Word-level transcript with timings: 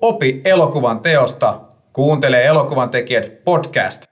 Opi 0.00 0.40
elokuvan 0.44 1.00
teosta. 1.00 1.60
Kuuntele 1.92 2.44
elokuvan 2.44 2.90
tekijät 2.90 3.44
podcast. 3.44 4.04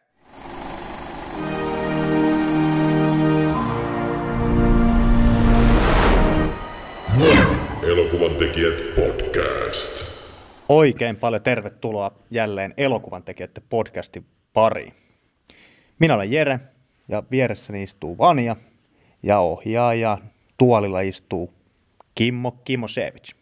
Elokuvan 7.82 8.36
tekijät 8.38 8.74
podcast. 8.96 10.08
Oikein 10.68 11.16
paljon 11.16 11.42
tervetuloa 11.42 12.10
jälleen 12.30 12.74
elokuvan 12.76 13.22
tekijöiden 13.22 13.62
podcastin 13.68 14.26
pariin. 14.52 14.92
Minä 15.98 16.14
olen 16.14 16.32
Jere 16.32 16.60
ja 17.08 17.22
vieressäni 17.30 17.82
istuu 17.82 18.18
Vania 18.18 18.56
ja 19.22 19.38
ohjaaja 19.38 20.18
tuolilla 20.58 21.00
istuu 21.00 21.54
Kimmo 22.64 22.88
Sevic. 22.88 23.32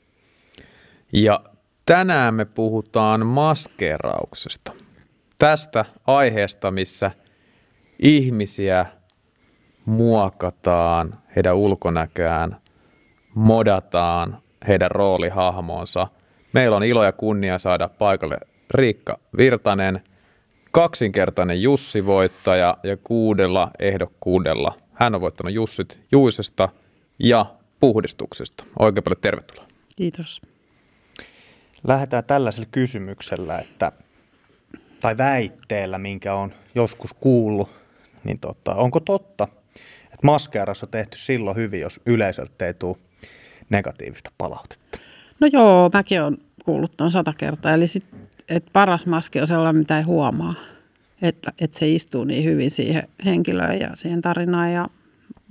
Ja 1.13 1.41
tänään 1.87 2.35
me 2.35 2.45
puhutaan 2.45 3.27
maskeerauksesta. 3.27 4.73
Tästä 5.39 5.85
aiheesta, 6.07 6.71
missä 6.71 7.11
ihmisiä 7.99 8.87
muokataan, 9.85 11.19
heidän 11.37 11.57
ulkonäköään, 11.57 12.57
modataan 13.35 14.39
heidän 14.69 14.91
roolihahmoonsa. 14.91 16.09
Meillä 16.53 16.77
on 16.77 16.85
ilo 16.85 17.05
ja 17.05 17.13
kunnia 17.13 17.59
saada 17.59 17.89
paikalle 17.89 18.39
Riikka 18.71 19.19
Virtanen, 19.37 20.01
kaksinkertainen 20.71 21.63
Jussi-voittaja 21.63 22.77
ja 22.83 22.97
kuudella 22.97 23.71
ehdokkuudella. 23.79 24.79
Hän 24.95 25.15
on 25.15 25.21
voittanut 25.21 25.55
Jussit 25.55 26.01
Juisesta 26.13 26.69
ja 27.19 27.47
puhdistuksesta. 27.81 28.65
Oikein 28.79 29.05
paljon 29.05 29.21
tervetuloa. 29.21 29.67
Kiitos. 29.97 30.41
Lähdetään 31.87 32.25
tällaisella 32.25 32.69
kysymyksellä, 32.71 33.59
että, 33.59 33.93
tai 35.01 35.19
väitteellä, 35.19 35.99
minkä 35.99 36.35
on 36.35 36.53
joskus 36.75 37.15
kuullut, 37.15 37.71
niin 38.25 38.39
tota, 38.39 38.75
onko 38.75 39.01
totta, 39.01 39.49
että 40.05 40.19
maskeerassa 40.23 40.87
on 40.87 40.91
tehty 40.91 41.19
silloin 41.19 41.57
hyvin, 41.57 41.81
jos 41.81 42.01
yleisöltä 42.07 42.67
ei 42.67 42.75
tule 42.75 42.97
negatiivista 43.71 44.31
palautetta? 44.39 44.99
No 45.41 45.49
joo, 45.53 45.91
mäkin 45.93 46.23
olen 46.23 46.39
kuullut 46.65 46.97
tuon 46.97 47.11
sata 47.11 47.33
kertaa. 47.39 47.73
Eli 47.73 47.89
sit, 47.89 48.07
että 48.49 48.71
paras 48.73 49.07
maski 49.07 49.41
on 49.41 49.47
sellainen, 49.47 49.77
mitä 49.77 49.99
ei 49.99 50.05
huomaa. 50.05 50.55
Että, 51.23 51.53
että 51.61 51.79
se 51.79 51.89
istuu 51.89 52.25
niin 52.25 52.45
hyvin 52.45 52.71
siihen 52.71 53.09
henkilöön 53.25 53.81
ja 53.81 53.91
siihen 53.95 54.23
tarinaan 54.23 54.73
ja 54.73 54.89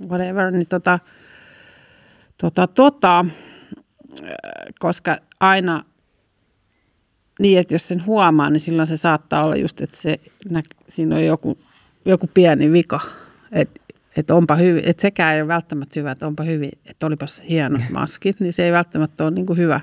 whatever. 0.08 0.50
Niin 0.50 0.68
tota, 0.68 0.98
tota, 2.38 2.66
tota, 2.66 3.24
koska 4.78 5.18
aina 5.40 5.84
niin, 7.38 7.58
että 7.58 7.74
jos 7.74 7.88
sen 7.88 8.06
huomaa, 8.06 8.50
niin 8.50 8.60
silloin 8.60 8.88
se 8.88 8.96
saattaa 8.96 9.44
olla 9.44 9.56
just, 9.56 9.80
että 9.80 9.96
se, 9.96 10.20
siinä 10.88 11.16
on 11.16 11.24
joku, 11.24 11.58
joku 12.04 12.30
pieni 12.34 12.72
vika. 12.72 13.00
Että 13.52 13.80
että 14.16 14.34
onpa 14.34 14.56
hyvin, 14.56 14.84
että 14.86 15.02
sekään 15.02 15.34
ei 15.34 15.40
ole 15.40 15.48
välttämättä 15.48 16.00
hyvä, 16.00 16.10
että 16.10 16.26
onpa 16.26 16.42
hyvin, 16.42 16.70
että 16.86 17.06
olipas 17.06 17.42
hienot 17.48 17.82
maskit, 17.92 18.40
niin 18.40 18.52
se 18.52 18.64
ei 18.64 18.72
välttämättä 18.72 19.24
ole 19.24 19.30
niin 19.30 19.46
kuin 19.46 19.58
hyvä, 19.58 19.80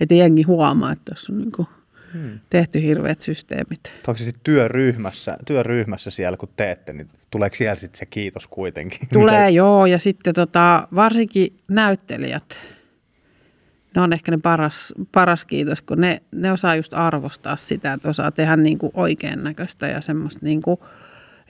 että 0.00 0.14
jengi 0.14 0.42
huomaa, 0.42 0.92
että 0.92 1.14
tässä 1.14 1.32
on 1.32 1.38
niin 1.38 1.52
kuin 1.52 1.68
hmm. 2.12 2.40
tehty 2.50 2.82
hirveät 2.82 3.20
systeemit. 3.20 3.80
Onko 4.06 4.18
se 4.18 4.24
sitten 4.24 4.40
työryhmässä, 4.44 5.36
työryhmässä 5.46 6.10
siellä, 6.10 6.36
kun 6.36 6.48
teette, 6.56 6.92
niin 6.92 7.08
tuleeko 7.30 7.56
siellä 7.56 7.74
sitten 7.74 7.98
se 7.98 8.06
kiitos 8.06 8.46
kuitenkin? 8.46 8.98
Tulee, 9.12 9.50
joo, 9.60 9.86
ja 9.86 9.98
sitten 9.98 10.34
tota, 10.34 10.88
varsinkin 10.94 11.56
näyttelijät, 11.68 12.58
ne 13.96 14.02
on 14.02 14.12
ehkä 14.12 14.30
ne 14.30 14.38
paras, 14.42 14.94
paras 15.12 15.44
kiitos, 15.44 15.82
kun 15.82 16.00
ne, 16.00 16.22
ne 16.32 16.52
osaa 16.52 16.76
just 16.76 16.94
arvostaa 16.94 17.56
sitä, 17.56 17.92
että 17.92 18.08
osaa 18.08 18.30
tehdä 18.30 18.56
niin 18.56 18.78
kuin 18.78 18.90
oikein 18.94 19.44
näköistä 19.44 19.88
ja 19.88 20.00
semmoista, 20.00 20.40
niin 20.42 20.62
kuin, 20.62 20.80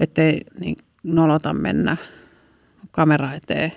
ettei 0.00 0.40
niin 0.60 0.76
nolota 1.02 1.52
mennä 1.52 1.96
kamera 2.90 3.32
eteen. 3.32 3.72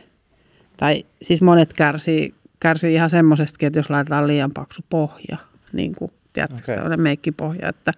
Tai 0.78 1.06
siis 1.22 1.42
monet 1.42 1.74
kärsii, 1.74 2.34
kärsii 2.59 2.94
ihan 2.94 3.09
semmoisestakin, 3.09 3.68
että 3.68 3.80
jos 3.80 3.90
laitetaan 3.90 4.28
liian 4.28 4.52
paksu 4.52 4.81
pohja, 4.90 5.38
niin 5.74 5.96
kuin 5.96 6.12
tiedätkö, 6.34 6.81
okay. 6.86 6.98
meikkipohja. 6.98 7.70
Että 7.70 7.92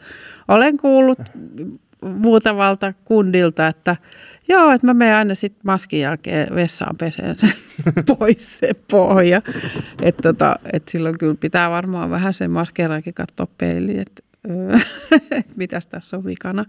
olen 0.47 0.77
kuullut 0.77 1.19
muutamalta 2.01 2.93
kundilta, 3.05 3.67
että 3.67 3.95
joo, 4.47 4.71
että 4.71 4.87
mä 4.87 4.93
menen 4.93 5.15
aina 5.15 5.35
sitten 5.35 5.61
maskin 5.63 5.99
jälkeen 5.99 6.55
vessaan 6.55 6.95
peseen 6.99 7.35
sen 7.39 7.53
pois 8.17 8.59
se 8.59 8.71
pohja. 8.91 9.41
Että 10.01 10.21
tota, 10.21 10.55
et 10.73 10.87
silloin 10.87 11.17
kyllä 11.17 11.35
pitää 11.39 11.69
varmaan 11.69 12.09
vähän 12.09 12.33
sen 12.33 12.51
maskeeraakin 12.51 13.13
katsoa 13.13 13.47
peiliin, 13.57 13.99
että 13.99 14.23
et 15.39 15.57
mitäs 15.57 15.87
tässä 15.87 16.17
on 16.17 16.25
vikana. 16.25 16.65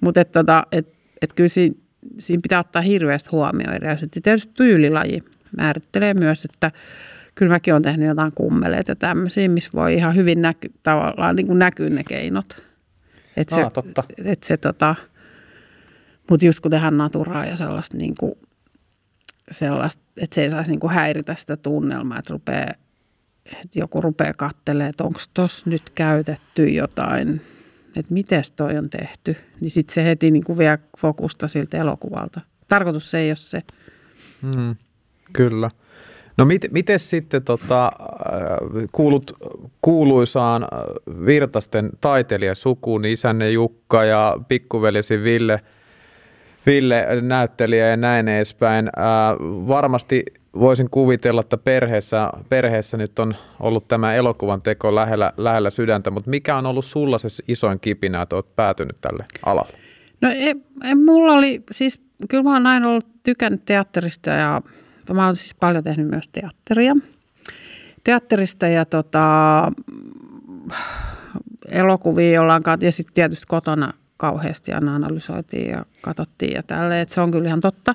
Mutta 0.00 0.20
että 0.20 0.40
tota, 0.40 0.66
et, 0.72 0.92
et 1.22 1.32
kyllä 1.32 1.48
siinä, 1.48 1.74
siinä 2.18 2.40
pitää 2.42 2.60
ottaa 2.60 2.82
hirveästi 2.82 3.28
huomioon. 3.32 3.78
Ja 3.82 3.96
sitten 3.96 4.22
tietysti 4.22 4.52
tyylilaji 4.54 5.22
määrittelee 5.56 6.14
myös, 6.14 6.44
että 6.44 6.70
kyllä 7.34 7.52
mäkin 7.52 7.74
olen 7.74 7.82
tehnyt 7.82 8.08
jotain 8.08 8.32
kummeleita 8.34 8.96
tämmöisiä, 8.96 9.48
missä 9.48 9.70
voi 9.74 9.94
ihan 9.94 10.16
hyvin 10.16 10.42
näky, 10.42 10.72
tavallaan 10.82 11.36
niin 11.36 11.46
kuin 11.46 11.58
näkyä 11.58 11.90
ne 11.90 12.02
keinot. 12.08 12.71
Että 13.36 13.54
se, 13.54 13.70
totta. 13.72 14.04
Et 14.24 14.42
se, 14.42 14.56
tota, 14.56 14.94
mutta 16.30 16.46
just 16.46 16.60
kun 16.60 16.70
tehdään 16.70 16.98
naturaa 16.98 17.46
ja 17.46 17.56
sellaista, 17.56 17.96
niin 17.96 18.14
kuin, 18.18 18.32
sellaista 19.50 20.02
että 20.16 20.34
se 20.34 20.42
ei 20.42 20.50
saisi 20.50 20.70
niin 20.70 20.80
kuin 20.80 20.92
häiritä 20.92 21.34
sitä 21.34 21.56
tunnelmaa, 21.56 22.18
että, 22.18 22.32
rupeaa, 22.32 22.74
että 23.46 23.78
joku 23.78 24.00
rupeaa 24.00 24.34
katselemaan, 24.34 24.90
että 24.90 25.04
onko 25.04 25.20
tuossa 25.34 25.70
nyt 25.70 25.90
käytetty 25.90 26.68
jotain, 26.68 27.40
että 27.96 28.14
miten 28.14 28.42
toi 28.56 28.78
on 28.78 28.90
tehty, 28.90 29.36
niin 29.60 29.70
sitten 29.70 29.94
se 29.94 30.04
heti 30.04 30.30
niin 30.30 30.44
kuin 30.44 30.58
vie 30.58 30.78
fokusta 30.98 31.48
siltä 31.48 31.78
elokuvalta. 31.78 32.40
Tarkoitus 32.68 33.10
se 33.10 33.18
ei 33.18 33.30
ole 33.30 33.36
se. 33.36 33.62
Mm, 34.42 34.76
kyllä. 35.32 35.70
No 36.36 36.44
mit, 36.44 36.66
miten 36.70 36.98
sitten 36.98 37.44
tota, 37.44 37.84
äh, 37.84 37.90
kuulut 38.92 39.32
kuuluisaan 39.82 40.62
äh, 40.62 40.68
Virtasten 41.26 41.90
taiteilijasukuun, 42.00 43.02
niin 43.02 43.12
isänne 43.12 43.50
Jukka 43.50 44.04
ja 44.04 44.36
pikkuveljesi 44.48 45.22
Ville, 45.22 45.60
Ville 46.66 47.06
näyttelijä 47.20 47.88
ja 47.88 47.96
näin 47.96 48.28
edespäin. 48.28 48.90
Ää, 48.96 49.30
äh, 49.30 49.36
varmasti 49.68 50.24
voisin 50.58 50.90
kuvitella, 50.90 51.40
että 51.40 51.56
perheessä, 51.56 52.30
perheessä 52.48 52.96
nyt 52.96 53.18
on 53.18 53.34
ollut 53.60 53.88
tämä 53.88 54.14
elokuvan 54.14 54.62
teko 54.62 54.94
lähellä, 54.94 55.32
lähellä 55.36 55.70
sydäntä, 55.70 56.10
mutta 56.10 56.30
mikä 56.30 56.56
on 56.56 56.66
ollut 56.66 56.84
sulla 56.84 57.18
se 57.18 57.28
isoin 57.48 57.80
kipinä, 57.80 58.22
että 58.22 58.36
olet 58.36 58.56
päätynyt 58.56 58.96
tälle 59.00 59.24
alalle? 59.46 59.72
No 60.20 60.30
ei, 60.30 60.54
ei, 60.84 60.94
mulla 60.94 61.32
oli, 61.32 61.62
siis 61.70 62.00
kyllä 62.28 62.42
mä 62.42 62.52
oon 62.52 62.66
aina 62.66 62.88
ollut 62.88 63.06
tykännyt 63.22 63.64
teatterista 63.64 64.30
ja 64.30 64.62
Mä 65.12 65.26
oon 65.26 65.36
siis 65.36 65.54
paljon 65.54 65.84
tehnyt 65.84 66.10
myös 66.10 66.28
teatteria. 66.28 66.92
Teatterista 68.04 68.66
ja 68.66 68.84
tota, 68.84 69.72
elokuvia 71.68 72.40
ollaan 72.42 72.62
ja 72.80 72.92
sitten 72.92 73.14
tietysti 73.14 73.44
kotona 73.48 73.92
kauheasti 74.16 74.72
aina 74.72 74.94
analysoitiin 74.94 75.70
ja 75.70 75.84
katsottiin 76.00 76.52
ja 76.52 76.62
tälleen, 76.62 77.08
se 77.08 77.20
on 77.20 77.30
kyllä 77.30 77.46
ihan 77.46 77.60
totta. 77.60 77.94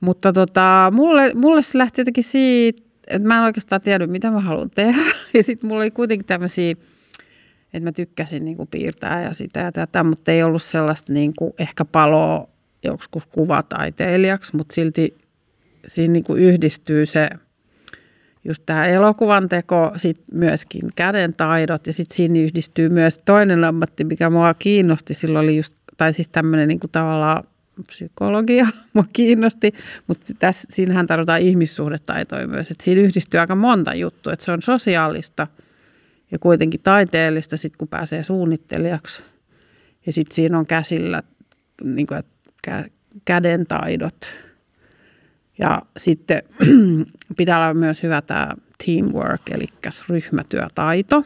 Mutta 0.00 0.32
tota, 0.32 0.92
mulle, 0.94 1.32
mulle 1.34 1.62
se 1.62 1.78
lähti 1.78 2.00
jotenkin 2.00 2.24
siitä, 2.24 2.82
että 3.06 3.28
mä 3.28 3.36
en 3.36 3.44
oikeastaan 3.44 3.80
tiedä, 3.80 4.06
mitä 4.06 4.30
mä 4.30 4.40
haluan 4.40 4.70
tehdä. 4.70 5.00
Ja 5.34 5.42
sitten 5.42 5.68
mulla 5.68 5.82
oli 5.82 5.90
kuitenkin 5.90 6.26
tämmöisiä, 6.26 6.70
että 7.72 7.88
mä 7.88 7.92
tykkäsin 7.92 8.44
niin 8.44 8.56
kuin 8.56 8.68
piirtää 8.68 9.22
ja 9.22 9.32
sitä 9.32 9.60
ja 9.60 9.72
tätä, 9.72 10.04
mutta 10.04 10.32
ei 10.32 10.42
ollut 10.42 10.62
sellaista 10.62 11.12
niin 11.12 11.32
kuin 11.38 11.52
ehkä 11.58 11.84
paloa 11.84 12.48
joskus 12.84 13.26
kuvataiteilijaksi, 13.26 14.56
mutta 14.56 14.74
silti 14.74 15.16
siinä 15.86 16.12
niin 16.12 16.24
kuin 16.24 16.42
yhdistyy 16.42 17.06
se 17.06 17.28
just 18.44 18.62
tämä 18.66 18.86
elokuvan 18.86 19.48
teko, 19.48 19.92
sitten 19.96 20.38
myöskin 20.38 20.82
käden 20.96 21.34
taidot 21.34 21.86
ja 21.86 21.92
sitten 21.92 22.16
siinä 22.16 22.38
yhdistyy 22.38 22.88
myös 22.88 23.18
toinen 23.24 23.64
ammatti, 23.64 24.04
mikä 24.04 24.30
mua 24.30 24.54
kiinnosti. 24.54 25.14
Silloin 25.14 25.44
oli 25.44 25.56
just, 25.56 25.74
tai 25.96 26.12
siis 26.12 26.28
tämmöinen 26.28 26.68
niin 26.68 26.80
tavallaan 26.92 27.44
psykologia 27.86 28.66
mua 28.94 29.04
kiinnosti, 29.12 29.72
mutta 30.06 30.32
tässä, 30.38 30.68
siinähän 30.70 31.06
tarvitaan 31.06 31.40
ihmissuhdetaitoja 31.40 32.46
myös. 32.46 32.70
Että 32.70 32.84
siinä 32.84 33.00
yhdistyy 33.00 33.40
aika 33.40 33.54
monta 33.54 33.94
juttua, 33.94 34.32
että 34.32 34.44
se 34.44 34.52
on 34.52 34.62
sosiaalista 34.62 35.46
ja 36.30 36.38
kuitenkin 36.38 36.80
taiteellista 36.80 37.56
sitten 37.56 37.78
kun 37.78 37.88
pääsee 37.88 38.22
suunnittelijaksi. 38.22 39.22
Ja 40.06 40.12
sitten 40.12 40.34
siinä 40.34 40.58
on 40.58 40.66
käsillä 40.66 41.22
niin 41.84 42.06
kuin, 42.06 42.22
käden 43.24 43.66
taidot 43.66 44.43
ja 45.58 45.82
sitten 45.96 46.42
pitää 47.36 47.58
olla 47.58 47.74
myös 47.74 48.02
hyvä 48.02 48.22
tämä 48.22 48.48
teamwork, 48.86 49.42
eli 49.50 49.66
ryhmätyötaito. 50.08 51.24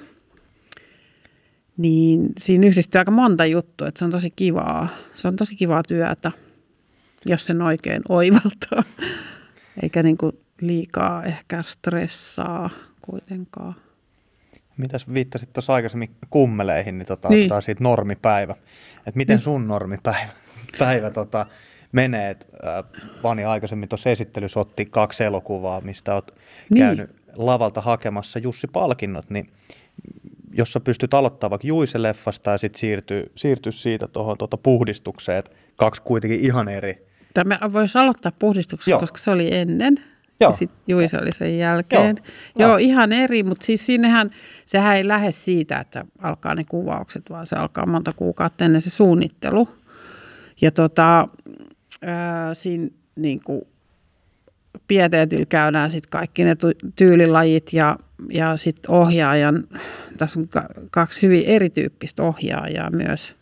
Niin 1.76 2.28
siinä 2.38 2.66
yhdistyy 2.66 2.98
aika 2.98 3.10
monta 3.10 3.46
juttua, 3.46 3.88
että 3.88 3.98
se 3.98 4.04
on 4.04 4.10
tosi 4.10 4.30
kivaa. 4.30 4.88
Se 5.14 5.28
on 5.28 5.36
tosi 5.36 5.56
kivaa 5.56 5.82
työtä, 5.88 6.32
jos 7.26 7.44
sen 7.44 7.62
oikein 7.62 8.02
oivaltaa. 8.08 8.82
Eikä 9.82 10.02
niin 10.02 10.16
kuin 10.18 10.32
liikaa 10.60 11.24
ehkä 11.24 11.62
stressaa 11.62 12.70
kuitenkaan. 13.02 13.74
Mitäs 14.76 15.06
viittasit 15.14 15.52
tuossa 15.52 15.74
aikaisemmin 15.74 16.10
kummeleihin, 16.30 16.98
niin, 16.98 17.06
tota, 17.06 17.28
Niin. 17.28 17.50
niin. 17.50 17.62
siitä 17.62 17.84
normipäivä. 17.84 18.54
Et 19.06 19.14
miten 19.14 19.40
sun 19.40 19.68
normipäivä 19.68 20.32
päivä, 20.78 21.10
tota, 21.10 21.46
menee? 21.92 22.36
Äh, 22.66 22.84
Vani 23.22 23.44
aikaisemmin 23.44 23.88
tuossa 23.88 24.10
esittelyssä 24.10 24.60
otti 24.60 24.86
kaksi 24.86 25.24
elokuvaa, 25.24 25.80
mistä 25.80 26.14
oot 26.14 26.30
Niin. 26.70 26.84
käynyt 26.84 27.10
lavalta 27.36 27.80
hakemassa 27.80 28.38
Jussi-palkinnot, 28.38 29.30
niin 29.30 29.50
jos 30.52 30.72
sä 30.72 30.80
pystyt 30.80 31.14
aloittamaan 31.14 31.50
vaikka 31.50 31.68
Juise-leffasta 31.68 32.50
ja 32.50 32.58
sitten 32.58 32.80
siirtyy, 32.80 33.32
siirtyy 33.34 33.72
siitä 33.72 34.08
tuohon 34.08 34.38
tuota 34.38 34.56
puhdistukseen, 34.56 35.38
että 35.38 35.50
kaksi 35.76 36.02
kuitenkin 36.02 36.40
ihan 36.40 36.68
eri. 36.68 37.06
Tämä 37.34 37.58
voisi 37.72 37.98
aloittaa 37.98 38.32
puhdistuksessa, 38.38 38.90
Joo. 38.90 39.00
koska 39.00 39.18
se 39.18 39.30
oli 39.30 39.54
ennen. 39.54 40.00
Joo. 40.40 40.50
Ja 40.50 40.56
sitten 40.56 40.78
Juisa 40.88 41.20
oli 41.22 41.32
sen 41.32 41.58
jälkeen. 41.58 42.16
Joo. 42.18 42.24
Joo, 42.58 42.68
Joo. 42.68 42.76
ihan 42.76 43.12
eri, 43.12 43.42
mutta 43.42 43.66
siis 43.66 43.86
sinnehän, 43.86 44.30
sehän 44.66 44.96
ei 44.96 45.08
lähde 45.08 45.32
siitä, 45.32 45.80
että 45.80 46.04
alkaa 46.22 46.54
ne 46.54 46.64
kuvaukset, 46.64 47.30
vaan 47.30 47.46
se 47.46 47.56
alkaa 47.56 47.86
monta 47.86 48.12
kuukautta 48.16 48.64
ennen 48.64 48.82
se 48.82 48.90
suunnittelu. 48.90 49.68
Ja 50.60 50.70
tota, 50.70 51.26
siinä 52.52 52.88
niin 53.16 53.40
kuin 53.44 53.62
pieteetillä 54.88 55.46
käydään 55.46 55.90
sitten 55.90 56.10
kaikki 56.10 56.44
ne 56.44 56.56
tyylilajit 56.96 57.72
ja, 57.72 57.98
ja 58.32 58.56
sitten 58.56 58.90
ohjaajan, 58.90 59.64
tässä 60.18 60.40
on 60.40 60.48
ka- 60.48 60.68
kaksi 60.90 61.22
hyvin 61.22 61.44
erityyppistä 61.46 62.22
ohjaajaa 62.22 62.90
myös, 62.90 63.34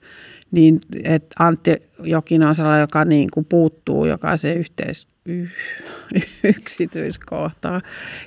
niin 0.50 0.80
että 1.04 1.36
Antti 1.38 1.76
Jokinen 2.02 2.48
on 2.48 2.54
sellainen, 2.54 2.80
joka 2.80 3.04
niin 3.04 3.28
kuin 3.34 3.46
puuttuu 3.48 4.06
jokaiseen 4.06 4.56
yhteis, 4.56 5.08
yksityiskohtaan. 6.58 7.82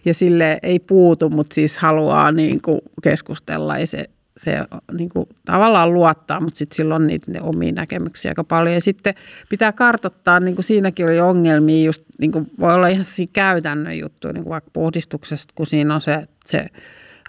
Ja 0.05 0.13
sille 0.13 0.59
ei 0.63 0.79
puutu, 0.79 1.29
mutta 1.29 1.53
siis 1.53 1.77
haluaa 1.77 2.31
niin 2.31 2.61
kuin 2.61 2.81
keskustella 3.03 3.77
ja 3.77 3.87
se, 3.87 4.09
se 4.39 4.57
niin 4.97 5.09
kuin 5.09 5.29
tavallaan 5.45 5.93
luottaa, 5.93 6.39
mutta 6.39 6.57
sitten 6.57 6.75
sillä 6.75 6.95
on 6.95 7.07
niitä 7.07 7.31
ne 7.31 7.41
omia 7.41 7.71
näkemyksiä 7.71 8.31
aika 8.31 8.43
paljon. 8.43 8.73
Ja 8.73 8.81
sitten 8.81 9.15
pitää 9.49 9.71
kartoittaa, 9.71 10.39
niin 10.39 10.55
kuin 10.55 10.63
siinäkin 10.63 11.05
oli 11.05 11.19
ongelmia, 11.19 11.85
just 11.85 12.05
niin 12.19 12.31
kuin 12.31 12.51
voi 12.59 12.73
olla 12.73 12.87
ihan 12.87 13.03
sellaisia 13.03 13.27
käytännön 13.33 13.97
juttuja, 13.99 14.33
niin 14.33 14.43
kuin 14.43 14.51
vaikka 14.51 14.69
puhdistuksesta, 14.73 15.53
kun 15.55 15.67
siinä 15.67 15.95
on 15.95 16.01
se, 16.01 16.27
se 16.45 16.67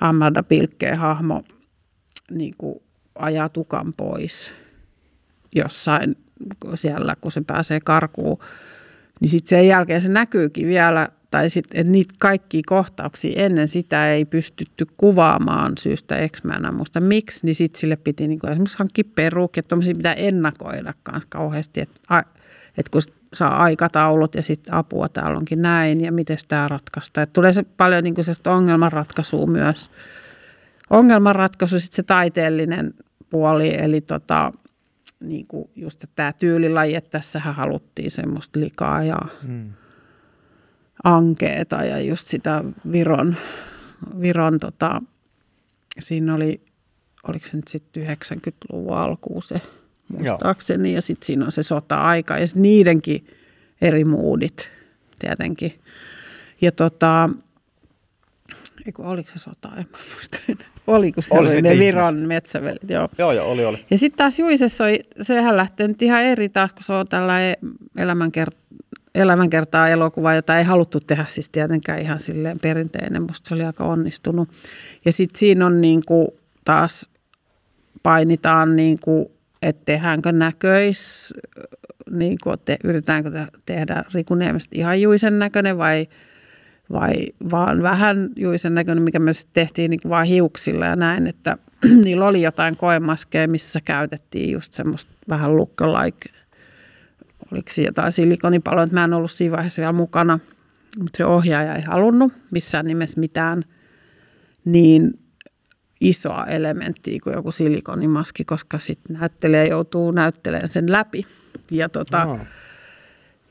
Amanda 0.01 0.43
Pilkkeen 0.43 0.99
hahmo 0.99 1.43
niin 2.31 2.55
kuin 2.59 2.83
ajaa 3.15 3.49
tukan 3.49 3.93
pois 3.97 4.53
jossain 5.55 6.17
siellä, 6.75 7.17
kun 7.21 7.33
se 7.33 7.43
pääsee 7.47 7.81
karkuun, 7.81 8.39
niin 9.21 9.29
sitten 9.29 9.49
sen 9.49 9.67
jälkeen 9.67 10.03
se 10.03 10.09
näkyykin 10.09 10.67
vielä, 10.67 11.09
tai 11.31 11.49
että 11.57 11.91
niitä 11.91 12.15
kaikkia 12.19 12.61
kohtauksia 12.67 13.45
ennen 13.45 13.69
sitä 13.69 14.13
ei 14.13 14.25
pystytty 14.25 14.87
kuvaamaan 14.97 15.73
syystä 15.79 16.29
X, 16.29 16.45
enää 16.57 16.73
muista 16.73 17.01
miksi, 17.01 17.41
niin 17.43 17.55
sitten 17.55 17.81
sille 17.81 17.97
piti 17.97 18.29
niinku 18.29 18.47
esimerkiksi 18.47 18.79
hankkia 18.79 19.05
perukki, 19.15 19.61
että 19.61 19.69
tuommoisia 19.69 19.95
pitää 19.95 20.15
ennakoida 20.15 20.95
kanssa 21.03 21.29
kauheasti, 21.31 21.81
että, 21.81 22.25
että 22.79 22.91
kun 22.91 23.03
saa 23.33 23.63
aikataulut 23.63 24.35
ja 24.35 24.43
sitten 24.43 24.75
apua 24.75 25.09
täällä 25.09 25.39
onkin 25.39 25.63
näin 25.63 26.01
ja 26.01 26.13
miten 26.13 26.39
tämä 26.49 26.69
ratkaista. 26.69 27.23
Että 27.23 27.33
tulee 27.33 27.53
se 27.53 27.63
paljon 27.63 28.05
niinku 28.05 28.21
ongelmanratkaisua 28.47 29.47
myös. 29.47 29.91
Ongelmanratkaisu, 30.91 31.81
sitten 31.81 31.97
se 31.97 32.03
taiteellinen 32.03 32.95
puoli, 33.31 33.75
eli 33.75 34.01
tota, 34.01 34.53
niin 35.25 35.47
kuin 35.47 35.71
just 35.77 36.05
tämä 36.15 36.33
tyylilaji, 36.33 36.95
että 36.95 37.11
tässähän 37.11 37.55
haluttiin 37.55 38.11
semmoista 38.11 38.61
likaa 38.61 39.03
ja 39.03 39.19
Mm. 39.43 39.73
Ankeeta 41.05 41.85
ja 41.85 42.01
just 42.01 42.27
sitä 42.27 42.65
Viron, 42.93 43.37
Viron 44.21 44.61
tota, 44.61 45.03
siinä 45.99 46.35
oli, 46.35 46.61
oliko 47.29 47.47
se 47.47 47.57
nyt 47.57 47.69
sitten 47.69 48.03
90-luvun 48.07 48.97
alkuun 48.97 49.43
se 49.43 49.61
muistaakseni 50.09 50.95
ja 50.95 51.03
sitten 51.03 51.27
siinä 51.27 51.45
on 51.45 51.53
se 51.53 51.63
sota-aika 51.63 52.39
ja 52.39 52.47
niidenkin 52.55 53.27
eri 53.81 54.05
moodit 54.05 54.71
tietenkin. 55.19 55.79
Ja 56.61 56.73
tota, 56.73 57.29
eiku, 58.87 59.03
oliko 59.03 59.31
se 59.33 59.39
sota, 59.39 59.71
en 59.77 59.87
muista. 59.93 60.39
Oliko 60.87 61.23
se 61.23 61.35
Oli 61.35 61.63
ne 61.63 61.79
Viron 61.79 62.17
metsävelit, 62.17 62.91
joo. 62.91 63.09
Joo, 63.19 63.33
joo, 63.33 63.51
oli, 63.51 63.65
oli. 63.65 63.85
Ja 63.91 63.99
sitten 63.99 64.19
taas 64.19 64.39
Juisessa 64.39 64.85
oli, 64.85 65.01
sehän 65.23 65.57
lähtee 65.57 65.89
nyt 65.89 66.03
ihan 66.03 66.23
eri 66.23 66.49
taas, 66.49 66.73
kun 66.73 66.83
se 66.83 66.93
on 66.93 67.09
tällainen 67.09 67.57
elämänkert, 67.97 68.57
elämänkertaa 69.15 69.89
elokuva, 69.89 70.35
jota 70.35 70.59
ei 70.59 70.65
haluttu 70.65 71.01
tehdä 71.01 71.25
siis 71.25 71.49
tietenkään 71.49 72.01
ihan 72.01 72.19
silleen 72.19 72.57
perinteinen. 72.63 73.23
Musta 73.23 73.49
se 73.49 73.55
oli 73.55 73.65
aika 73.65 73.85
onnistunut. 73.85 74.49
Ja 75.05 75.13
sitten 75.13 75.39
siinä 75.39 75.67
on 75.67 75.81
niin 75.81 76.03
kuin 76.07 76.29
taas 76.65 77.09
painitaan, 78.03 78.77
niin 78.77 78.99
kuin, 79.01 79.27
että 79.63 79.83
tehdäänkö 79.85 80.33
näköis, 80.33 81.35
niin 82.11 82.39
kuin, 82.43 82.57
te, 82.65 82.77
yritetäänkö 82.85 83.31
te, 83.31 83.47
tehdä 83.67 84.05
Riku 84.15 84.37
ihan 84.73 85.01
Juisen 85.01 85.39
näköinen 85.39 85.79
vai, 85.79 86.09
vai 86.93 87.15
vaan 87.51 87.83
vähän 87.83 88.31
Juisen 88.37 88.75
näköinen, 88.75 89.05
mikä 89.05 89.19
me 89.19 89.31
tehtiin 89.53 89.91
niin 89.91 90.01
kuin 90.03 90.11
vaan 90.11 90.27
hiuksilla 90.27 90.87
ja 90.87 90.97
näin, 90.97 91.27
että 91.27 91.57
niillä 92.05 92.27
oli 92.27 92.43
jotain 92.43 92.77
koemaskeja, 92.77 93.49
missä 93.49 93.81
käytettiin 93.85 94.53
just 94.53 94.73
semmoista 94.73 95.13
vähän 95.29 95.57
lookalike, 95.57 96.31
oliko 97.53 97.71
jotain 97.87 98.13
silikonipaloa, 98.13 98.83
että 98.83 98.95
mä 98.95 99.05
en 99.05 99.15
ollut 99.15 99.31
siinä 99.31 99.57
vaiheessa 99.57 99.81
vielä 99.81 99.93
mukana, 99.93 100.39
mutta 100.99 101.17
se 101.17 101.25
ohjaaja 101.25 101.77
ei 101.77 101.83
halunnut 101.83 102.33
missään 102.51 102.87
nimessä 102.87 103.21
mitään 103.21 103.65
niin 104.65 105.19
isoa 106.01 106.47
elementtiä 106.47 107.19
kuin 107.25 107.35
joku 107.35 107.53
silikonimaski, 107.53 108.45
koska 108.45 108.79
sitten 108.79 109.17
näyttelijä 109.21 109.65
joutuu 109.65 110.11
näyttelemään 110.11 110.69
sen 110.69 110.93
läpi. 110.93 111.27
Ja, 111.71 111.89
tota, 111.89 112.19
Joo. 112.19 112.39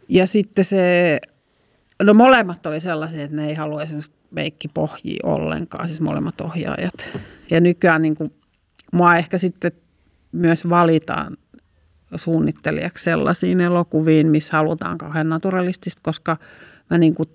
ja 0.10 0.28
sitten 0.28 0.66
se, 0.66 1.20
no 2.04 2.14
molemmat 2.14 2.66
oli 2.66 2.80
sellaisia, 2.80 3.24
että 3.24 3.36
ne 3.36 3.48
ei 3.48 3.54
halua 3.54 3.84
esimerkiksi 3.84 4.12
meikkipohjia 4.32 5.20
ollenkaan, 5.24 5.88
siis 5.88 6.02
molemmat 6.02 6.42
ohjaajat. 6.42 6.94
Ja 7.52 7.62
nykyään 7.62 8.02
niin 8.02 8.16
kuin, 8.16 8.34
mua 8.92 9.16
ehkä 9.16 9.38
sitten 9.38 9.72
myös 10.32 10.70
valitaan 10.70 11.38
suunnittelijaksi 12.16 13.04
sellaisiin 13.04 13.62
elokuviin, 13.62 14.28
missä 14.28 14.58
halutaan 14.58 14.98
kauhean 14.98 15.30
naturalistista, 15.30 16.02
koska 16.04 16.38
mä, 16.90 16.98
niin 16.98 17.16
kuin, 17.16 17.30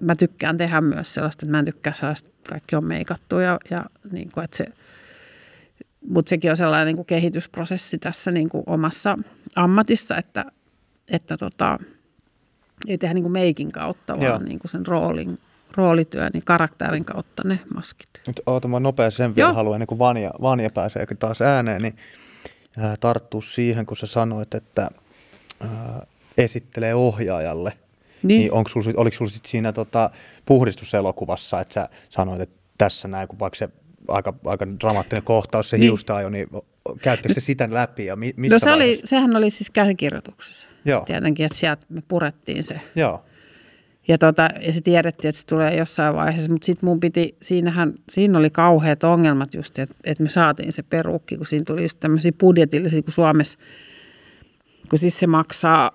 mä 0.00 0.16
tykkään 0.16 0.56
tehdä 0.56 0.80
myös 0.80 1.14
sellaista, 1.14 1.46
että 1.46 1.50
mä 1.50 1.58
en 1.58 1.64
tykkää 1.64 1.92
sellaista, 1.92 2.28
että 2.28 2.50
kaikki 2.50 2.76
on 2.76 2.86
meikattu 2.86 3.38
ja, 3.38 3.58
ja 3.70 3.84
niin 4.12 4.30
kuin, 4.32 4.44
että 4.44 4.56
se, 4.56 4.66
mutta 6.08 6.28
sekin 6.28 6.50
on 6.50 6.56
sellainen 6.56 6.86
niin 6.86 6.96
kuin 6.96 7.06
kehitysprosessi 7.06 7.98
tässä 7.98 8.30
niin 8.30 8.48
kuin 8.48 8.62
omassa 8.66 9.18
ammatissa, 9.56 10.16
että, 10.16 10.44
että 11.10 11.36
tota, 11.36 11.78
ei 12.88 12.98
tehdä 12.98 13.14
niin 13.14 13.24
kuin 13.24 13.32
meikin 13.32 13.72
kautta, 13.72 14.12
Joo. 14.12 14.32
vaan 14.32 14.44
niin 14.44 14.58
kuin 14.58 14.70
sen 14.70 14.86
roolin, 14.86 15.38
roolityön 15.76 16.30
ja 16.34 16.40
karakterin 16.44 17.04
kautta 17.04 17.42
ne 17.44 17.58
maskit. 17.74 18.08
Nyt 18.26 18.40
oota, 18.46 18.68
mä 18.68 18.80
nopeasti 18.80 19.16
sen 19.16 19.36
vielä 19.36 19.48
Joo. 19.48 19.54
haluan, 19.54 19.74
ennen 19.74 19.86
kuin 19.86 19.98
Vanja, 19.98 20.30
Vanja 20.42 20.70
pääsee 20.74 21.06
taas 21.18 21.42
ääneen, 21.42 21.82
niin 21.82 21.96
ää, 22.78 22.96
tarttuu 23.00 23.42
siihen, 23.42 23.86
kun 23.86 23.96
sä 23.96 24.06
sanoit, 24.06 24.54
että 24.54 24.90
ää, 25.60 26.06
esittelee 26.38 26.94
ohjaajalle. 26.94 27.70
Niin. 27.70 28.28
Niin, 28.28 28.38
niin 28.38 28.52
onko 28.52 28.68
sul, 28.68 28.82
oliko 28.96 29.16
sulla 29.16 29.30
sit 29.30 29.46
siinä 29.46 29.72
tota, 29.72 30.10
puhdistuselokuvassa, 30.46 31.60
että 31.60 31.74
sä 31.74 31.88
sanoit, 32.08 32.40
että 32.40 32.56
tässä 32.78 33.08
näin, 33.08 33.28
kun 33.28 33.38
vaikka 33.38 33.56
se 33.56 33.68
aika, 34.08 34.34
aika 34.44 34.66
dramaattinen 34.80 35.22
kohtaus, 35.22 35.70
se 35.70 35.76
Niin. 35.76 35.80
niin. 35.80 35.88
hiusta 35.90 36.30
niin 36.30 36.48
käyttekö 37.02 37.34
se 37.34 37.40
sitä 37.40 37.68
läpi 37.70 38.06
ja 38.06 38.16
mi, 38.16 38.32
missä 38.36 38.54
No 38.54 38.58
se 38.58 38.72
oli, 38.72 39.00
sehän 39.04 39.36
oli 39.36 39.50
siis 39.50 39.70
käsikirjoituksessa. 39.70 40.66
Joo. 40.84 41.00
Tietenkin, 41.04 41.46
että 41.46 41.58
sieltä 41.58 41.86
me 41.88 42.00
purettiin 42.08 42.64
se. 42.64 42.80
Joo, 42.94 43.24
Ja, 44.08 44.18
tota, 44.18 44.48
ja 44.60 44.72
se 44.72 44.80
tiedettiin, 44.80 45.28
että 45.28 45.40
se 45.40 45.46
tulee 45.46 45.76
jossain 45.76 46.14
vaiheessa, 46.14 46.52
mutta 46.52 46.66
sitten 46.66 46.88
mun 46.88 47.00
piti, 47.00 47.36
siinähän, 47.42 47.94
siinä 48.10 48.38
oli 48.38 48.50
kauheat 48.50 49.04
ongelmat 49.04 49.54
just, 49.54 49.78
että, 49.78 49.94
että 50.04 50.22
me 50.22 50.28
saatiin 50.28 50.72
se 50.72 50.82
perukki, 50.82 51.36
kun 51.36 51.46
siinä 51.46 51.64
tuli 51.66 51.82
just 51.82 52.00
tämmöisiä 52.00 52.32
budjetillisia, 52.40 53.02
kun 53.02 53.12
Suomessa, 53.12 53.58
kun 54.90 54.98
siis 54.98 55.18
se 55.18 55.26
maksaa, 55.26 55.90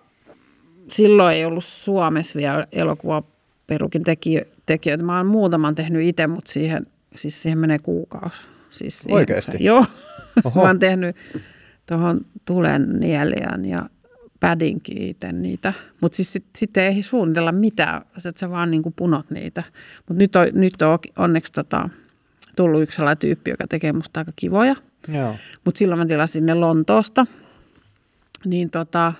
silloin 0.92 1.36
ei 1.36 1.46
ollut 1.46 1.64
Suomessa 1.64 2.40
vielä 2.40 2.68
elokuvaperukin 2.72 4.04
tekijö, 4.04 4.46
tekijöitä. 4.66 5.04
Mä 5.04 5.18
oon 5.18 5.28
muutaman 5.28 5.76
tehnyt 5.76 6.04
itse, 6.04 6.28
mutta 6.28 6.52
siihen, 6.52 6.86
siis 7.16 7.42
siihen 7.42 7.60
menee 7.60 7.80
kuukausi. 7.80 8.42
Siis 8.70 9.00
siihen, 9.00 9.16
Oikeesti? 9.16 9.58
Joo. 9.60 9.86
Oho. 10.44 10.60
Mä 10.62 10.68
oon 10.68 10.80
tehnyt 10.80 11.16
tuohon 11.86 12.22
Tulen 12.46 12.90
nielijän 13.00 13.66
ja 13.66 13.90
pädinkin 14.40 15.02
itse 15.02 15.32
niitä. 15.32 15.74
Mutta 16.02 16.16
siis 16.16 16.34
sitten 16.34 16.52
sit 16.58 16.78
ei 16.78 17.04
suunnitella 17.04 17.52
mitään, 17.52 18.02
että 18.18 18.40
sä 18.40 18.50
vaan 18.50 18.72
niinku 18.72 18.92
punot 18.92 19.32
niitä. 19.32 19.64
Mutta 20.08 20.20
nyt 20.20 20.36
on, 20.36 20.48
nyt 20.54 20.82
on 20.82 21.00
onneksi 21.18 21.54
tota, 21.54 21.90
tullut 22.56 22.82
yksi 22.82 22.96
sellainen 22.96 23.18
tyyppi, 23.18 23.52
joka 23.52 23.68
tekee 23.68 23.94
musta 23.94 24.20
aika 24.20 24.32
kivoja. 24.36 24.76
Mutta 25.66 25.80
silloin 25.80 26.00
mä 26.00 26.06
tilasin 26.06 26.46
ne 26.46 26.54
Lontoosta. 26.54 27.26
Niin 28.46 28.70
tota, 28.70 29.14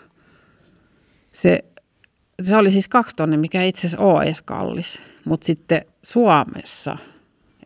se, 1.32 1.66
se 2.44 2.56
oli 2.56 2.72
siis 2.72 2.88
kaksi 2.88 3.16
tonnia, 3.16 3.40
mikä 3.40 3.64
itse 3.64 3.88
asiassa 3.88 4.06
ole 4.06 4.24
edes 4.24 4.42
kallis. 4.42 5.02
Mutta 5.26 5.46
sitten 5.46 5.86
Suomessa 6.04 6.98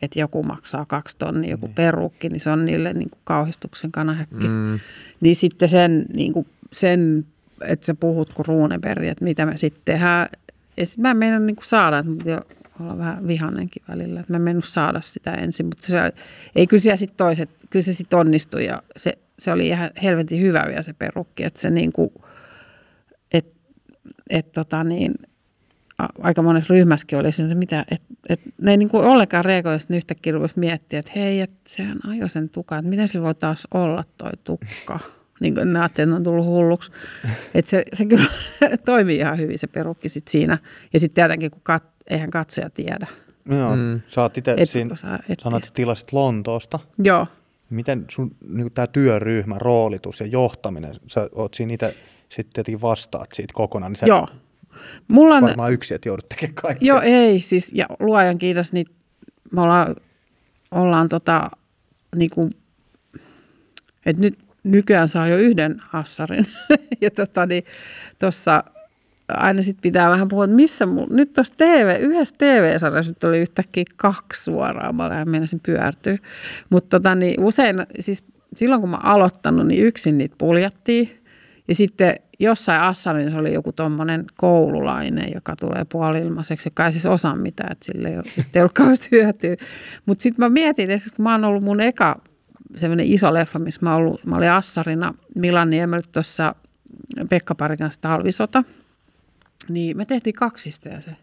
että 0.03 0.19
joku 0.19 0.43
maksaa 0.43 0.85
kaksi 0.85 1.17
tonnia, 1.17 1.51
joku 1.51 1.65
niin. 1.65 1.75
perukki, 1.75 2.29
niin 2.29 2.39
se 2.39 2.49
on 2.49 2.65
niille 2.65 2.93
niin 2.93 3.09
kuin 3.09 3.21
kauhistuksen 3.23 3.91
kanahäkki. 3.91 4.47
Mm. 4.47 4.79
Niin 5.21 5.35
sitten 5.35 5.69
sen, 5.69 6.05
niin 6.13 6.33
kuin, 6.33 6.47
sen 6.71 7.25
että 7.67 7.85
sä 7.85 7.93
puhut 7.93 8.33
kuin 8.33 8.45
Runeberg, 8.45 9.03
että 9.03 9.25
mitä 9.25 9.45
me 9.45 9.57
sitten 9.57 9.81
tehdään. 9.85 10.29
Ja 10.77 10.85
sitten 10.85 11.01
mä 11.01 11.11
en 11.11 11.17
meinannut 11.17 11.45
niin 11.45 11.55
saada, 11.63 11.99
että 11.99 12.41
olla 12.79 12.97
vähän 12.97 13.27
vihannenkin 13.27 13.83
välillä, 13.87 14.19
että 14.19 14.33
mä 14.33 14.37
en 14.37 14.41
mennyt 14.41 14.65
saada 14.65 15.01
sitä 15.01 15.33
ensin, 15.33 15.65
mutta 15.65 15.87
se, 15.87 15.97
ei 16.55 16.67
kyllä 16.67 16.95
sitten 16.95 17.17
toiset, 17.17 17.49
kyllä 17.69 17.83
se 17.83 17.93
sitten 17.93 18.19
onnistui 18.19 18.65
ja 18.65 18.81
se, 18.97 19.17
se 19.39 19.51
oli 19.51 19.67
ihan 19.67 19.89
helvetin 20.03 20.41
hyvä 20.41 20.63
vielä 20.67 20.83
se 20.83 20.93
perukki, 20.93 21.43
että 21.43 21.61
se 21.61 21.69
niin 21.69 21.93
kuin, 21.93 22.09
että 23.31 23.53
et 24.29 24.51
tota 24.51 24.83
niin, 24.83 25.13
aika 26.21 26.41
monessa 26.41 26.73
ryhmässäkin 26.73 27.19
oli 27.19 27.31
se, 27.31 27.43
että 27.43 27.55
mitä, 27.55 27.85
että, 27.91 28.07
että 28.29 28.49
ne 28.61 28.71
ei 28.71 28.77
niin 28.77 28.89
kuin 28.89 29.05
ollenkaan 29.05 29.45
reagoida, 29.45 29.75
että 29.75 29.95
yhtäkkiä 29.95 30.33
rupesi 30.33 30.59
miettiä, 30.59 30.99
että 30.99 31.11
hei, 31.15 31.41
että 31.41 31.59
sehän 31.67 31.99
ajoi 32.07 32.29
sen 32.29 32.49
tukan, 32.49 32.79
että 32.79 32.89
miten 32.89 33.07
sillä 33.07 33.25
voi 33.25 33.35
taas 33.35 33.67
olla 33.73 34.03
toi 34.17 34.31
tukka. 34.43 34.99
Niin 35.39 35.55
kuin 35.55 35.73
ne 35.73 35.85
että 35.85 36.03
on 36.15 36.23
tullut 36.23 36.45
hulluksi. 36.45 36.91
Että 37.55 37.69
se, 37.69 37.83
se 37.93 38.05
kyllä 38.05 38.25
toimii 38.85 39.17
ihan 39.17 39.37
hyvin 39.37 39.59
se 39.59 39.67
perukki 39.67 40.09
sit 40.09 40.27
siinä. 40.27 40.57
Ja 40.93 40.99
sitten 40.99 41.15
tietenkin, 41.15 41.51
kun 41.51 41.61
kat, 41.63 41.83
eihän 42.09 42.29
katsoja 42.29 42.69
tiedä. 42.69 43.07
Joo, 43.49 43.75
mm. 43.75 44.01
sä 44.07 44.21
oot 44.21 44.37
itse 44.37 44.55
siinä, 44.65 44.95
sanoit, 45.39 45.63
että 45.63 45.73
tilasit 45.73 46.13
Lontoosta. 46.13 46.79
Joo. 47.03 47.27
Miten 47.69 48.05
sun 48.09 48.35
niin 48.47 48.71
tämä 48.71 48.87
työryhmä, 48.87 49.59
roolitus 49.59 50.19
ja 50.19 50.25
johtaminen, 50.25 50.95
sä 51.07 51.29
oot 51.31 51.53
siinä 51.53 51.73
itse 51.73 51.95
sitten 52.29 52.53
tietenkin 52.53 52.81
vastaat 52.81 53.31
siitä 53.33 53.53
kokonaan. 53.53 53.91
Niin 53.91 53.99
sä 53.99 54.05
Joo. 54.05 54.27
Mulla 55.07 55.35
on, 55.35 55.43
varmaan 55.43 55.73
yksi, 55.73 55.93
että 55.93 56.09
joudut 56.09 56.29
tekemään 56.29 56.55
kaikkea. 56.55 56.87
Joo, 56.87 57.01
ei, 57.01 57.41
siis 57.41 57.71
ja 57.73 57.85
luojan 57.99 58.37
kiitos, 58.37 58.73
niin 58.73 58.85
me 59.51 59.61
ollaan, 59.61 59.95
ollaan 60.71 61.09
tota, 61.09 61.51
niin 62.15 62.29
kuin, 62.33 62.51
että 64.05 64.21
nyt 64.21 64.39
nykyään 64.63 65.09
saa 65.09 65.27
jo 65.27 65.37
yhden 65.37 65.81
assarin. 65.93 66.45
ja 67.01 67.11
tota, 67.11 67.45
niin, 67.45 67.63
tossa 68.19 68.63
aina 69.27 69.61
sitten 69.61 69.81
pitää 69.81 70.09
vähän 70.09 70.27
puhua, 70.27 70.45
että 70.45 70.55
missä 70.55 70.85
mulla, 70.85 71.15
nyt 71.15 71.33
tuossa 71.33 71.53
TV, 71.57 71.97
yhdessä 71.99 72.35
TV-sarjassa 72.37 73.11
nyt 73.11 73.23
oli 73.23 73.39
yhtäkkiä 73.39 73.83
kaksi 73.95 74.43
suoraan, 74.43 74.95
mä 74.95 75.05
olen 75.05 75.29
menisin 75.29 75.59
pyörtyä. 75.65 76.17
Mutta 76.69 76.99
tota, 76.99 77.15
niin 77.15 77.43
usein, 77.43 77.75
siis 77.99 78.23
silloin 78.55 78.81
kun 78.81 78.89
mä 78.89 78.97
aloittanut, 79.03 79.67
niin 79.67 79.85
yksin 79.85 80.17
niitä 80.17 80.35
puljattiin. 80.37 81.19
Ja 81.67 81.75
sitten 81.75 82.15
jossain 82.39 82.81
Assalissa 82.81 83.39
oli 83.39 83.53
joku 83.53 83.71
tuommoinen 83.71 84.25
koululainen, 84.37 85.31
joka 85.33 85.55
tulee 85.55 85.85
puoli-ilmaiseksi, 85.91 86.67
joka 86.67 86.85
ei 86.85 86.91
siis 86.91 87.05
osaa 87.05 87.35
mitään, 87.35 87.71
että 87.71 87.85
sille 87.85 88.09
ei 88.09 88.61
ole, 88.61 88.69
kauheasti 88.73 89.09
hyötyä. 89.15 89.55
Mutta 90.05 90.21
sitten 90.21 90.45
mä 90.45 90.49
mietin, 90.49 90.91
että 90.91 91.09
kun 91.15 91.23
mä 91.23 91.31
oon 91.31 91.43
ollut 91.43 91.63
mun 91.63 91.81
eka 91.81 92.21
semmoinen 92.75 93.05
iso 93.05 93.33
leffa, 93.33 93.59
missä 93.59 93.81
mä, 93.83 93.95
ollut, 93.95 94.25
mä 94.25 94.37
olin 94.37 94.51
Assarina 94.51 95.13
Milan 95.35 95.69
Niemeltä 95.69 96.09
tuossa 96.11 96.55
Pekka 97.29 97.55
Parin 97.55 97.77
kanssa 97.77 98.01
talvisota, 98.01 98.63
niin 99.69 99.97
me 99.97 100.05
tehtiin 100.05 100.33
kaksista 100.33 101.01
se. 101.01 101.15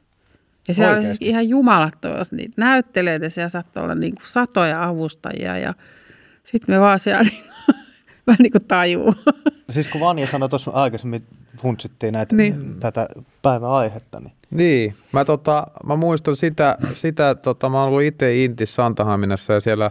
Ja 0.69 0.75
siellä 0.75 0.97
oli 0.97 1.02
siis 1.02 1.16
ihan 1.21 1.49
jumalattomasti 1.49 2.37
niitä 2.37 2.54
näyttelijöitä, 2.57 3.28
siellä 3.28 3.49
saattoi 3.49 3.83
olla 3.83 3.95
niin 3.95 4.14
kuin 4.14 4.26
satoja 4.26 4.85
avustajia 4.85 5.59
ja 5.59 5.75
sitten 6.45 6.75
me 6.75 6.80
vaan 6.80 6.99
siellä 6.99 7.23
niin 7.23 7.45
vähän 8.26 8.38
niin 8.38 8.52
kuin 8.52 8.64
tajuu. 8.64 9.14
Siis 9.71 9.88
kun 9.88 10.00
Vanja 10.00 10.26
sanoi 10.26 10.49
tuossa 10.49 10.71
aikaisemmin, 10.71 11.25
funtsittiin 11.59 12.12
näitä, 12.12 12.37
niin. 12.37 12.80
tätä 12.80 13.09
päiväaihetta. 13.42 14.21
Niin. 14.21 14.33
Niin, 14.50 14.95
mä, 15.12 15.25
tota, 15.25 15.66
mä 15.85 15.97
muistan 15.97 16.37
sitä, 16.37 16.78
sitä 16.95 17.35
tota, 17.35 17.69
mä 17.69 17.78
oon 17.78 17.88
ollut 17.88 18.02
itse 18.02 18.45
Intis 18.45 18.75
Santahaminassa 18.75 19.52
ja 19.52 19.61
siellä 19.61 19.90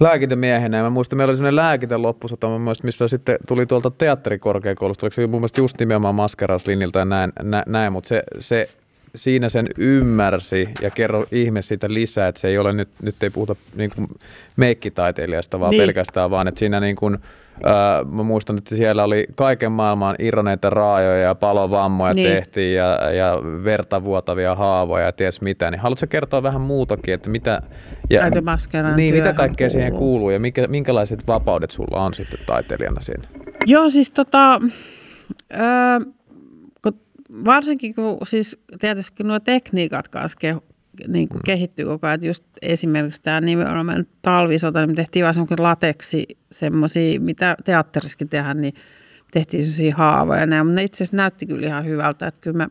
lääkintämiehenä. 0.00 0.76
Ja 0.76 0.82
mä 0.82 0.90
muistan, 0.90 1.16
meillä 1.16 1.30
oli 1.30 1.36
sellainen 1.36 1.56
lääkintä 1.56 2.02
loppusota, 2.02 2.46
missä 2.82 3.08
sitten 3.08 3.38
tuli 3.48 3.66
tuolta 3.66 3.90
teatterikorkeakoulusta, 3.90 5.06
oliko 5.06 5.14
se 5.14 5.26
mun 5.26 5.40
mielestä 5.40 5.60
just 5.60 5.78
nimenomaan 5.78 6.14
maskerauslinjilta 6.14 6.98
ja 6.98 7.04
näin, 7.04 7.32
näin, 7.42 7.64
näin 7.66 7.92
mutta 7.92 8.08
se, 8.08 8.22
se 8.40 8.68
siinä 9.14 9.48
sen 9.48 9.66
ymmärsi 9.76 10.68
ja 10.82 10.90
kerro 10.90 11.26
ihme 11.32 11.62
siitä 11.62 11.86
lisää, 11.90 12.28
että 12.28 12.40
se 12.40 12.48
ei 12.48 12.58
ole 12.58 12.72
nyt, 12.72 12.88
nyt 13.02 13.22
ei 13.22 13.30
puhuta 13.30 13.56
niin 13.76 13.90
kuin 13.94 14.08
meikkitaiteilijasta, 14.56 15.60
vaan 15.60 15.70
niin. 15.70 15.82
pelkästään 15.82 16.30
vaan, 16.30 16.48
että 16.48 16.58
siinä 16.58 16.80
niin 16.80 16.96
kuin, 16.96 17.18
ää, 17.64 18.04
mä 18.04 18.22
muistan, 18.22 18.58
että 18.58 18.76
siellä 18.76 19.04
oli 19.04 19.26
kaiken 19.34 19.72
maailman 19.72 20.16
irroneita 20.18 20.70
raajoja 20.70 21.24
ja 21.24 21.34
palovammoja 21.34 22.14
niin. 22.14 22.28
tehtiin 22.28 22.74
ja, 22.74 23.10
ja 23.12 23.38
vertavuotavia 23.64 24.54
haavoja 24.54 25.04
ja 25.04 25.12
ties 25.12 25.40
mitä, 25.40 25.70
niin 25.70 25.80
haluatko 25.80 26.06
kertoa 26.06 26.42
vähän 26.42 26.60
muutakin, 26.60 27.14
että 27.14 27.30
mitä, 27.30 27.62
ja, 28.10 28.30
niin, 28.96 29.14
mitä 29.14 29.32
kaikkea 29.32 29.68
kuuluu. 29.68 29.70
siihen 29.70 29.94
kuuluu 29.94 30.30
ja 30.30 30.40
mikä, 30.40 30.66
minkälaiset 30.66 31.26
vapaudet 31.26 31.70
sulla 31.70 32.04
on 32.04 32.14
sitten 32.14 32.38
taiteilijana 32.46 33.00
siinä? 33.00 33.22
Joo, 33.66 33.90
siis 33.90 34.10
tota, 34.10 34.60
öö, 35.54 36.00
varsinkin 37.44 37.94
kun 37.94 38.18
siis 38.26 38.60
tietysti 38.80 39.24
nuo 39.24 39.40
tekniikat 39.40 40.08
kanssa 40.08 40.38
ke, 40.40 40.56
niin 41.08 41.28
kuin 41.28 41.38
mm. 41.38 41.44
kehittyy 41.44 41.84
koko 41.84 42.06
ajan. 42.06 42.24
Just 42.24 42.44
esimerkiksi 42.62 43.22
tämä 43.22 43.40
nimenomaan 43.40 44.06
talvisota, 44.22 44.80
niin 44.80 44.90
me 44.90 44.94
tehtiin 44.94 45.22
vaan 45.22 45.34
semmoinen 45.34 45.62
lateksi, 45.62 46.26
semmoisia, 46.52 47.20
mitä 47.20 47.56
teatterissakin 47.64 48.28
tehdään, 48.28 48.60
niin 48.60 48.74
tehtiin 49.32 49.64
semmoisia 49.64 49.96
haavoja. 49.96 50.46
Näin, 50.46 50.66
mutta 50.66 50.74
ne 50.74 50.84
itse 50.84 50.96
asiassa 50.96 51.16
näytti 51.16 51.46
kyllä 51.46 51.66
ihan 51.66 51.86
hyvältä, 51.86 52.26
että 52.26 52.40
kyllä 52.40 52.56
mä, 52.56 52.68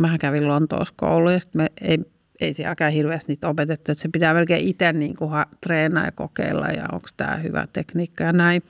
mähän 0.00 0.18
kävin 0.18 0.48
Lontoossa 0.48 0.94
kouluun 0.96 1.32
ja 1.32 1.40
sitten 1.40 1.62
me 1.62 1.68
ei, 1.80 1.98
ei 2.40 2.54
sielläkään 2.54 2.92
hirveästi 2.92 3.32
niitä 3.32 3.48
opetettu, 3.48 3.92
että 3.92 4.02
se 4.02 4.08
pitää 4.12 4.34
melkein 4.34 4.68
itse 4.68 4.92
niin 4.92 5.16
kuin 5.16 5.30
treenaa 5.60 6.04
ja 6.04 6.12
kokeilla 6.12 6.66
ja 6.66 6.84
onko 6.92 7.08
tämä 7.16 7.36
hyvä 7.36 7.68
tekniikka 7.72 8.24
ja 8.24 8.32
näin. 8.32 8.62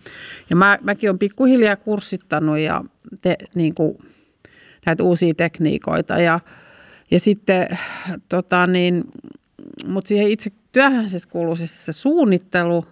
Ja 0.50 0.56
mä, 0.56 0.78
mäkin 0.82 1.10
olen 1.10 1.18
pikkuhiljaa 1.18 1.76
kurssittanut 1.76 2.58
ja 2.58 2.84
te, 3.22 3.36
niin 3.54 3.74
kuin, 3.74 3.98
näitä 4.86 5.02
uusia 5.02 5.34
tekniikoita. 5.34 6.18
Ja, 6.18 6.40
ja 7.10 7.20
sitten 7.20 7.78
tota 8.28 8.66
niin, 8.66 9.04
mutta 9.86 10.08
siihen 10.08 10.28
itse 10.28 10.50
työhön 10.72 11.10
siis 11.10 11.26
kuuluu 11.26 11.56
siis 11.56 11.86
se 11.86 11.92
suunnittelu, 11.92 12.84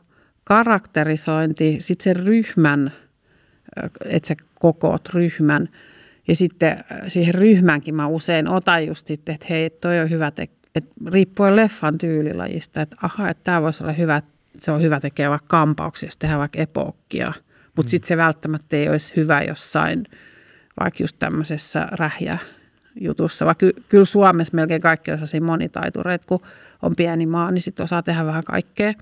karakterisointi, 0.44 1.76
sitten 1.80 2.04
se 2.04 2.24
ryhmän, 2.24 2.92
että 4.04 4.28
sä 4.28 4.34
kokoot 4.54 5.08
ryhmän. 5.14 5.68
Ja 6.28 6.36
sitten 6.36 6.84
siihen 7.08 7.34
ryhmänkin 7.34 7.94
mä 7.94 8.06
usein 8.06 8.48
otan 8.48 8.86
just 8.86 9.06
sitten, 9.06 9.34
että 9.34 9.46
hei, 9.50 9.70
toi 9.70 10.00
on 10.00 10.10
hyvä, 10.10 10.30
te- 10.30 10.48
että 10.74 10.90
riippuen 11.06 11.56
leffan 11.56 11.98
tyylilajista, 11.98 12.82
että 12.82 12.96
aha, 13.02 13.28
että 13.28 13.44
tämä 13.44 13.62
voisi 13.62 13.82
olla 13.82 13.92
hyvä, 13.92 14.22
se 14.58 14.70
on 14.70 14.82
hyvä 14.82 15.00
tekee 15.00 15.30
vaikka 15.30 15.46
kampauksia, 15.48 16.06
jos 16.06 16.16
tehdään 16.16 16.40
vaikka 16.40 16.62
epookkia, 16.62 17.32
mutta 17.76 17.88
mm. 17.88 17.90
sitten 17.90 18.08
se 18.08 18.16
välttämättä 18.16 18.76
ei 18.76 18.88
olisi 18.88 19.12
hyvä 19.16 19.42
jossain– 19.42 20.04
vaikka 20.80 21.02
just 21.02 21.16
tämmöisessä 21.18 21.88
rähjä 21.90 22.38
jutussa. 23.00 23.46
Vaikka 23.46 23.66
kyllä 23.88 24.04
Suomessa 24.04 24.54
melkein 24.54 24.80
kaikki 24.80 25.10
on 25.10 25.18
sellaisia 25.18 25.40
monitaitureita, 25.40 26.26
kun 26.26 26.40
on 26.82 26.96
pieni 26.96 27.26
maa, 27.26 27.50
niin 27.50 27.62
sitten 27.62 27.84
osaa 27.84 28.02
tehdä 28.02 28.26
vähän 28.26 28.44
kaikkea. 28.44 28.92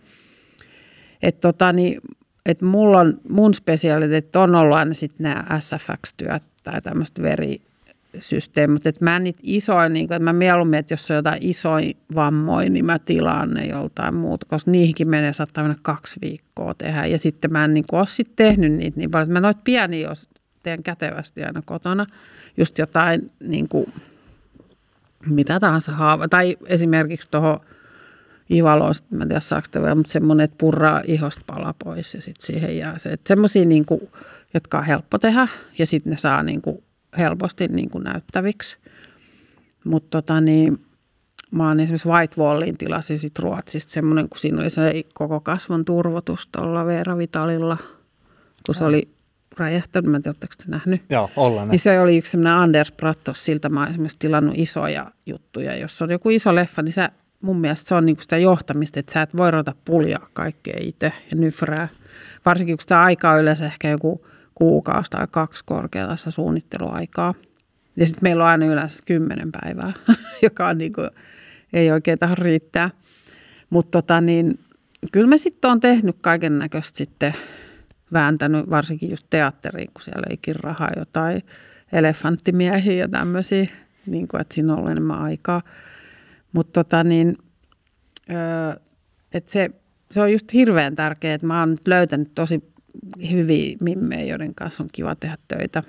Että 1.22 1.40
tota, 1.40 1.72
niin, 1.72 2.00
et 2.46 2.62
mulla 2.62 3.00
on, 3.00 3.20
mun 3.28 3.54
spesiaaliteet 3.54 4.36
on 4.36 4.54
ollut 4.54 4.76
aina 4.76 4.94
sitten 4.94 5.24
nämä 5.24 5.60
SFX-työt 5.60 6.42
tai 6.62 6.82
tämmöiset 6.82 7.22
verisysteemit. 7.22 8.86
Että 8.86 9.04
mä 9.04 9.16
en 9.16 9.24
niitä 9.24 9.40
isoja, 9.42 9.88
niin 9.88 10.04
että 10.04 10.18
mä 10.18 10.32
mieluummin, 10.32 10.78
että 10.78 10.92
jos 10.92 11.10
on 11.10 11.16
jotain 11.16 11.38
isoja 11.40 11.92
vammoja, 12.14 12.70
niin 12.70 12.84
mä 12.84 12.98
tilaan 12.98 13.54
ne 13.54 13.66
joltain 13.66 14.16
muuta, 14.16 14.46
koska 14.50 14.70
niihinkin 14.70 15.08
menee, 15.08 15.32
saattaa 15.32 15.64
mennä 15.64 15.78
kaksi 15.82 16.16
viikkoa 16.22 16.74
tehdä. 16.74 17.06
Ja 17.06 17.18
sitten 17.18 17.52
mä 17.52 17.64
en 17.64 17.74
niin 17.74 17.84
kuin, 17.90 17.98
ole 17.98 18.06
sitten 18.06 18.46
tehnyt 18.46 18.72
niitä 18.72 18.98
niin 18.98 19.10
paljon. 19.10 19.32
Mä 19.32 19.40
noita 19.40 19.60
pieniä, 19.64 20.08
jos 20.08 20.28
teen 20.62 20.82
kätevästi 20.82 21.44
aina 21.44 21.62
kotona. 21.64 22.06
Just 22.56 22.78
jotain 22.78 23.30
niin 23.40 23.68
kuin, 23.68 23.92
mitä 25.26 25.60
tahansa 25.60 25.92
haava. 25.92 26.28
Tai 26.28 26.56
esimerkiksi 26.66 27.28
tuohon 27.30 27.60
Ivaloon, 28.50 28.94
mä 29.10 29.22
en 29.22 29.28
tiedä 29.28 29.40
saako 29.40 29.66
vielä, 29.74 29.94
mutta 29.94 30.12
semmoinen, 30.12 30.44
että 30.44 30.56
purraa 30.58 31.02
ihosta 31.04 31.42
pala 31.46 31.74
pois 31.84 32.14
ja 32.14 32.20
sitten 32.20 32.46
siihen 32.46 32.78
jää 32.78 32.98
se. 32.98 33.12
Että 33.12 33.28
semmoisia, 33.28 33.64
niin 33.64 33.84
kuin, 33.84 34.00
jotka 34.54 34.78
on 34.78 34.84
helppo 34.84 35.18
tehdä 35.18 35.48
ja 35.78 35.86
sitten 35.86 36.10
ne 36.10 36.16
saa 36.16 36.42
niin 36.42 36.62
kuin, 36.62 36.82
helposti 37.18 37.68
niin 37.68 37.90
kuin 37.90 38.04
näyttäviksi. 38.04 38.76
Mutta 39.84 40.22
tota, 40.22 40.40
niin, 40.40 40.84
mä 41.50 41.68
oon 41.68 41.80
esimerkiksi 41.80 42.08
White 42.08 42.40
Wallin 42.40 42.78
tilasin 42.78 43.18
sit 43.18 43.38
Ruotsista 43.38 43.92
semmoinen, 43.92 44.28
kun 44.28 44.38
siinä 44.38 44.60
oli 44.60 44.70
se 44.70 45.04
koko 45.14 45.40
kasvon 45.40 45.84
turvotus 45.84 46.46
tuolla 46.46 46.86
Veera 46.86 47.18
Vitalilla, 47.18 47.76
kun 48.66 48.74
se 48.74 48.84
oli 48.84 49.11
räjähtänyt, 49.56 50.10
mä 50.10 50.16
en 50.16 50.22
tiedä, 50.22 50.32
oletteko 50.32 50.54
te 50.58 50.70
nähnyt? 50.70 51.02
Joo, 51.10 51.30
ollaan. 51.36 51.68
Niin 51.68 51.78
se 51.78 52.00
oli 52.00 52.18
yksi 52.18 52.30
sellainen 52.30 52.62
Anders 52.62 52.92
Brattos, 52.92 53.44
siltä 53.44 53.68
mä 53.68 53.80
oon 53.80 53.90
esimerkiksi 53.90 54.18
tilannut 54.18 54.54
isoja 54.58 55.10
juttuja. 55.26 55.76
Jos 55.76 56.02
on 56.02 56.10
joku 56.10 56.30
iso 56.30 56.54
leffa, 56.54 56.82
niin 56.82 56.92
sä, 56.92 57.10
mun 57.40 57.60
mielestä 57.60 57.88
se 57.88 57.94
on 57.94 58.06
niinku 58.06 58.22
sitä 58.22 58.38
johtamista, 58.38 59.00
että 59.00 59.12
sä 59.12 59.22
et 59.22 59.36
voi 59.36 59.50
ruveta 59.50 59.74
pulja 59.84 60.18
kaikkea 60.32 60.76
itse 60.80 61.12
ja 61.30 61.36
nyfrää. 61.36 61.88
Varsinkin 62.46 62.76
kun 62.76 62.82
sitä 62.82 63.00
aikaa 63.00 63.32
on 63.32 63.40
yleensä 63.40 63.66
ehkä 63.66 63.88
joku 63.88 64.26
kuukausi 64.54 65.10
tai 65.10 65.26
kaksi 65.30 65.64
korkealla 65.64 66.16
suunnitteluaikaa. 66.16 67.34
Ja 67.96 68.06
sitten 68.06 68.22
meillä 68.22 68.44
on 68.44 68.50
aina 68.50 68.66
yleensä 68.66 69.02
kymmenen 69.06 69.52
päivää, 69.52 69.92
joka 70.42 70.68
on 70.68 70.78
niinku, 70.78 71.00
ei 71.72 71.90
oikein 71.90 72.18
tähän 72.18 72.38
riittää. 72.38 72.90
Mutta 73.70 74.02
tota, 74.02 74.20
niin, 74.20 74.58
kyllä 75.12 75.26
me 75.28 75.38
sitten 75.38 75.70
on 75.70 75.80
tehnyt 75.80 76.16
kaiken 76.20 76.58
näköistä 76.58 76.98
sitten, 76.98 77.34
vääntänyt 78.12 78.70
varsinkin 78.70 79.10
just 79.10 79.26
teatteriin, 79.30 79.90
kun 79.94 80.02
siellä 80.02 80.26
eikin 80.30 80.56
rahaa 80.56 80.90
jotain 80.96 81.42
elefanttimiehiä 81.92 82.94
ja 82.94 83.08
tämmöisiä, 83.08 83.66
niin 84.06 84.28
kuin, 84.28 84.40
että 84.40 84.54
siinä 84.54 84.72
on 84.72 84.78
ollut 84.78 84.90
enemmän 84.90 85.18
aikaa. 85.18 85.62
Mutta 86.52 86.84
tota, 86.84 87.04
niin, 87.04 87.38
öö, 88.30 88.80
et 89.32 89.48
se, 89.48 89.70
se 90.10 90.20
on 90.20 90.32
just 90.32 90.52
hirveän 90.52 90.96
tärkeää, 90.96 91.34
että 91.34 91.46
mä 91.46 91.60
oon 91.60 91.70
nyt 91.70 91.88
löytänyt 91.88 92.30
tosi 92.34 92.72
hyviä 93.30 93.76
mimmejä, 93.80 94.24
joiden 94.24 94.54
kanssa 94.54 94.82
on 94.82 94.88
kiva 94.92 95.14
tehdä 95.14 95.36
töitä. 95.48 95.82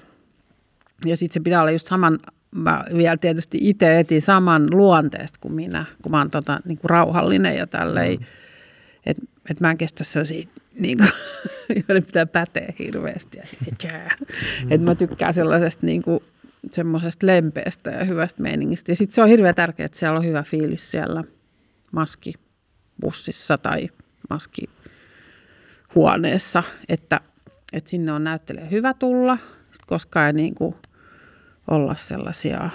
Ja 1.05 1.17
sitten 1.17 1.33
se 1.33 1.43
pitää 1.43 1.61
olla 1.61 1.71
just 1.71 1.87
saman, 1.87 2.19
mä 2.51 2.83
vielä 2.97 3.17
tietysti 3.17 3.57
itse 3.61 3.99
etin 3.99 4.21
saman 4.21 4.67
luonteesta 4.71 5.39
kuin 5.41 5.53
minä, 5.53 5.85
kun 6.01 6.11
mä 6.11 6.17
oon 6.17 6.31
tota, 6.31 6.59
niin 6.65 6.77
kuin 6.77 6.89
rauhallinen 6.89 7.57
ja 7.57 7.67
tälleen. 7.67 8.19
Mm. 8.19 8.25
Että 9.05 9.23
et 9.49 9.59
mä 9.59 9.71
en 9.71 9.77
kestä 9.77 10.03
sellaisia, 10.03 10.47
niin 10.79 10.97
kuin, 10.97 11.09
joiden 11.87 12.05
pitää 12.05 12.25
päteä 12.25 12.73
hirveästi. 12.79 13.39
Ja 13.39 13.45
sitten, 13.45 13.91
mm. 13.91 14.71
Että 14.71 14.85
mä 14.85 14.95
tykkään 14.95 15.33
sellaisesta 15.33 15.85
niin 15.85 16.01
kuin, 16.01 16.19
semmoisesta 16.71 17.27
lempeästä 17.27 17.91
ja 17.91 18.03
hyvästä 18.03 18.43
meiningistä. 18.43 18.91
Ja 18.91 18.95
sitten 18.95 19.15
se 19.15 19.21
on 19.21 19.29
hirveän 19.29 19.55
tärkeää, 19.55 19.85
että 19.85 19.99
siellä 19.99 20.19
on 20.19 20.25
hyvä 20.25 20.43
fiilis 20.43 20.91
siellä 20.91 21.23
maskibussissa 21.91 23.57
tai 23.57 23.89
maskihuoneessa, 24.29 26.63
että, 26.89 27.21
että 27.73 27.89
sinne 27.89 28.11
on 28.11 28.23
näyttelijä 28.23 28.65
hyvä 28.65 28.93
tulla, 28.93 29.37
koska 29.87 30.27
ei 30.27 30.33
niin 30.33 30.55
kuin 30.55 30.75
olla 31.67 31.95
sellaisia 31.95 32.69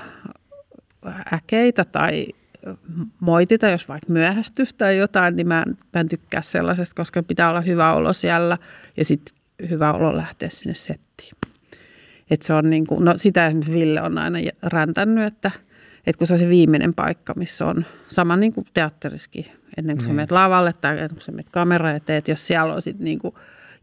äkeitä 1.32 1.84
tai 1.84 2.26
moitita, 3.20 3.68
jos 3.68 3.88
vaikka 3.88 4.12
myöhästys 4.12 4.74
tai 4.74 4.98
jotain, 4.98 5.36
niin 5.36 5.48
mä 5.48 5.64
en, 5.66 5.76
mä 5.94 6.00
en 6.00 6.08
tykkää 6.08 6.42
sellaisesta, 6.42 6.94
koska 6.94 7.22
pitää 7.22 7.48
olla 7.48 7.60
hyvä 7.60 7.94
olo 7.94 8.12
siellä 8.12 8.58
ja 8.96 9.04
sitten 9.04 9.38
hyvä 9.70 9.92
olo 9.92 10.16
lähteä 10.16 10.48
sinne 10.48 10.74
settiin. 10.74 11.32
Et 12.30 12.42
se 12.42 12.54
on 12.54 12.70
niin 12.70 12.86
kuin, 12.86 13.04
no 13.04 13.12
sitä 13.16 13.46
esimerkiksi 13.46 13.72
Ville 13.72 14.02
on 14.02 14.18
aina 14.18 14.38
räntänyt, 14.62 15.24
että, 15.24 15.50
että 16.06 16.18
kun 16.18 16.26
se 16.26 16.32
on 16.32 16.38
se 16.38 16.48
viimeinen 16.48 16.94
paikka, 16.94 17.34
missä 17.36 17.66
on 17.66 17.84
sama 18.08 18.36
niin 18.36 18.52
kuin 18.52 18.66
teatterissakin, 18.74 19.46
ennen 19.76 19.96
kuin 19.96 20.06
mm. 20.06 20.08
sä 20.08 20.14
menet 20.14 20.30
lavalle 20.30 20.72
tai 20.72 20.92
ennen 20.92 21.10
kuin 21.10 21.22
sä 21.22 21.32
menet 21.32 21.50
kamera 21.50 21.92
eteen, 21.92 22.18
että 22.18 22.30
jos 22.30 22.46
siellä 22.46 22.74
on 22.74 22.82
sitten 22.82 23.04
niin 23.04 23.18
kuin 23.18 23.34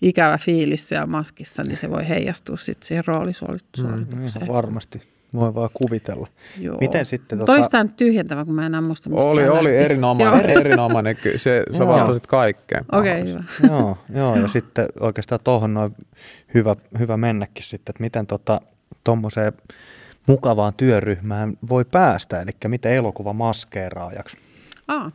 ikävä 0.02 0.38
fiilis 0.38 0.90
siellä 0.90 1.06
maskissa, 1.06 1.64
niin 1.64 1.78
se 1.78 1.90
voi 1.90 2.10
heijastua 2.10 2.58
sitten 2.58 2.88
siihen 2.88 3.04
roolisuoritukseen. 3.08 4.08
Mm, 4.12 4.48
varmasti. 4.48 5.15
Voi 5.36 5.56
vaan 5.56 5.70
kuvitella. 5.74 6.28
Joo. 6.60 6.78
Miten 6.82 7.06
sitten... 7.06 7.40
Tota... 7.40 7.52
Oliko 7.52 7.68
tämä 7.70 7.84
nyt 7.84 7.96
tyhjentävä, 7.96 8.46
kun 8.46 8.56
mä 8.56 8.62
en 8.62 8.66
enää 8.66 8.82
muista, 8.82 9.10
mistä 9.10 9.24
Oli, 9.24 9.50
oli 9.50 9.64
lähti? 9.64 9.84
erinomainen, 9.84 10.50
erinomainen. 10.60 11.18
Se, 11.24 11.38
sä 11.72 11.78
Joo. 11.78 11.88
vastasit 11.88 12.28
kaikkeen. 12.28 12.86
Okei, 12.92 13.22
okay, 13.22 13.34
hyvä. 13.34 13.44
joo, 13.68 13.98
joo, 14.16 14.36
ja 14.36 14.48
sitten 14.48 14.86
oikeastaan 15.00 15.40
tuohon 15.44 15.74
noin 15.74 15.96
hyvä, 16.54 16.76
hyvä 17.00 17.18
mennäkin 17.18 17.64
sitten, 17.64 17.92
että 17.92 18.04
miten 18.04 18.28
tota, 18.28 18.62
tuommoiseen 19.04 19.54
mukavaan 20.28 20.74
työryhmään 20.74 21.58
voi 21.70 21.86
päästä, 21.86 22.42
eli 22.42 22.52
miten 22.68 22.92
elokuva 22.92 23.34
maskeeraajaksi. 23.34 24.38
Aa, 24.88 25.12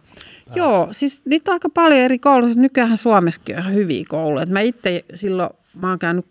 joo, 0.54 0.88
siis 0.90 1.22
niitä 1.24 1.50
on 1.50 1.54
aika 1.54 1.68
paljon 1.68 2.00
eri 2.00 2.18
kouluja. 2.18 2.54
Nykyään 2.56 2.98
Suomessakin 2.98 3.56
on 3.56 3.62
ihan 3.62 3.74
hyviä 3.74 4.04
kouluja. 4.08 4.42
Et 4.42 4.48
mä 4.48 4.60
itse 4.60 5.04
silloin, 5.14 5.50
mä 5.82 5.88
oon 5.88 5.98
käynyt 5.98 6.26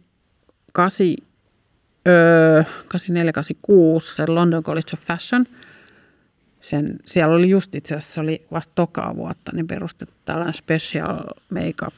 8, 0.73 1.07
öö, 2.07 2.63
84, 2.87 3.33
86, 3.33 4.15
se 4.15 4.27
London 4.27 4.63
College 4.63 4.89
of 4.93 4.99
Fashion. 4.99 5.45
Sen, 6.61 6.99
siellä 7.05 7.35
oli 7.35 7.49
just 7.49 7.75
itse 7.75 7.95
asiassa, 7.95 8.21
oli 8.21 8.45
vasta 8.51 8.71
tokaa 8.75 9.15
vuotta, 9.15 9.51
niin 9.53 9.67
perustettu 9.67 10.15
tällainen 10.25 10.53
special 10.53 11.17
makeup 11.49 11.93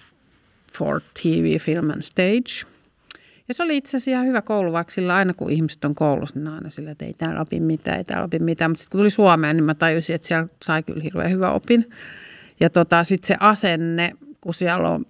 for 0.77 1.01
TV, 1.23 1.59
film 1.59 1.89
and 1.89 2.01
stage. 2.01 2.71
Ja 3.47 3.53
se 3.53 3.63
oli 3.63 3.77
itse 3.77 3.89
asiassa 3.89 4.11
ihan 4.11 4.25
hyvä 4.25 4.41
koulu, 4.41 4.71
vaikka 4.71 4.93
sillä 4.93 5.15
aina 5.15 5.33
kun 5.33 5.51
ihmiset 5.51 5.85
on 5.85 5.95
koulussa, 5.95 6.39
niin 6.39 6.47
aina 6.47 6.69
sillä, 6.69 6.91
että 6.91 7.05
ei 7.05 7.13
täällä 7.13 7.41
opi 7.41 7.59
mitään, 7.59 7.97
ei 7.97 8.03
täällä 8.03 8.25
opi 8.25 8.39
mitään. 8.39 8.71
Mutta 8.71 8.79
sitten 8.79 8.91
kun 8.91 8.99
tuli 8.99 9.09
Suomeen, 9.09 9.55
niin 9.55 9.63
mä 9.63 9.75
tajusin, 9.75 10.15
että 10.15 10.27
siellä 10.27 10.47
sai 10.63 10.83
kyllä 10.83 11.03
hirveän 11.03 11.31
hyvä 11.31 11.51
opin. 11.51 11.89
Ja 12.59 12.69
tota, 12.69 13.03
sitten 13.03 13.27
se 13.27 13.35
asenne, 13.39 14.11
kun 14.41 14.53
siellä 14.53 14.89
on, 14.89 15.05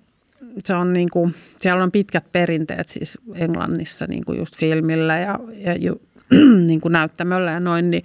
se 0.65 0.75
on 0.75 0.93
niin 0.93 1.09
kuin, 1.09 1.35
siellä 1.59 1.83
on 1.83 1.91
pitkät 1.91 2.31
perinteet 2.31 2.89
siis 2.89 3.17
Englannissa 3.35 4.05
niin 4.09 4.25
kuin 4.25 4.39
just 4.39 4.57
filmillä 4.57 5.19
ja, 5.19 5.39
ja 5.53 5.75
ju, 5.75 6.01
niin 6.67 6.81
kuin 6.81 6.91
näyttämöllä 6.91 7.51
ja 7.51 7.59
noin, 7.59 7.89
niin 7.89 8.03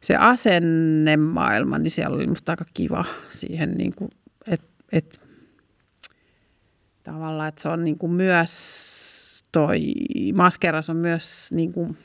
se 0.00 0.16
asennemaailma, 0.16 1.78
niin 1.78 1.90
siellä 1.90 2.16
oli 2.16 2.26
musta 2.26 2.52
aika 2.52 2.64
kiva 2.74 3.04
siihen, 3.30 3.70
niin 3.70 3.92
kuin, 3.96 4.10
että 4.46 4.66
et, 4.92 5.18
tavallaan, 7.02 7.48
että 7.48 7.62
se 7.62 7.68
on 7.68 7.84
niin 7.84 7.98
kuin 7.98 8.12
myös 8.12 8.88
toi 9.52 9.80
maskeras 10.34 10.90
on 10.90 10.96
myös 10.96 11.48
niin 11.52 11.72
kuin, 11.72 11.96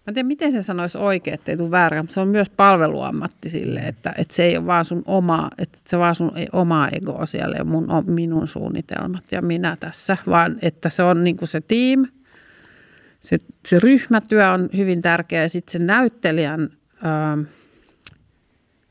mä 0.00 0.10
en 0.10 0.14
tiedä 0.14 0.26
miten 0.26 0.52
se 0.52 0.62
sanoisi 0.62 0.98
oikein, 0.98 1.34
ettei 1.34 1.56
tule 1.56 1.70
väärä, 1.70 2.02
mutta 2.02 2.14
se 2.14 2.20
on 2.20 2.28
myös 2.28 2.50
palveluammatti 2.50 3.50
sille, 3.50 3.80
että, 3.80 4.14
että 4.18 4.34
se 4.34 4.44
ei 4.44 4.56
ole 4.56 4.66
vaan 4.66 4.84
sun 4.84 5.02
oma, 5.06 5.50
että 5.58 5.78
se 5.86 5.98
vaan 5.98 6.14
sun 6.14 6.32
oma 6.52 6.88
ego 6.92 7.26
siellä 7.26 7.56
ja 7.56 7.64
mun, 7.64 7.86
minun 8.06 8.48
suunnitelmat 8.48 9.24
ja 9.30 9.42
minä 9.42 9.76
tässä, 9.80 10.16
vaan 10.26 10.56
että 10.62 10.90
se 10.90 11.02
on 11.02 11.24
niin 11.24 11.36
se 11.44 11.60
team, 11.60 12.06
se, 13.20 13.38
se 13.66 13.78
ryhmätyö 13.78 14.50
on 14.50 14.68
hyvin 14.76 15.02
tärkeä 15.02 15.42
ja 15.42 15.48
sitten 15.48 15.72
sen 15.72 15.86
näyttelijän 15.86 16.68
ää, 17.02 17.38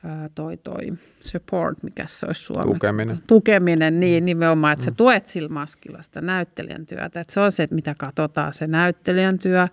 ää, 0.04 0.30
toi, 0.36 0.58
toi 0.58 0.94
support, 1.22 1.84
mikä 1.84 2.04
se 2.08 2.26
olisi 2.26 2.42
suomeksi? 2.42 2.74
Tukeminen. 2.74 3.20
Tukeminen, 3.28 4.00
niin 4.00 4.26
nimenomaan, 4.26 4.74
että 4.74 4.86
sä 4.86 4.92
tuet 4.92 5.28
sillä 5.28 5.50
maskilla 5.50 6.02
sitä 6.02 6.22
näyttelijän 6.22 6.86
työtä. 6.86 7.22
Että 7.22 7.34
se 7.34 7.40
on 7.40 7.52
se, 7.52 7.64
että 7.64 7.76
mitä 7.76 7.96
katsotaan, 7.98 8.54
se 8.54 8.68
näyttelijän 8.68 9.38
työ 9.38 9.68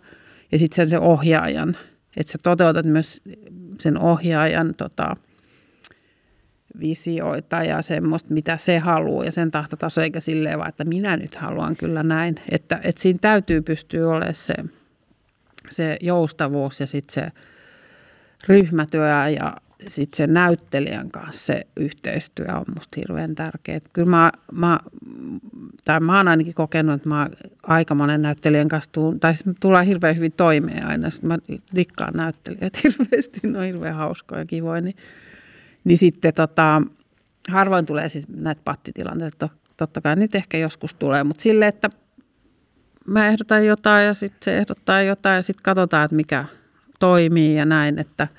ja 0.52 0.58
sitten 0.58 0.76
sen 0.76 0.88
se 0.88 0.98
ohjaajan. 0.98 1.76
Että 2.16 2.32
sä 2.32 2.38
toteutat 2.42 2.86
myös 2.86 3.22
sen 3.80 3.98
ohjaajan 3.98 4.74
tota, 4.76 5.14
visioita 6.80 7.62
ja 7.62 7.82
semmoista, 7.82 8.34
mitä 8.34 8.56
se 8.56 8.78
haluaa 8.78 9.24
ja 9.24 9.32
sen 9.32 9.50
tahtotaso, 9.50 10.00
eikä 10.00 10.20
silleen 10.20 10.58
vaan, 10.58 10.68
että 10.68 10.84
minä 10.84 11.16
nyt 11.16 11.36
haluan 11.36 11.76
kyllä 11.76 12.02
näin. 12.02 12.34
Että, 12.50 12.80
että 12.84 13.02
siinä 13.02 13.18
täytyy 13.20 13.62
pystyä 13.62 14.08
olemaan 14.08 14.34
se, 14.34 14.54
se 15.70 15.96
joustavuus 16.00 16.80
ja 16.80 16.86
sitten 16.86 17.14
se 17.14 17.32
ryhmätyö 18.48 19.28
ja 19.40 19.56
sitten 19.80 20.16
sen 20.16 20.34
näyttelijän 20.34 21.10
kanssa 21.10 21.44
se 21.44 21.66
yhteistyö 21.76 22.46
on 22.54 22.64
musta 22.74 22.96
hirveän 22.96 23.34
tärkeää. 23.34 23.80
Kyllä 23.92 24.10
mä, 24.10 24.32
mä, 24.52 24.80
tai 25.84 26.00
mä 26.00 26.16
oon 26.16 26.28
ainakin 26.28 26.54
kokenut, 26.54 26.94
että 26.94 27.08
mä 27.08 27.30
aika 27.62 27.94
monen 27.94 28.22
näyttelijän 28.22 28.68
kanssa 28.68 28.92
tuun, 28.92 29.20
tai 29.20 29.34
siis 29.34 29.56
tullaan 29.60 29.86
hirveän 29.86 30.16
hyvin 30.16 30.32
toimeen 30.32 30.86
aina. 30.86 31.10
Sitten 31.10 31.28
mä 31.28 31.38
rikkaan 31.74 32.14
näyttelijät 32.14 32.78
hirveästi, 32.84 33.40
ne 33.42 33.58
on 33.58 33.64
hirveän 33.64 33.94
hauskoja 33.94 34.40
ja 34.40 34.46
kivoja. 34.46 34.80
Niin, 34.80 34.96
niin 35.84 35.98
sitten 35.98 36.34
tota, 36.34 36.82
harvoin 37.50 37.86
tulee 37.86 38.08
siis 38.08 38.28
näitä 38.28 38.60
pattitilanteita. 38.64 39.48
Totta 39.76 40.00
kai 40.00 40.16
niitä 40.16 40.38
ehkä 40.38 40.58
joskus 40.58 40.94
tulee, 40.94 41.24
mutta 41.24 41.42
silleen, 41.42 41.68
että 41.68 41.90
mä 43.06 43.26
ehdotan 43.26 43.66
jotain 43.66 44.06
ja 44.06 44.14
sitten 44.14 44.38
se 44.44 44.56
ehdottaa 44.56 45.02
jotain 45.02 45.36
ja 45.36 45.42
sitten 45.42 45.62
katsotaan, 45.62 46.04
että 46.04 46.16
mikä 46.16 46.44
toimii 46.98 47.56
ja 47.56 47.64
näin, 47.64 47.98
että– 47.98 48.28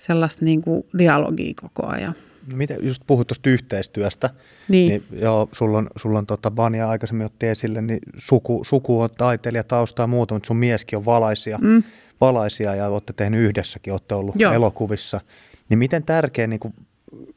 sellaista 0.00 0.44
niin 0.44 0.62
kuin 0.62 0.86
dialogia 0.98 1.54
koko 1.60 1.86
ajan. 1.86 2.14
No 2.50 2.56
miten, 2.56 2.76
just 2.80 3.02
puhut 3.06 3.26
tuosta 3.26 3.50
yhteistyöstä, 3.50 4.30
Niin. 4.68 4.88
niin 4.88 5.02
joo, 5.22 5.48
sulla 5.52 5.78
on, 5.78 5.88
sulla 5.96 6.18
on 6.18 6.26
tota, 6.26 6.56
Vania 6.56 6.88
aikaisemmin 6.88 7.26
otti 7.26 7.46
esille, 7.46 7.82
niin 7.82 7.98
suku, 8.16 8.62
suku 8.64 9.00
on 9.00 9.10
taiteilijatausta 9.18 10.02
ja 10.02 10.06
muuta, 10.06 10.34
mutta 10.34 10.46
sun 10.46 10.56
mieskin 10.56 10.96
on 10.96 11.04
valaisia, 11.04 11.58
mm. 11.58 11.82
valaisia 12.20 12.74
ja 12.74 12.88
olette 12.88 13.12
tehnyt 13.12 13.40
yhdessäkin, 13.40 13.92
olette 13.92 14.14
ollut 14.14 14.34
Joo. 14.38 14.52
elokuvissa. 14.52 15.20
Niin 15.68 15.78
miten 15.78 16.02
tärkeä, 16.02 16.46
niin 16.46 16.60
kuin 16.60 16.74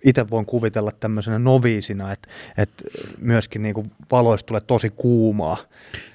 itse 0.05 0.29
voin 0.29 0.45
kuvitella 0.45 0.91
tämmöisenä 0.91 1.39
noviisina, 1.39 2.11
että, 2.11 2.27
että 2.57 2.83
myöskin 3.19 3.63
niin 3.63 3.75
kuin 3.75 3.91
valoista 4.11 4.47
tulee 4.47 4.61
tosi 4.61 4.89
kuumaa, 4.95 5.57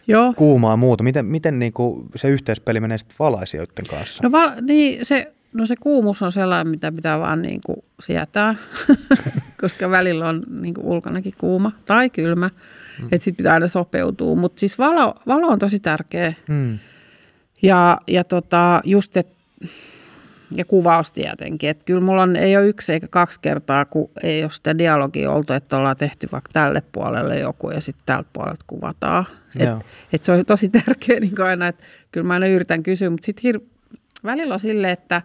Joo. 0.07 0.33
kuumaa 0.37 0.77
muuta. 0.77 1.05
Miten, 1.05 1.27
miten 1.27 1.59
niin 1.59 1.73
kuin 1.73 2.07
se 2.17 2.29
yhteispeli 2.29 2.81
menee 2.81 2.99
sitten 2.99 3.17
valaisijoiden 3.19 3.87
kanssa? 3.91 4.23
No, 4.23 4.33
val, 4.33 4.51
niin 4.61 5.07
se, 5.07 5.33
no 5.53 5.67
se 5.67 5.75
kuumuus 5.81 6.23
on 6.23 6.33
sellainen, 6.33 6.69
mitä 6.69 6.93
pitää 6.93 7.21
vaan 7.21 7.43
niin 7.43 7.61
kuin 7.67 7.77
sietää, 8.01 8.55
koska 9.61 9.91
välillä 9.91 10.29
on 10.29 10.43
niin 10.61 10.75
kuin 10.75 10.87
ulkonakin 10.87 11.35
kuuma 11.39 11.73
tai 11.85 12.11
kylmä. 12.11 12.49
Mm. 12.49 13.05
Että 13.05 13.19
sitten 13.19 13.37
pitää 13.37 13.55
aina 13.55 13.69
sopeutua. 13.69 14.37
Mutta 14.37 14.61
siis 14.61 14.79
valo, 14.79 15.15
valo 15.27 15.47
on 15.47 15.59
tosi 15.59 15.81
tärkeä. 15.81 16.33
Hmm. 16.49 16.79
Ja, 17.63 17.99
ja 18.07 18.25
tota, 18.25 18.81
just, 18.85 19.17
et, 19.17 19.29
ja 20.57 20.65
kuvaus 20.65 21.13
tietenkin. 21.13 21.71
Että 21.71 21.85
kyllä 21.85 22.01
mulla 22.01 22.23
on, 22.23 22.37
ei 22.37 22.57
ole 22.57 22.67
yksi 22.67 22.93
eikä 22.93 23.07
kaksi 23.11 23.41
kertaa, 23.41 23.85
kun 23.85 24.11
ei 24.23 24.43
ole 24.43 24.51
sitä 24.51 24.79
dialogia 24.79 25.31
oltu, 25.31 25.53
että 25.53 25.77
ollaan 25.77 25.97
tehty 25.97 26.29
vaikka 26.33 26.51
tälle 26.53 26.83
puolelle 26.93 27.39
joku 27.39 27.71
ja 27.71 27.81
sitten 27.81 28.03
tältä 28.07 28.29
puolelta 28.33 28.65
kuvataan. 28.67 29.27
Et, 29.59 29.67
Joo. 29.67 29.81
et 30.13 30.23
se 30.23 30.33
on 30.33 30.47
tosi 30.47 30.69
tärkeä 30.69 31.21
niin 31.21 31.41
aina, 31.41 31.69
että 31.69 31.85
kyllä 32.13 32.27
mä 32.27 32.35
aina 32.35 32.47
yritän 32.47 32.83
kysyä, 32.83 33.11
mutta 33.11 33.27
sitten 33.27 33.55
hir- 33.55 33.78
välillä 34.25 34.55
on 34.55 34.61
silleen, 34.61 34.93
että 34.93 35.23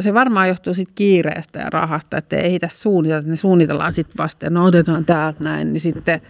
se 0.00 0.14
varmaan 0.14 0.48
johtuu 0.48 0.74
siitä 0.74 0.92
kiireestä 0.94 1.58
ja 1.60 1.70
rahasta, 1.70 2.18
että 2.18 2.36
ei 2.36 2.46
ehditä 2.46 2.68
suunnitella, 2.68 3.18
että 3.18 3.30
ne 3.30 3.36
suunnitellaan 3.36 3.92
sitten 3.92 4.18
vasta, 4.18 4.50
no 4.50 4.64
otetaan 4.64 5.04
täältä 5.04 5.44
näin, 5.44 5.72
niin 5.72 5.80
sitten, 5.80 6.20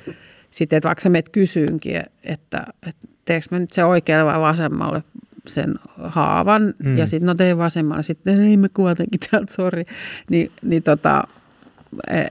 sitten 0.51 0.77
että 0.77 0.87
vaikka 0.87 1.03
sä 1.03 1.09
meet 1.09 1.29
kysyynkin, 1.29 2.03
että, 2.25 2.67
että 2.89 3.09
teekö 3.25 3.47
mä 3.51 3.59
nyt 3.59 3.73
se 3.73 3.85
oikealle 3.85 4.33
vai 4.33 4.41
vasemmalle 4.41 5.03
sen 5.47 5.75
haavan, 6.03 6.75
mm. 6.85 6.99
ja 6.99 7.07
sitten 7.07 7.27
no 7.27 7.35
tein 7.35 7.59
vasemmalle, 7.59 8.03
sitten 8.03 8.41
ei 8.41 8.57
me 8.57 8.69
kuitenkin 8.69 9.21
täältä, 9.31 9.55
sori, 9.55 9.85
niin, 10.31 10.51
niin 10.63 10.83
tota, 10.83 11.25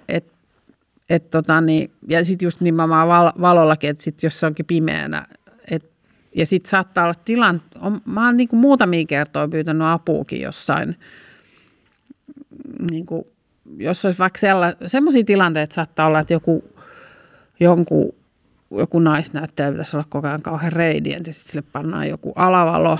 et, 0.07 0.25
et 1.09 1.29
tota, 1.29 1.61
niin, 1.61 1.91
ja 2.07 2.25
sitten 2.25 2.45
just 2.45 2.61
nimenomaan 2.61 3.07
val, 3.07 3.31
valollakin, 3.41 3.89
että 3.89 4.03
sit 4.03 4.23
jos 4.23 4.39
se 4.39 4.45
onkin 4.45 4.65
pimeänä, 4.65 5.25
ja 6.35 6.45
sitten 6.45 6.69
saattaa 6.69 7.03
olla 7.03 7.13
tilan, 7.25 7.61
on, 7.79 8.01
mä 8.05 8.25
oon 8.25 8.37
niinku 8.37 8.55
muutamia 8.55 9.05
kertoja 9.05 9.47
pyytänyt 9.47 9.87
apuukin 9.87 10.41
jossain, 10.41 10.97
niinku, 12.91 13.27
jos 13.77 14.05
olisi 14.05 14.19
vaikka 14.19 14.39
sellaisia 14.85 15.23
tilanteita, 15.25 15.73
saattaa 15.73 16.07
olla, 16.07 16.19
että 16.19 16.33
joku, 16.33 16.63
jonkun, 17.59 18.13
joku 18.71 18.99
naisnäyttäjä 18.99 19.71
pitäisi 19.71 19.97
olla 19.97 20.05
koko 20.09 20.27
ajan 20.27 20.41
kauhean 20.41 20.73
reidient, 20.73 21.27
ja 21.27 21.33
sitten 21.33 21.51
sille 21.51 21.65
pannaan 21.71 22.09
joku 22.09 22.33
alavalo, 22.35 22.99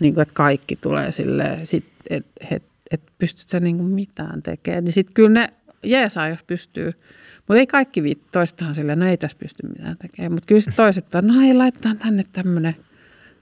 niin 0.00 0.14
kuin, 0.14 0.22
että 0.22 0.34
kaikki 0.34 0.76
tulee 0.76 1.12
silleen, 1.12 1.62
että 2.10 2.30
et, 2.50 2.62
et 2.90 3.02
pystyt 3.18 3.48
sä 3.48 3.60
niin 3.60 3.84
mitään 3.84 4.42
tekemään, 4.42 4.84
niin 4.84 4.92
sitten 4.92 5.14
kyllä 5.14 5.40
ne 5.40 5.52
jeesaa, 5.82 6.28
jos 6.28 6.42
pystyy. 6.46 6.92
Mutta 7.50 7.58
ei 7.58 7.66
kaikki 7.66 8.02
viitti. 8.02 8.28
Toistahan 8.32 8.74
silleen, 8.74 8.98
no 8.98 9.06
ei 9.06 9.16
tässä 9.16 9.36
pysty 9.40 9.66
mitään 9.66 9.96
tekemään. 9.96 10.32
Mutta 10.32 10.46
kyllä 10.46 10.60
toiset, 10.76 11.04
että 11.04 11.22
no 11.22 11.40
ei, 11.40 11.54
laitetaan 11.54 11.98
tänne 11.98 12.24
tämmöinen 12.32 12.76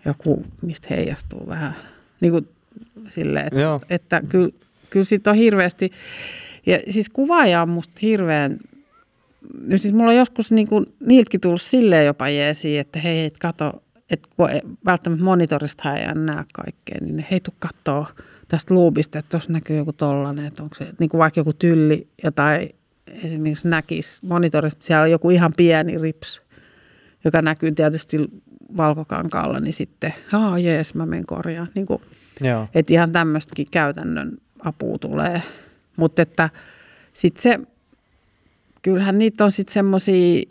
joku, 0.05 0.47
mistä 0.63 0.89
heijastuu 0.91 1.47
vähän. 1.49 1.75
Niin 2.21 2.33
kuin 2.33 2.49
silleen, 3.09 3.47
että, 3.47 3.61
Joo. 3.61 3.81
että 3.91 4.23
kyllä, 4.29 4.51
kyllä 4.91 5.05
siitä 5.05 5.31
on 5.31 5.37
hirveästi. 5.37 5.93
Ja 6.67 6.79
siis 6.91 7.09
kuvaaja 7.09 7.63
on 7.63 7.69
musta 7.69 7.99
hirveän, 8.03 8.59
no 9.71 9.79
siis 9.79 9.95
mulla 9.95 10.11
on 10.11 10.17
joskus 10.17 10.53
niin 10.53 10.69
kuin, 10.69 10.87
niiltäkin 11.01 11.41
tullut 11.41 11.63
silleen 11.63 12.07
jopa 12.07 12.29
jeesiin, 12.29 12.81
että 12.81 12.99
hei, 12.99 13.25
et 13.25 13.39
kato, 13.39 13.83
että 14.11 14.29
kun 14.37 14.49
välttämättä 14.85 15.25
monitorista 15.25 15.97
ei 15.97 16.15
näe 16.15 16.45
kaikkea, 16.53 16.99
niin 17.01 17.27
hei, 17.31 17.41
tuu 17.41 17.55
kattoo 17.59 18.07
tästä 18.49 18.75
luupista, 18.75 19.19
että 19.19 19.31
tuossa 19.31 19.53
näkyy 19.53 19.77
joku 19.77 19.93
tollainen, 19.93 20.47
että 20.47 20.63
onko 20.63 20.75
se 20.75 20.87
niin 20.99 21.11
kuin 21.11 21.19
vaikka 21.19 21.41
joku 21.41 21.53
tylli 21.53 22.09
jotain 22.25 22.78
esimerkiksi 23.25 23.69
näkisi 23.69 24.27
monitorista, 24.27 24.83
siellä 24.83 25.03
on 25.03 25.11
joku 25.11 25.31
ihan 25.31 25.53
pieni 25.57 25.99
rips, 25.99 26.43
joka 27.25 27.43
näkyy 27.43 27.73
tietysti 27.73 28.17
valkokankaalla, 28.77 29.61
niin 29.61 29.73
sitten, 29.73 30.15
aa 30.33 30.59
jees, 30.59 30.95
mä 30.95 31.07
menen 31.07 31.27
korjaan. 31.27 31.69
Niin 31.75 31.87
kuin, 31.87 32.03
Joo. 32.41 32.69
Että 32.75 32.93
ihan 32.93 33.13
tämmöistäkin 33.13 33.67
käytännön 33.71 34.39
apua 34.65 34.99
tulee. 34.99 35.43
Mutta 35.97 36.23
että 36.23 36.51
sitten 37.13 37.43
se, 37.43 37.59
kyllähän 38.83 39.19
niitä 39.19 39.45
on 39.45 39.53
sitten 39.53 39.75
semmoisia 39.75 40.43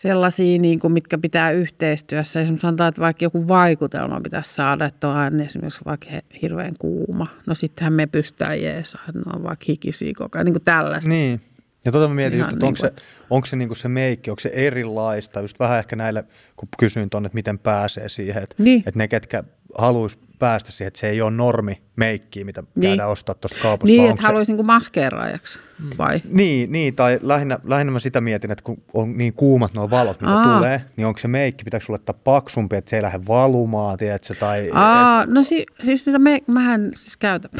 sellaisia, 0.00 0.58
niin 0.58 0.80
kuin, 0.80 0.92
mitkä 0.92 1.18
pitää 1.18 1.50
yhteistyössä. 1.50 2.40
Esimerkiksi 2.40 2.62
sanotaan, 2.62 2.88
että 2.88 3.00
vaikka 3.00 3.24
joku 3.24 3.48
vaikutelma 3.48 4.20
pitäisi 4.20 4.54
saada, 4.54 4.84
että 4.84 5.08
on 5.08 5.40
esimerkiksi 5.40 5.80
vaikka 5.84 6.06
hirveän 6.42 6.74
kuuma. 6.78 7.26
No 7.46 7.54
sittenhän 7.54 7.92
me 7.92 8.06
pystytään 8.06 8.62
jeesaa, 8.62 9.02
että 9.08 9.20
ne 9.26 9.36
on 9.36 9.42
vaikka 9.42 9.64
hikisiä 9.68 10.12
koko 10.16 10.38
ajan, 10.38 10.44
niin 10.44 10.54
kuin 10.54 10.64
tällaista. 10.64 11.08
Niin. 11.08 11.40
Ja 11.84 11.92
tuota 11.92 12.08
mä 12.08 12.14
mietin 12.14 12.38
just, 12.38 12.52
että 12.52 12.58
niin 12.58 12.66
onko, 12.66 12.76
se, 12.76 12.92
onko 13.30 13.46
se, 13.46 13.56
niin 13.56 13.76
se 13.76 13.88
meikki, 13.88 14.30
onko 14.30 14.40
se 14.40 14.50
erilaista, 14.52 15.40
just 15.40 15.60
vähän 15.60 15.78
ehkä 15.78 15.96
näille, 15.96 16.24
kun 16.56 16.68
kysyin 16.78 17.10
tuonne, 17.10 17.26
että 17.26 17.34
miten 17.34 17.58
pääsee 17.58 18.08
siihen, 18.08 18.42
että, 18.42 18.54
niin. 18.58 18.82
että 18.86 18.98
ne, 18.98 19.08
ketkä 19.08 19.44
haluaisi 19.78 20.18
päästä 20.40 20.72
siihen, 20.72 20.88
että 20.88 21.00
se 21.00 21.08
ei 21.08 21.22
ole 21.22 21.30
normi 21.30 21.82
meikkiä, 21.96 22.44
mitä 22.44 22.62
niin. 22.74 22.90
käydään 22.90 23.10
ostaa 23.10 23.34
tuosta 23.34 23.58
kaupasta. 23.62 23.86
Niin, 23.86 24.10
että 24.10 24.22
haluaisi 24.22 24.52
niin 24.52 24.66
maskeeraajaksi, 24.66 25.58
vai? 25.98 26.20
Niin, 26.28 26.72
niin 26.72 26.94
tai 26.94 27.18
lähinnä, 27.22 27.58
lähinnä 27.64 27.92
mä 27.92 28.00
sitä 28.00 28.20
mietin, 28.20 28.50
että 28.50 28.64
kun 28.64 28.82
on 28.94 29.18
niin 29.18 29.32
kuumat 29.32 29.74
nuo 29.74 29.90
valot, 29.90 30.20
mitä 30.20 30.32
Aa. 30.32 30.56
tulee, 30.56 30.84
niin 30.96 31.06
onko 31.06 31.18
se 31.18 31.28
meikki, 31.28 31.64
pitääkö 31.64 31.86
sulle 31.86 31.96
laittaa 31.96 32.20
paksumpi, 32.24 32.76
että 32.76 32.90
se 32.90 32.96
ei 32.96 33.02
lähde 33.02 33.20
valumaan, 33.28 33.98
tiedätkö, 33.98 34.34
tai... 34.34 34.70
Aa, 34.72 35.22
et... 35.22 35.30
no 35.30 35.42
si, 35.42 35.66
siis 35.84 36.04
sitä 36.04 36.18
me, 36.18 36.38
mähän 36.46 36.90
siis 36.94 37.16
käytän 37.16 37.50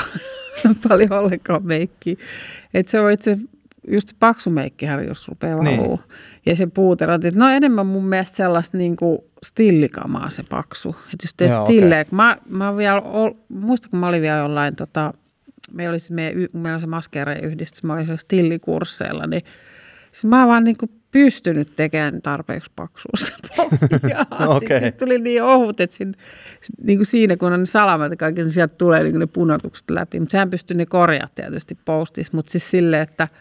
paljon 0.88 1.12
ollenkaan 1.12 1.66
meikkiä. 1.66 2.16
Että 2.74 2.90
se 2.90 3.00
on 3.00 3.10
itse 3.10 3.36
just 3.88 4.08
paksu 4.18 4.50
meikkihän, 4.50 5.08
jos 5.08 5.28
rupeaa 5.28 5.58
valuu. 5.58 5.96
Niin. 5.96 6.00
Ja 6.46 6.56
se 6.56 6.66
puuterat, 6.66 7.24
että 7.24 7.40
no 7.40 7.48
enemmän 7.48 7.86
mun 7.86 8.04
mielestä 8.04 8.36
sellaista 8.36 8.78
niin 8.78 8.96
kuin 8.96 9.18
stillikamaa 9.46 10.30
se 10.30 10.42
paksu. 10.42 10.88
Että 10.88 11.24
jos 11.24 11.34
teet 11.34 11.52
stilleä, 11.62 12.00
okay. 12.00 12.16
mä, 12.16 12.36
mä 12.48 12.76
vielä, 12.76 13.02
muista 13.48 13.88
kun 13.88 13.98
mä 13.98 14.06
olin 14.06 14.22
vielä 14.22 14.38
jollain, 14.38 14.76
tota, 14.76 15.12
meillä 15.72 15.92
oli 15.92 15.98
se, 15.98 16.14
meidän, 16.14 16.46
meillä 16.52 16.74
oli 16.76 16.80
se 16.80 16.86
maskeereen 16.86 17.44
yhdistys, 17.44 17.82
mä 17.82 17.92
olin 17.92 18.06
siellä 18.06 18.18
stillikursseilla, 18.18 19.26
niin 19.26 19.42
siis 20.12 20.24
mä 20.24 20.46
vaan 20.46 20.64
niin 20.64 20.76
kuin 20.76 20.90
pystynyt 21.10 21.72
tekemään 21.76 22.22
tarpeeksi 22.22 22.70
paksuusta 22.76 23.32
okay. 24.46 24.58
Sitten 24.58 24.80
sit 24.80 24.96
tuli 24.96 25.18
niin 25.18 25.42
ohut, 25.42 25.80
että 25.80 25.96
siinä, 25.96 26.12
niin 26.82 26.98
kuin 26.98 27.06
siinä 27.06 27.36
kun 27.36 27.52
on 27.52 27.60
ne 27.60 27.66
salamat 27.66 28.10
ja 28.10 28.16
kaikki, 28.16 28.42
niin 28.42 28.50
sieltä 28.50 28.74
tulee 28.78 29.02
niin 29.02 29.18
ne 29.18 29.26
punotukset 29.26 29.90
läpi. 29.90 30.20
Mutta 30.20 30.32
sehän 30.32 30.50
pystyy 30.50 30.76
ne 30.76 30.86
korjaamaan 30.86 31.30
tietysti 31.34 31.78
postissa, 31.84 32.32
mutta 32.34 32.50
siis 32.50 32.70
silleen, 32.70 33.02
että– 33.02 33.28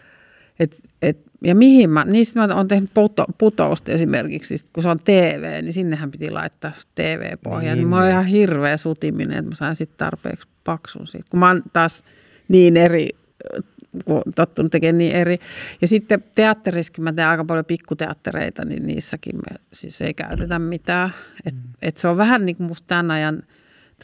et, 0.60 0.76
et, 1.02 1.22
ja 1.44 1.56
mihin 1.56 1.90
mä, 1.90 2.06
niistä 2.06 2.48
mä 2.48 2.56
oon 2.56 2.68
tehnyt 2.68 2.94
puto, 2.94 3.26
putousta 3.38 3.92
esimerkiksi, 3.92 4.56
kun 4.74 4.84
se 4.84 4.90
on 4.90 5.00
TV, 5.04 5.60
niin 5.62 5.74
sinnehän 5.74 6.12
piti 6.12 6.32
laittaa 6.32 6.72
TV-pohja. 6.96 7.60
Niin, 7.60 7.78
niin 7.78 7.88
mulla 7.88 8.04
on 8.04 8.10
ihan 8.10 8.26
hirveä 8.26 8.78
sutiminen, 8.78 9.38
että 9.38 9.50
mä 9.50 9.56
sain 9.56 9.76
sitten 9.76 9.98
tarpeeksi 9.98 10.48
paksun 10.64 11.08
siitä. 11.08 11.28
Kun 11.30 11.40
mä 11.40 11.48
oon 11.48 11.64
taas 11.74 12.04
niin 12.48 12.78
eri, 12.78 13.10
kun 14.06 14.22
tottunut 14.36 14.72
tekemään 14.72 14.98
niin 14.98 15.16
eri. 15.16 15.38
Ja 15.82 15.88
sitten 15.88 16.24
teatterissakin 16.36 17.04
mä 17.04 17.14
teen 17.14 17.28
aika 17.28 17.46
paljon 17.46 17.66
pikkuteattereita, 17.66 18.66
niin 18.66 18.88
niissäkin 18.88 19.36
me 19.36 19.58
siis 19.74 20.02
ei 20.02 20.14
käytetä 20.14 20.60
mitään. 20.60 21.14
Et, 21.46 21.56
mm. 21.56 21.62
et 21.82 21.98
se 21.98 22.08
on 22.08 22.18
vähän 22.18 22.46
niin 22.46 22.56
kuin 22.56 22.68
musta 22.68 22.88
tämän 22.88 23.12
ajan 23.12 23.44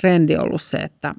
trendi 0.01 0.37
ollut 0.37 0.61
se, 0.61 0.77
että 0.77 1.15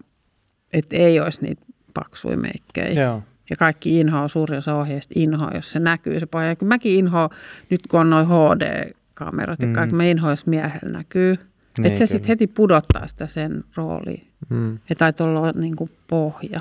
et 0.73 0.87
ei 0.93 1.21
olisi 1.21 1.43
niitä 1.43 1.63
paksuja 1.95 2.37
meikkejä. 2.37 3.03
Joo. 3.03 3.23
Ja 3.51 3.57
kaikki 3.57 4.01
inhoa, 4.01 4.29
suuri 4.29 4.57
osa 4.57 4.75
ohjeista 4.75 5.15
inhoa, 5.17 5.51
jos 5.55 5.73
se 5.73 5.79
näkyy 5.79 6.21
se 6.21 6.27
pohja. 6.27 6.57
Kun 6.57 6.69
mäkin 6.69 6.99
inhoa, 6.99 7.29
nyt 7.71 7.81
kun 7.91 8.01
on 8.01 8.11
noin 8.11 8.27
HD-kamerat 8.27 9.63
ja 9.63 9.69
kaikki, 9.73 9.93
mm. 9.93 9.97
mä 9.97 10.05
inhoa, 10.05 10.31
jos 10.31 10.47
miehellä 10.47 10.93
näkyy. 10.93 11.37
Niin, 11.79 11.87
että 11.87 11.99
se 11.99 12.07
sitten 12.07 12.29
heti 12.29 12.47
pudottaa 12.47 13.07
sitä 13.07 13.27
sen 13.27 13.65
rooliin. 13.77 14.27
Mm. 14.49 14.79
Ja 14.89 14.97
taitaa 14.97 15.27
olla 15.27 15.53
niin 15.53 15.77
kuin 15.77 15.91
pohja. 16.09 16.61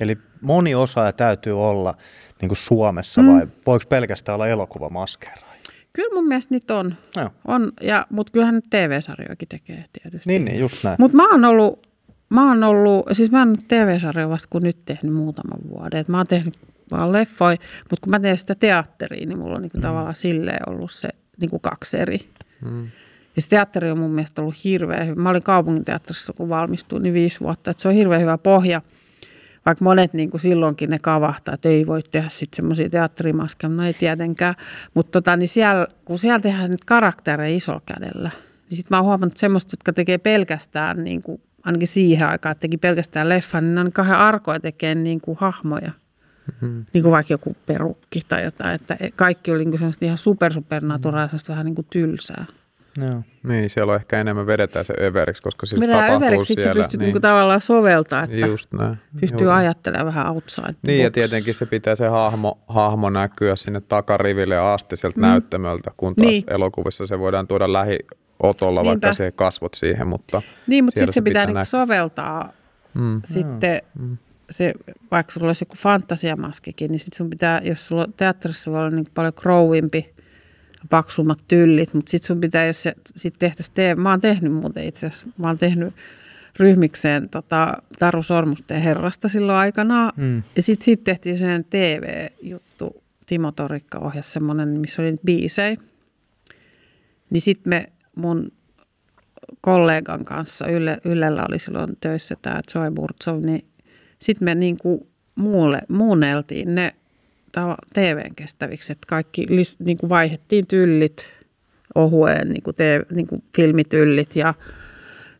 Eli 0.00 0.18
moni 0.40 0.74
osaaja 0.74 1.12
täytyy 1.12 1.60
olla 1.60 1.94
niin 2.40 2.48
kuin 2.48 2.58
Suomessa 2.58 3.22
mm. 3.22 3.28
vai 3.28 3.46
voiko 3.66 3.84
pelkästään 3.88 4.34
olla 4.34 4.48
elokuvamaskeeraaja? 4.48 5.52
Kyllä 5.92 6.14
mun 6.14 6.28
mielestä 6.28 6.54
niitä 6.54 6.76
on. 6.76 6.94
No. 7.16 7.30
on 7.46 7.72
ja, 7.80 8.06
mutta 8.10 8.32
kyllähän 8.32 8.62
TV-sarjojakin 8.70 9.48
tekee 9.48 9.84
tietysti. 10.02 10.28
Niin, 10.28 10.44
niin 10.44 10.58
just 10.58 10.84
näin. 10.84 10.96
Mutta 10.98 11.16
mä 11.16 11.30
oon 11.30 11.44
ollut 11.44 11.86
Mä 12.32 12.48
oon 12.48 12.64
ollut, 12.64 13.06
siis 13.12 13.30
mä 13.30 13.38
oon 13.38 13.56
TV-sarjoja 13.68 14.28
vasta 14.28 14.48
kun 14.50 14.62
nyt 14.62 14.84
tehnyt 14.84 15.14
muutaman 15.14 15.58
vuoden. 15.70 16.00
Et 16.00 16.08
mä 16.08 16.16
oon 16.16 16.26
tehnyt 16.26 16.54
vaan 16.90 17.12
leffoja, 17.12 17.56
mutta 17.90 18.02
kun 18.02 18.10
mä 18.10 18.20
teen 18.20 18.38
sitä 18.38 18.54
teatteria, 18.54 19.26
niin 19.26 19.38
mulla 19.38 19.54
on 19.54 19.62
niinku 19.62 19.78
mm. 19.78 19.82
tavallaan 19.82 20.14
silleen 20.14 20.68
ollut 20.68 20.90
se 20.90 21.08
niinku 21.40 21.58
kaksi 21.58 21.96
eri. 21.96 22.18
Mm. 22.64 22.84
Ja 23.36 23.42
se 23.42 23.48
teatteri 23.48 23.90
on 23.90 23.98
mun 23.98 24.10
mielestä 24.10 24.42
ollut 24.42 24.64
hirveän 24.64 25.06
hyvä. 25.06 25.22
Mä 25.22 25.30
olin 25.30 25.42
kaupunginteatterissa, 25.42 26.32
kun 26.32 26.48
valmistuin, 26.48 27.02
niin 27.02 27.14
viisi 27.14 27.40
vuotta. 27.40 27.70
Että 27.70 27.82
se 27.82 27.88
on 27.88 27.94
hirveän 27.94 28.20
hyvä 28.20 28.38
pohja. 28.38 28.82
Vaikka 29.66 29.84
monet 29.84 30.12
niin 30.12 30.30
kuin 30.30 30.40
silloinkin 30.40 30.90
ne 30.90 30.98
kavahtaa, 30.98 31.54
että 31.54 31.68
ei 31.68 31.86
voi 31.86 32.02
tehdä 32.02 32.28
sitten 32.28 32.56
semmoisia 32.56 32.90
teatterimaskeja, 32.90 33.68
no 33.68 33.84
ei 33.84 33.94
tietenkään. 33.94 34.54
Mutta 34.94 35.10
tota, 35.10 35.36
niin 35.36 35.48
siellä, 35.48 35.86
kun 36.04 36.18
siellä 36.18 36.40
tehdään 36.40 36.70
nyt 36.70 36.84
karaktereja 36.84 37.56
isolla 37.56 37.82
kädellä, 37.86 38.30
niin 38.70 38.76
sitten 38.76 38.96
mä 38.96 38.98
oon 38.98 39.06
huomannut 39.06 39.36
semmoista, 39.36 39.72
jotka 39.72 39.92
tekee 39.92 40.18
pelkästään 40.18 41.04
niin 41.04 41.22
kuin 41.22 41.40
ainakin 41.64 41.88
siihen 41.88 42.28
aikaan, 42.28 42.50
että 42.52 42.60
teki 42.60 42.76
pelkästään 42.76 43.28
leffan, 43.28 43.64
niin 43.64 43.74
ne 43.74 43.80
on 43.80 43.92
kahden 43.92 44.16
arkoja 44.16 44.60
tekee 44.60 44.94
niin 44.94 45.20
kuin 45.20 45.38
hahmoja. 45.40 45.90
Mm-hmm. 46.46 46.84
Niin 46.92 47.02
kuin 47.02 47.12
vaikka 47.12 47.32
joku 47.32 47.56
perukki 47.66 48.20
tai 48.28 48.44
jotain, 48.44 48.74
että 48.74 48.96
kaikki 49.16 49.50
oli 49.50 49.64
niin 49.64 49.78
kuin 49.78 49.92
ihan 50.00 50.18
super 50.18 50.52
supernaturaalista, 50.52 51.52
vähän 51.52 51.66
niin 51.66 51.74
kuin 51.74 51.86
tylsää. 51.90 52.44
Joo. 52.96 53.22
Niin, 53.42 53.70
siellä 53.70 53.90
on 53.90 53.96
ehkä 53.96 54.20
enemmän 54.20 54.46
vedetään 54.46 54.84
se 54.84 54.94
överiksi, 55.00 55.42
koska 55.42 55.66
siis 55.66 55.80
Vedetään 55.80 56.06
tapahtuu 56.06 56.26
överiksi, 56.26 56.54
siellä. 56.54 56.74
pystyt 56.74 57.00
niin. 57.00 57.12
niin 57.12 57.22
tavallaan 57.22 57.60
soveltaa, 57.60 58.22
että 58.22 58.46
Just 58.46 58.72
näin. 58.72 58.96
pystyy 59.20 59.46
Joo. 59.46 59.54
ajattelemaan 59.54 60.06
vähän 60.06 60.28
outside 60.28 60.74
Niin, 60.82 60.98
box. 60.98 61.04
ja 61.04 61.10
tietenkin 61.10 61.54
se 61.54 61.66
pitää 61.66 61.94
se 61.94 62.08
hahmo, 62.08 62.58
hahmo 62.66 63.10
näkyä 63.10 63.56
sinne 63.56 63.80
takariville 63.80 64.58
asti 64.58 64.96
sieltä 64.96 65.20
mm. 65.20 65.26
näyttämöltä, 65.26 65.90
kun 65.96 66.16
taas 66.16 66.30
niin. 66.30 66.44
elokuvissa 66.50 67.06
se 67.06 67.18
voidaan 67.18 67.46
tuoda 67.46 67.72
lähi 67.72 67.98
otolla, 68.42 68.82
Niinpä. 68.82 69.06
vaikka 69.06 69.16
se 69.16 69.30
kasvot 69.30 69.74
siihen, 69.74 70.06
mutta 70.06 70.42
Niin, 70.66 70.84
mutta 70.84 70.98
sitten 70.98 71.12
se 71.12 71.22
pitää, 71.22 71.46
pitää 71.46 71.62
niinku 71.62 71.70
soveltaa 71.70 72.52
mm. 72.94 73.20
sitten 73.24 73.82
mm. 73.98 74.16
se, 74.50 74.72
vaikka 75.10 75.32
sulla 75.32 75.46
olisi 75.46 75.62
joku 75.62 75.76
fantasiamaskikin, 75.78 76.90
niin 76.90 76.98
sitten 76.98 77.16
sun 77.16 77.30
pitää, 77.30 77.60
jos 77.64 77.88
sulla 77.88 78.06
teatterissa 78.16 78.70
voi 78.70 78.80
olla 78.80 78.90
niin 78.90 79.06
paljon 79.14 79.32
crowimpi, 79.32 80.14
paksummat 80.90 81.38
tyllit, 81.48 81.94
mutta 81.94 82.10
sitten 82.10 82.26
sun 82.26 82.40
pitää, 82.40 82.66
jos 82.66 82.82
se 82.82 82.94
sit 83.16 83.34
tehtäisiin, 83.38 83.74
tee, 83.74 83.94
mä 83.94 84.10
oon 84.10 84.20
tehnyt 84.20 84.52
muuten 84.52 84.84
itse 84.84 85.06
asiassa, 85.06 85.30
mä 85.36 85.48
oon 85.48 85.58
tehnyt 85.58 85.94
ryhmikseen 86.58 87.28
tota, 87.28 87.74
Taru 87.98 88.22
Sormusten 88.22 88.82
herrasta 88.82 89.28
silloin 89.28 89.58
aikanaan. 89.58 90.12
Mm. 90.16 90.42
Ja 90.56 90.62
sitten 90.62 90.84
siitä 90.84 91.04
tehtiin 91.04 91.38
sen 91.38 91.64
TV-juttu, 91.70 93.02
Timo 93.26 93.52
Torikka 93.52 93.98
ohjasi 93.98 94.30
semmoinen, 94.30 94.68
missä 94.68 95.02
oli 95.02 95.10
niitä 95.10 95.24
biisejä. 95.24 95.76
Niin 97.30 97.40
sitten 97.40 97.70
me 97.70 97.91
mun 98.16 98.52
kollegan 99.60 100.24
kanssa, 100.24 100.66
Yle, 100.66 100.98
Ylellä 101.04 101.46
oli 101.48 101.58
silloin 101.58 101.96
töissä 102.00 102.36
tämä 102.42 102.60
Joy 102.74 102.90
Burtsov, 102.90 103.42
niin 103.42 103.64
sitten 104.18 104.44
me 104.44 104.54
niinku 104.54 105.08
muulle, 105.34 105.80
muunneltiin 105.88 106.74
ne 106.74 106.94
TVn 107.94 108.34
kestäviksi, 108.36 108.92
että 108.92 109.06
kaikki 109.08 109.46
lis, 109.48 109.76
niinku 109.78 110.08
vaihettiin 110.08 110.66
tyllit 110.66 111.28
ohueen, 111.94 112.48
niinku 112.48 112.72
TV, 112.72 113.00
niinku 113.10 113.36
filmityllit 113.56 114.36
ja 114.36 114.54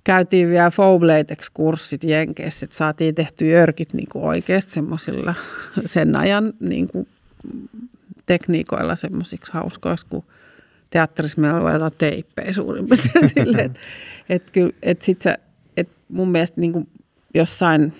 käytiin 0.04 0.48
vielä 0.48 0.70
Foblatex-kurssit 0.70 2.04
Jenkeissä, 2.04 2.64
että 2.64 2.76
saatiin 2.76 3.14
tehty 3.14 3.50
jörkit 3.50 3.92
niinku 3.92 4.26
oikeasti 4.26 4.70
semmoisilla 4.70 5.34
sen 5.84 6.16
ajan 6.16 6.52
niinku 6.60 7.08
tekniikoilla 8.26 8.96
semmoisiksi 8.96 9.52
hauskoiksi, 9.52 10.06
kun 10.06 10.24
teatterissa 10.92 11.56
oli 11.56 11.72
jotain 11.72 11.92
teippejä 11.98 12.52
suurin 12.52 12.86
piirtein 12.88 13.28
silleen, 13.34 13.66
että 13.66 13.80
et 14.28 14.50
kyllä, 14.50 14.72
et 14.82 15.02
sit 15.02 15.22
sä, 15.22 15.38
et 15.76 15.88
mun 16.08 16.28
mielestä 16.28 16.60
niinku 16.60 16.84
jossain 17.34 17.92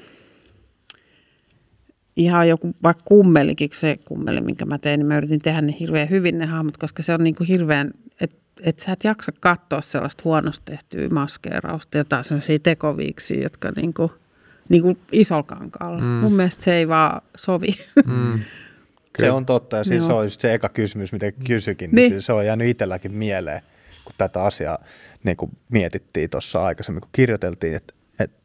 ihan 2.16 2.48
joku 2.48 2.72
vaikka 2.82 3.02
kummelikin, 3.04 3.70
se 3.72 3.96
kummeli, 4.04 4.40
minkä 4.40 4.64
mä 4.64 4.78
tein, 4.78 4.98
niin 4.98 5.06
mä 5.06 5.16
yritin 5.16 5.40
tehdä 5.40 5.60
ne 5.60 5.74
hirveän 5.80 6.10
hyvin 6.10 6.38
ne 6.38 6.46
hahmot, 6.46 6.76
koska 6.76 7.02
se 7.02 7.14
on 7.14 7.24
niinku 7.24 7.44
hirveän, 7.48 7.90
että 8.20 8.36
et 8.62 8.78
sä 8.78 8.92
et 8.92 9.04
jaksa 9.04 9.32
katsoa 9.40 9.80
sellaista 9.80 10.22
huonosti 10.24 10.62
tehtyä 10.64 11.08
maskeerausta, 11.08 11.98
jotain 11.98 12.24
sellaisia 12.24 12.58
tekoviiksia, 12.58 13.42
jotka 13.42 13.72
niinku, 13.76 14.12
niinku 14.68 14.98
isolla 15.12 15.42
kankaalla. 15.42 15.98
Mm. 15.98 16.06
Mun 16.06 16.32
mielestä 16.32 16.64
se 16.64 16.74
ei 16.74 16.88
vaan 16.88 17.22
sovi. 17.36 17.68
Mm. 18.06 18.40
Se 19.18 19.30
on 19.30 19.46
totta 19.46 19.76
ja 19.76 19.84
siis 19.84 19.98
Joo. 19.98 20.06
se 20.06 20.12
on 20.12 20.24
just 20.24 20.40
se 20.40 20.54
eka 20.54 20.68
kysymys, 20.68 21.12
mitä 21.12 21.32
kysyikin, 21.32 21.90
niin, 21.90 21.96
Niin. 21.96 22.10
niin. 22.12 22.22
se 22.22 22.32
on 22.32 22.46
jäänyt 22.46 22.68
itselläkin 22.68 23.12
mieleen, 23.12 23.62
kun 24.04 24.14
tätä 24.18 24.42
asiaa 24.42 24.78
niin 25.24 25.36
kuin 25.36 25.50
mietittiin 25.68 26.30
tuossa 26.30 26.64
aikaisemmin, 26.64 27.00
kun 27.00 27.10
kirjoiteltiin, 27.12 27.74
että, 27.74 27.94
että 28.20 28.42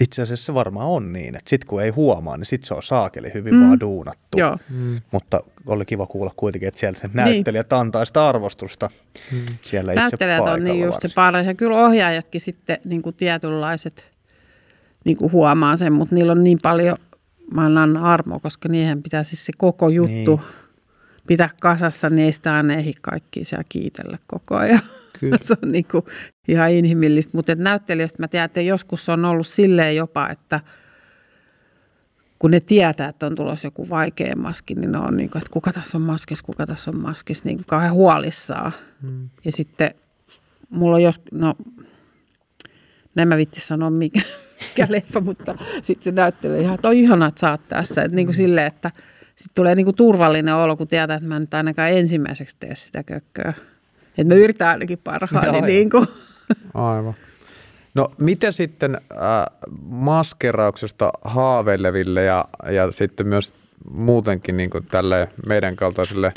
itse 0.00 0.22
asiassa 0.22 0.46
se 0.46 0.54
varmaan 0.54 0.88
on 0.88 1.12
niin, 1.12 1.34
että 1.34 1.50
sitten 1.50 1.66
kun 1.66 1.82
ei 1.82 1.90
huomaa, 1.90 2.36
niin 2.36 2.46
sitten 2.46 2.68
se 2.68 2.74
on 2.74 2.82
saakeli 2.82 3.34
hyvin 3.34 3.54
mm. 3.54 3.66
vaan 3.66 3.80
duunattu. 3.80 4.38
Joo. 4.38 4.58
Mm. 4.70 5.00
Mutta 5.10 5.40
oli 5.66 5.84
kiva 5.84 6.06
kuulla 6.06 6.32
kuitenkin, 6.36 6.68
että 6.68 6.80
siellä 6.80 7.00
se 7.00 7.10
näyttelijät 7.14 7.72
antaa 7.72 8.04
sitä 8.04 8.28
arvostusta 8.28 8.90
mm. 9.32 9.38
siellä 9.60 9.92
itse 9.92 10.00
Näyttelijät 10.00 10.40
on 10.40 10.64
niin 10.64 10.84
just 10.84 11.00
se 11.00 11.08
paras. 11.14 11.46
Ja 11.46 11.54
kyllä 11.54 11.76
ohjaajatkin 11.76 12.40
sitten 12.40 12.78
niin 12.84 13.02
kuin 13.02 13.16
tietynlaiset 13.16 14.12
niin 15.04 15.16
kuin 15.16 15.32
huomaa 15.32 15.76
sen, 15.76 15.92
mutta 15.92 16.14
niillä 16.14 16.32
on 16.32 16.44
niin 16.44 16.58
paljon, 16.62 16.96
mä 17.50 17.64
annan 17.64 17.96
armoa, 17.96 18.38
koska 18.38 18.68
niihin 18.68 19.02
pitää 19.02 19.24
siis 19.24 19.46
se 19.46 19.52
koko 19.58 19.88
juttu 19.88 20.36
Niin. 20.36 20.40
pitää 21.26 21.50
kasassa, 21.60 22.10
niin 22.10 22.24
ei 22.26 22.32
sitä 22.32 22.54
aina 22.54 22.74
ehdi 22.74 22.92
kaikki 23.00 23.44
siellä 23.44 23.64
kiitellä 23.68 24.18
koko 24.26 24.56
ajan. 24.56 24.80
Kyllä. 25.20 25.38
se 25.42 25.54
on 25.62 25.72
niin 25.72 25.86
kuin 25.90 26.04
ihan 26.48 26.70
inhimillistä. 26.70 27.36
Mutta 27.36 27.54
näyttelijöistä 27.54 28.22
mä 28.22 28.28
tiedän, 28.28 28.44
että 28.46 28.60
joskus 28.60 29.08
on 29.08 29.24
ollut 29.24 29.46
silleen 29.46 29.96
jopa, 29.96 30.28
että 30.28 30.60
kun 32.38 32.50
ne 32.50 32.60
tietää, 32.60 33.08
että 33.08 33.26
on 33.26 33.34
tulossa 33.34 33.66
joku 33.66 33.88
vaikea 33.88 34.36
maski, 34.36 34.74
niin 34.74 34.92
ne 34.92 34.98
on 34.98 35.16
niin 35.16 35.30
kuin, 35.30 35.40
että 35.42 35.52
kuka 35.52 35.72
tässä 35.72 35.98
on 35.98 36.02
maskissa, 36.02 36.44
kuka 36.44 36.66
tässä 36.66 36.90
on 36.90 37.00
maskissa, 37.00 37.44
niin 37.44 37.56
kuin 37.56 37.66
kauhean 37.66 37.92
huolissaan. 37.92 38.72
Mm. 39.02 39.28
Ja 39.44 39.52
sitten 39.52 39.94
mulla 40.70 40.96
on 40.96 41.02
jos, 41.02 41.20
no, 41.32 41.54
en 43.16 43.28
mä 43.28 43.36
vitti 43.36 43.60
sanoa 43.60 43.90
mikä, 43.90 44.20
mikä 44.68 44.86
leffa, 44.88 45.20
mutta 45.20 45.54
sitten 45.82 46.04
se 46.04 46.10
näyttelee 46.10 46.60
ihan, 46.60 46.74
että 46.74 46.88
on 46.88 46.94
ihanaa, 46.94 47.28
että 47.28 47.40
sä 47.40 47.50
oot 47.50 47.68
tässä. 47.68 48.02
Että 48.02 48.16
niin 48.16 48.26
kuin 48.26 48.36
silleen, 48.36 48.66
että 48.66 48.90
sitten 49.26 49.54
tulee 49.54 49.74
niin 49.74 49.84
kuin 49.84 49.96
turvallinen 49.96 50.54
olo, 50.54 50.76
kun 50.76 50.88
tietää, 50.88 51.16
että 51.16 51.28
mä 51.28 51.38
nyt 51.38 51.54
ainakaan 51.54 51.90
ensimmäiseksi 51.90 52.56
tee 52.60 52.74
sitä 52.74 53.02
kökköä. 53.02 53.52
Että 54.18 54.24
mä 54.24 54.34
yritän 54.34 54.68
ainakin 54.68 54.98
parhaani. 55.04 55.58
Joo, 55.58 55.66
niin 55.66 55.90
kuin. 55.90 56.06
Aivan. 56.74 57.14
No 57.94 58.12
miten 58.18 58.52
sitten 58.52 58.94
äh, 59.12 59.70
maskerauksesta 59.82 61.12
haaveileville 61.22 62.22
ja, 62.22 62.44
ja 62.70 62.92
sitten 62.92 63.26
myös 63.26 63.54
muutenkin 63.90 64.56
niin 64.56 64.70
kuin 64.70 64.86
tälle 64.90 65.28
meidän 65.48 65.76
kaltaisille 65.76 66.32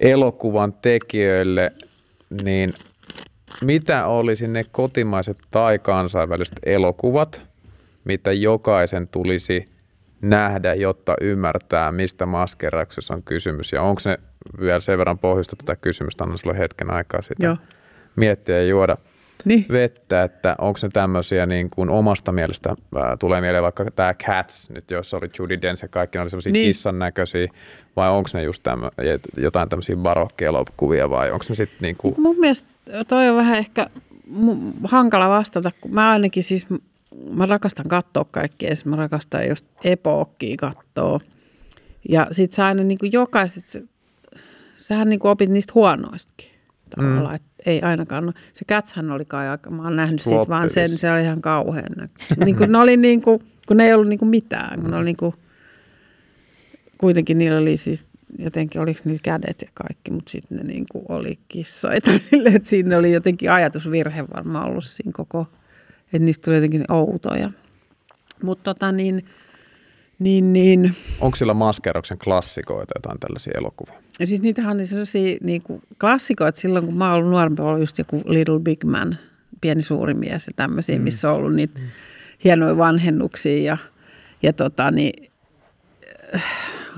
elokuvan 0.00 0.72
tekijöille, 0.72 1.72
niin 2.42 2.74
mitä 3.64 4.06
olisi 4.06 4.48
ne 4.48 4.64
kotimaiset 4.72 5.38
tai 5.50 5.78
kansainväliset 5.78 6.58
elokuvat, 6.66 7.42
mitä 8.04 8.32
jokaisen 8.32 9.08
tulisi 9.08 9.68
nähdä, 10.20 10.74
jotta 10.74 11.14
ymmärtää, 11.20 11.92
mistä 11.92 12.26
maskerauksessa 12.26 13.14
on 13.14 13.22
kysymys. 13.22 13.72
Ja 13.72 13.82
onko 13.82 14.00
se 14.00 14.18
vielä 14.60 14.80
sen 14.80 14.98
verran 14.98 15.18
pohjusta 15.18 15.56
tätä 15.56 15.76
kysymystä, 15.76 16.24
annan 16.24 16.38
sulle 16.38 16.58
hetken 16.58 16.90
aikaa 16.90 17.22
sitä 17.22 17.46
Joo. 17.46 17.56
miettiä 18.16 18.56
ja 18.56 18.66
juoda 18.66 18.96
Niin. 19.44 19.64
vettä, 19.72 20.22
että 20.22 20.56
onko 20.58 20.78
ne 20.82 20.88
tämmöisiä 20.92 21.46
niin 21.46 21.70
kuin 21.70 21.90
omasta 21.90 22.32
mielestä, 22.32 22.74
ää, 22.96 23.16
tulee 23.16 23.40
mieleen 23.40 23.62
vaikka 23.62 23.84
tämä 23.96 24.14
Cats, 24.14 24.70
nyt 24.70 24.90
jossa 24.90 25.16
oli 25.16 25.30
Judy 25.38 25.62
Dench 25.62 25.82
ja 25.82 25.88
kaikki 25.88 26.18
ne 26.18 26.22
oli 26.22 26.30
semmoisia 26.30 26.52
Niin. 26.52 26.66
kissan 26.68 26.98
näköisiä, 26.98 27.48
vai 27.96 28.10
onko 28.10 28.30
ne 28.34 28.42
just 28.42 28.62
tämmö, 28.62 28.90
jotain 29.36 29.68
tämmöisiä 29.68 29.96
barokkielokuvia 29.96 31.10
vai 31.10 31.30
onko 31.30 31.44
ne 31.48 31.54
sitten 31.54 31.78
niin 31.80 31.96
kuin, 31.96 32.14
Mun 32.18 32.36
mielestä 32.40 32.68
toi 33.08 33.28
on 33.28 33.36
vähän 33.36 33.58
ehkä 33.58 33.86
hankala 34.84 35.28
vastata, 35.28 35.70
kun 35.80 35.94
mä 35.94 36.10
ainakin 36.10 36.44
siis, 36.44 36.66
mä 37.30 37.46
rakastan 37.46 37.88
katsoa 37.88 38.24
kaikkea, 38.30 38.74
mä 38.84 38.96
rakastan 38.96 39.48
just 39.48 39.66
epookkia 39.84 40.56
katsoa. 40.60 41.20
Ja 42.08 42.26
sit 42.30 42.52
sä 42.52 42.66
aina 42.66 42.82
niin 42.82 42.98
kuin 42.98 43.12
jokaiset, 43.12 43.64
sä- 43.64 43.80
sähän 44.78 45.08
niin 45.08 45.20
kuin 45.20 45.30
opit 45.30 45.50
niistä 45.50 45.72
huonoistakin 45.74 46.50
tavallaan, 46.96 47.34
mm. 47.34 47.44
ei 47.66 47.82
ainakaan, 47.82 48.26
no, 48.26 48.32
se 48.52 48.64
Catshän 48.64 49.10
oli 49.10 49.24
kai 49.24 49.48
aika, 49.48 49.70
mä 49.70 49.82
oon 49.82 49.96
nähnyt 49.96 50.20
siitä 50.20 50.48
vaan 50.48 50.70
sen, 50.70 50.98
se 50.98 51.12
oli 51.12 51.22
ihan 51.22 51.40
kauhean 51.40 51.92
näköistä. 51.96 52.34
niin 52.44 52.56
kuin 52.56 52.72
ne 52.72 52.78
oli 52.78 52.96
niin 52.96 53.22
kuin, 53.22 53.40
kun 53.68 53.76
ne 53.76 53.86
ei 53.86 53.94
ollut 53.94 54.08
niin 54.08 54.18
kuin 54.18 54.28
mitään, 54.28 54.80
kun 54.80 54.90
ne 54.90 54.96
oli 54.96 55.04
niin 55.04 55.16
kuin, 55.16 55.32
kuitenkin 56.98 57.38
niillä 57.38 57.58
oli 57.58 57.76
siis 57.76 58.06
jotenkin, 58.38 58.80
oliko 58.80 59.00
niillä 59.04 59.20
kädet 59.22 59.62
ja 59.62 59.68
kaikki, 59.74 60.10
mutta 60.10 60.30
sitten 60.30 60.58
ne 60.58 60.64
niin 60.64 60.84
kuin 60.92 61.04
oli 61.08 61.38
kissoja 61.48 62.00
tai 62.00 62.20
silleen, 62.30 62.56
että 62.56 62.68
siinä 62.68 62.98
oli 62.98 63.12
jotenkin 63.12 63.52
ajatusvirhe 63.52 64.24
varmaan 64.34 64.66
ollut 64.66 64.84
siinä 64.84 65.12
koko, 65.14 65.46
että 66.04 66.18
niistä 66.18 66.44
tuli 66.44 66.56
jotenkin 66.56 66.84
outoja. 66.88 67.50
Mutta 68.42 68.74
tota 68.74 68.92
niin, 68.92 69.24
niin, 70.20 70.52
niin, 70.52 70.94
onko 71.20 71.36
sillä 71.36 71.54
maskerauksen 71.54 72.18
klassikoita 72.18 72.92
jotain 72.96 73.20
tällaisia 73.20 73.52
elokuvia? 73.58 73.94
ja 74.20 74.26
siis 74.26 74.42
niitähän 74.42 74.74
oli 74.74 74.86
sellaisia 74.86 75.38
niin 75.42 75.62
kuin 75.62 75.82
klassikoita 76.00 76.60
silloin, 76.60 76.84
kun 76.84 76.96
mä 76.96 77.10
oon 77.10 77.18
ollut 77.18 77.30
nuorempi, 77.30 77.62
oli 77.62 77.80
just 77.80 77.98
joku 77.98 78.22
Little 78.24 78.60
Big 78.60 78.84
Man, 78.84 79.18
pieni 79.60 79.82
suuri 79.82 80.14
mies 80.14 80.46
ja 80.46 80.52
tämmöisiä, 80.56 80.98
mm. 80.98 81.04
missä 81.04 81.30
on 81.30 81.36
ollut 81.36 81.54
niitä 81.54 81.80
mm. 81.80 81.86
hienoja 82.44 82.76
vanhennuksia 82.76 83.62
ja, 83.62 83.78
ja 84.42 84.52
tota 84.52 84.90
niin, 84.90 85.30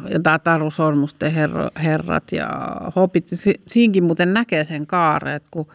jotain 0.08 0.40
Taru 0.40 0.70
Sormusten 0.70 1.32
herro, 1.32 1.70
herrat 1.82 2.32
ja 2.32 2.48
hopit. 2.96 3.28
Si- 3.35 3.61
Siinkin 3.66 4.04
muuten 4.04 4.35
näkee 4.35 4.64
sen 4.64 4.87
kaaren, 4.87 5.35
että 5.35 5.48
kun 5.50 5.66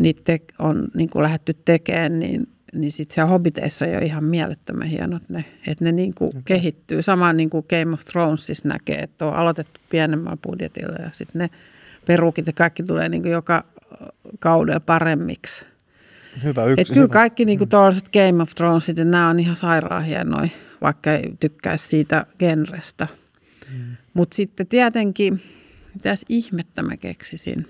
niitä 0.00 0.20
te- 0.24 0.54
on 0.58 0.88
niin 0.94 1.10
kuin 1.10 1.22
lähdetty 1.22 1.54
tekemään, 1.64 2.18
niin, 2.18 2.48
niin 2.72 2.92
sitten 2.92 3.14
siellä 3.14 3.30
Hobbiteissa 3.30 3.84
on 3.84 3.90
jo 3.92 3.98
ihan 3.98 4.24
mielettömän 4.24 4.86
hienot 4.86 5.22
ne, 5.28 5.44
että 5.66 5.84
ne 5.84 5.92
niin 5.92 6.14
kuin 6.14 6.28
okay. 6.28 6.42
kehittyy. 6.44 7.02
Sama 7.02 7.32
niin 7.32 7.50
kuin 7.50 7.66
Game 7.68 7.94
of 7.94 8.04
Thronesissa 8.04 8.68
näkee, 8.68 8.98
että 8.98 9.26
on 9.26 9.34
aloitettu 9.34 9.80
pienemmällä 9.90 10.36
budjetilla 10.42 10.96
ja 10.96 11.10
sitten 11.12 11.38
ne 11.38 11.50
perukit 12.06 12.46
ja 12.46 12.52
kaikki 12.52 12.82
tulee 12.82 13.08
niin 13.08 13.22
kuin 13.22 13.32
joka 13.32 13.64
kaudella 14.38 14.80
paremmiksi. 14.80 15.64
Hyvä 16.44 16.64
yksi. 16.64 16.80
Et 16.80 16.88
kyllä 16.88 17.00
hyvä. 17.00 17.12
kaikki 17.12 17.44
niinku 17.44 17.66
tuollaiset 17.66 18.08
Game 18.08 18.42
of 18.42 18.50
Thronesit, 18.54 18.96
ja 18.96 19.04
nämä 19.04 19.28
on 19.28 19.40
ihan 19.40 19.56
sairaan 19.56 20.04
hienoja, 20.04 20.48
vaikka 20.82 21.12
ei 21.12 21.34
tykkäisi 21.40 21.86
siitä 21.86 22.26
genrestä. 22.38 23.08
Mm. 23.72 23.96
Mutta 24.14 24.34
sitten 24.34 24.66
tietenkin, 24.66 25.40
mitäs 25.94 26.24
ihmettä 26.28 26.82
mä 26.82 26.96
keksisin? 26.96 27.66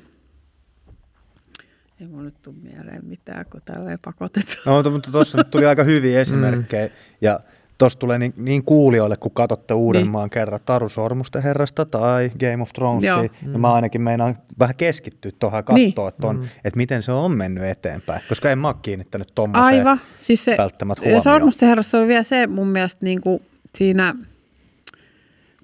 Ei 2.03 2.09
mulla 2.09 2.23
nyt 2.25 2.41
tule 2.43 2.55
mieleen 2.63 3.05
mitään, 3.05 3.47
kun 3.53 3.61
tälleen 3.65 3.99
pakotetaan. 4.05 4.85
No, 4.85 4.91
mutta 4.91 5.11
tuossa 5.11 5.39
nyt 5.39 5.51
tuli 5.51 5.67
aika 5.67 5.85
hyviä 5.85 6.21
esimerkkejä. 6.21 6.87
Mm. 6.87 6.93
Ja 7.21 7.41
tuossa 7.79 7.99
tulee 7.99 8.19
niin, 8.19 8.35
niin 8.37 8.65
kuulijoille, 8.65 9.17
kun 9.17 9.31
katsotte 9.31 9.75
Uudenmaan 9.75 10.25
niin. 10.25 10.31
kerran 10.31 10.61
Taru 10.65 10.89
Sormusten 10.89 11.43
herrasta 11.43 11.85
tai 11.85 12.31
Game 12.41 12.63
of 12.63 12.73
Thronesia. 12.73 13.13
Joo. 13.13 13.29
Mm. 13.43 13.53
Ja 13.53 13.59
mä 13.59 13.73
ainakin 13.75 14.03
meinaan 14.03 14.39
vähän 14.59 14.77
keskittyä 14.77 15.33
tuohon 15.39 15.59
ja 15.59 15.63
katsoa, 15.63 15.77
Niin. 15.77 15.95
niin. 15.97 16.09
että, 16.09 16.27
on, 16.27 16.37
mm. 16.37 16.45
että 16.65 16.77
miten 16.77 17.03
se 17.03 17.13
on 17.13 17.33
mennyt 17.33 17.65
eteenpäin. 17.65 18.23
Koska 18.29 18.51
en 18.51 18.59
mä 18.59 18.69
ole 18.69 18.77
kiinnittänyt 18.83 19.29
tuommoiseen 19.35 19.79
Aivan. 19.81 20.01
Siis 20.17 20.45
se, 20.45 20.55
välttämättä 20.59 21.03
ja 21.03 21.07
huomioon. 21.07 21.23
Sormusten 21.23 21.69
herrassa 21.69 21.99
on 21.99 22.09
vielä 22.09 22.23
se 22.23 22.47
mun 22.47 22.69
mielestä 22.69 23.07
niin 23.07 23.21
kuin 23.21 23.41
siinä, 23.77 24.15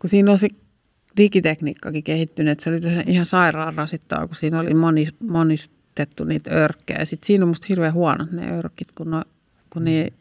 kun 0.01 0.11
siinä 0.11 0.31
on 0.31 0.39
se 0.39 0.49
digitekniikkakin 1.17 2.05
kehittynyt, 2.05 2.53
että 2.53 2.65
se 2.65 2.71
oli 2.71 2.81
ihan 3.07 3.27
sairaan 3.27 3.75
rasittaa, 3.75 4.27
kun 4.27 4.37
siinä 4.37 4.61
oli 4.61 4.75
moni, 4.75 5.09
monistettu 5.99 6.25
niitä 6.25 6.51
örkkejä. 6.55 7.05
Sitten 7.05 7.27
siinä 7.27 7.45
on 7.45 7.49
musta 7.49 7.67
hirveän 7.69 7.93
huonot 7.93 8.33
ne 8.33 8.59
örkit, 8.59 8.93
kun 8.95 9.11
ne 9.11 9.23
kun 9.71 9.85
niin, 9.85 10.13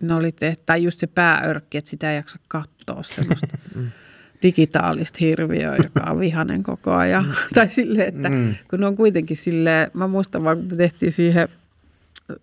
ne 0.00 0.14
oli 0.14 0.32
tehty, 0.32 0.62
tai 0.66 0.82
just 0.82 0.98
se 0.98 1.06
pääörkki, 1.06 1.78
että 1.78 1.90
sitä 1.90 2.10
ei 2.10 2.16
jaksa 2.16 2.38
katsoa 2.48 3.02
semmoista 3.02 3.58
digitaalista 4.42 5.18
hirviöä, 5.20 5.76
joka 5.76 6.10
on 6.10 6.20
vihanen 6.20 6.62
koko 6.62 6.92
ajan. 6.92 7.34
tai 7.54 7.68
silleen, 7.68 8.08
että 8.08 8.28
mm. 8.28 8.54
kun 8.70 8.80
ne 8.80 8.86
on 8.86 8.96
kuitenkin 8.96 9.36
silleen, 9.36 9.90
mä 9.94 10.06
muistan 10.06 10.44
vaan, 10.44 10.56
kun 10.56 10.66
me 10.70 10.76
tehtiin 10.76 11.12
siihen 11.12 11.48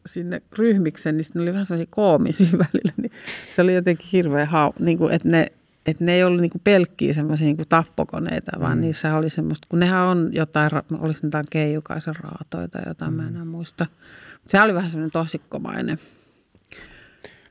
sinne 0.06 0.42
ryhmiksen, 0.58 1.18
niin 1.18 1.26
ne 1.34 1.42
oli 1.42 1.54
vähän 1.54 1.66
sellaisia 1.66 1.88
koomisia 1.90 2.52
välillä, 2.74 2.94
niin 2.98 3.12
se 3.56 3.62
oli 3.62 3.76
jotenkin 3.76 4.08
hirveän 4.12 4.48
hau, 4.48 4.72
niin 4.80 4.98
kuin, 4.98 5.14
että 5.14 5.30
ne, 5.30 5.52
että 5.92 6.04
ne 6.04 6.14
ei 6.14 6.24
ollut 6.24 6.42
niin 6.42 6.52
kuin 6.52 6.62
pelkkiä 6.64 7.14
semmoisia 7.14 7.46
niin 7.46 7.58
kuin 7.58 7.68
tappokoneita, 7.68 8.52
vaan 8.60 8.78
mm. 8.78 8.82
niissä 8.82 9.16
oli 9.16 9.30
semmoista, 9.30 9.68
kun 9.70 9.80
nehän 9.80 10.02
on 10.02 10.30
jotain, 10.32 10.72
olisi 11.00 11.20
jotain 11.24 11.46
keijukaisen 11.52 12.16
raatoja 12.16 12.68
tai 12.68 12.82
jotain, 12.88 13.12
mm. 13.12 13.18
mä 13.18 13.24
en 13.24 13.30
enää 13.30 13.46
muista. 13.46 13.86
Mutta 14.34 14.52
se 14.52 14.62
oli 14.62 14.74
vähän 14.74 14.90
semmoinen 14.90 15.12
tosikkomainen. 15.12 16.00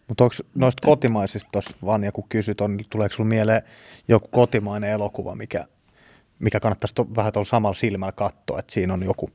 Mutta 0.09 0.24
onko 0.24 0.37
noista 0.55 0.87
kotimaisista 0.87 1.48
tuossa 1.53 1.74
vaan 1.85 2.05
joku 2.05 2.27
kysyt, 2.29 2.61
on, 2.61 2.79
tuleeko 2.90 3.12
sinulle 3.14 3.29
mieleen 3.29 3.62
joku 4.09 4.29
kotimainen 4.29 4.90
elokuva, 4.90 5.35
mikä, 5.35 5.64
mikä 6.38 6.61
kannattaisi 6.61 6.94
to, 6.94 7.07
vähän 7.16 7.33
tuolla 7.33 7.48
samalla 7.48 7.74
silmällä 7.74 8.12
katsoa, 8.12 8.59
että 8.59 8.72
siinä 8.72 8.94
on 8.94 9.03
joku, 9.03 9.31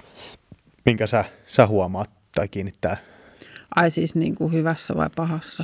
minkä 0.85 1.07
sä, 1.07 1.25
sä 1.47 1.67
huomaat 1.67 2.09
tai 2.35 2.47
kiinnittää? 2.47 2.97
Ai 3.75 3.91
siis 3.91 4.15
niin 4.15 4.35
kuin 4.35 4.53
hyvässä 4.53 4.95
vai 4.95 5.09
pahassa? 5.15 5.63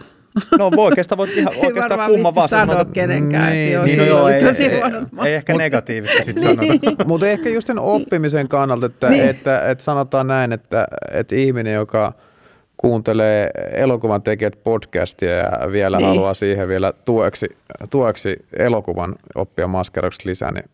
No 0.57 0.71
voi 0.75 0.85
oikeastaan, 0.85 1.17
voit 1.17 1.37
ihan 1.37 1.53
oikeastaan 1.65 2.11
kumma 2.11 2.35
vaan 2.35 2.49
sanoa. 2.49 2.85
kenenkään, 2.85 3.51
niin, 3.51 3.83
niin, 3.83 3.97
no 3.97 4.05
joo, 4.05 4.27
ei, 4.27 4.43
ei, 4.43 4.65
ei, 4.65 4.81
ei, 5.25 5.33
ehkä 5.33 5.53
negatiivista 5.53 6.23
sitten 6.23 6.57
niin. 6.57 6.79
sanota. 6.79 7.05
Mutta 7.07 7.27
ehkä 7.27 7.49
just 7.49 7.67
sen 7.67 7.79
oppimisen 7.79 8.47
kannalta, 8.47 8.85
että, 8.85 9.09
niin. 9.09 9.29
että, 9.29 9.55
että, 9.55 9.69
että 9.71 9.83
sanotaan 9.83 10.27
näin, 10.27 10.53
että, 10.53 10.87
että 11.11 11.35
ihminen, 11.35 11.73
joka 11.73 12.13
kuuntelee 12.77 13.49
elokuvan 13.73 14.21
tekijät 14.21 14.63
podcastia 14.63 15.35
ja 15.35 15.71
vielä 15.71 15.97
niin. 15.97 16.07
haluaa 16.07 16.33
siihen 16.33 16.67
vielä 16.67 16.93
tueksi, 17.05 17.47
tueksi 17.89 18.45
elokuvan 18.57 19.15
oppia 19.35 19.67
maskerauksesta 19.67 20.29
lisää, 20.29 20.51
niin 20.51 20.69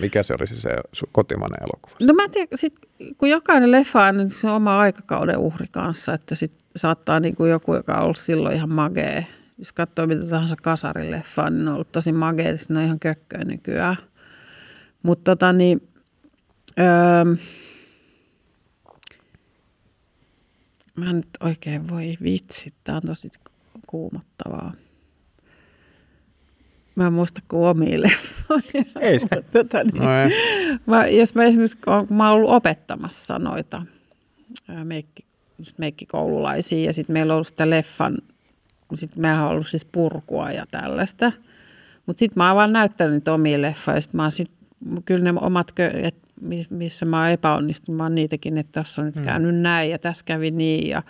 mikä 0.00 0.22
se 0.22 0.34
olisi 0.40 0.54
se 0.54 0.70
kotimainen 1.12 1.58
elokuva? 1.62 1.96
No 2.00 2.14
mä 2.14 2.28
tiedän, 2.28 2.48
sit, 2.54 2.74
kun 3.18 3.30
jokainen 3.30 3.70
leffa 3.70 4.04
on 4.04 4.16
niin 4.16 4.30
se 4.30 4.50
oma 4.50 4.78
aikakauden 4.78 5.38
uhri 5.38 5.66
kanssa, 5.70 6.14
että 6.14 6.34
sit 6.34 6.52
saattaa 6.76 7.20
niin 7.20 7.36
kuin 7.36 7.50
joku, 7.50 7.74
joka 7.74 7.94
on 7.94 8.02
ollut 8.02 8.18
silloin 8.18 8.56
ihan 8.56 8.70
magee. 8.70 9.26
Jos 9.58 9.72
katsoo 9.72 10.06
mitä 10.06 10.26
tahansa 10.26 10.56
kasarileffaa, 10.62 11.50
niin 11.50 11.64
ne 11.64 11.70
on 11.70 11.74
ollut 11.74 11.92
tosi 11.92 12.12
magee, 12.12 12.56
ne 12.68 12.78
on 12.78 12.84
ihan 12.84 13.00
kökköä 13.00 13.44
nykyään. 13.44 13.96
Mutta 15.02 15.30
tota 15.30 15.52
niin, 15.52 15.88
öö, 16.78 17.36
mä 20.96 21.12
nyt 21.12 21.28
oikein 21.40 21.88
voi 21.88 22.16
vitsi, 22.22 22.74
tää 22.84 22.96
on 22.96 23.02
tosi 23.06 23.28
kuumottavaa. 23.86 24.72
Mä 26.94 27.06
en 27.06 27.12
muista 27.12 27.40
kuin 27.48 28.02
leffoja. 28.02 28.84
Ei 29.00 29.18
se. 29.18 29.28
tota, 29.52 29.84
niin, 29.84 30.02
no 30.02 30.22
ei. 30.22 30.30
Mä, 30.86 31.06
jos 31.06 31.34
mä 31.34 31.44
esimerkiksi, 31.44 31.78
kun 31.84 32.16
mä 32.16 32.30
oon 32.30 32.36
ollut 32.36 32.50
opettamassa 32.50 33.38
noita 33.38 33.82
meikki, 34.84 35.29
meikkikoululaisia 35.78 36.86
ja 36.86 36.92
sitten 36.92 37.12
meillä 37.12 37.32
on 37.32 37.34
ollut 37.34 37.46
sitä 37.46 37.70
leffan, 37.70 38.18
sitten 38.94 39.22
meillä 39.22 39.44
on 39.44 39.50
ollut 39.50 39.68
siis 39.68 39.84
purkua 39.84 40.50
ja 40.50 40.66
tällaista. 40.70 41.32
Mutta 42.06 42.18
sitten 42.18 42.40
mä 42.40 42.48
oon 42.48 42.56
vaan 42.56 42.72
näyttänyt 42.72 43.28
omia 43.28 43.62
leffoja 43.62 43.96
ja 43.96 44.00
sitten 44.00 44.16
mä 44.16 44.22
oon 44.22 44.32
sit, 44.32 44.50
kyllä 45.04 45.32
ne 45.32 45.40
omat, 45.40 45.72
että 46.02 46.30
missä 46.70 47.06
mä 47.06 47.20
oon 47.20 47.30
epäonnistunut, 47.30 47.96
mä 47.96 48.02
oon 48.02 48.14
niitäkin, 48.14 48.58
että 48.58 48.72
tässä 48.72 49.02
on 49.02 49.06
nyt 49.06 49.16
mm. 49.16 49.22
käynyt 49.22 49.56
näin 49.56 49.90
ja 49.90 49.98
tässä 49.98 50.24
kävi 50.24 50.50
niin 50.50 50.88
ja 50.88 51.02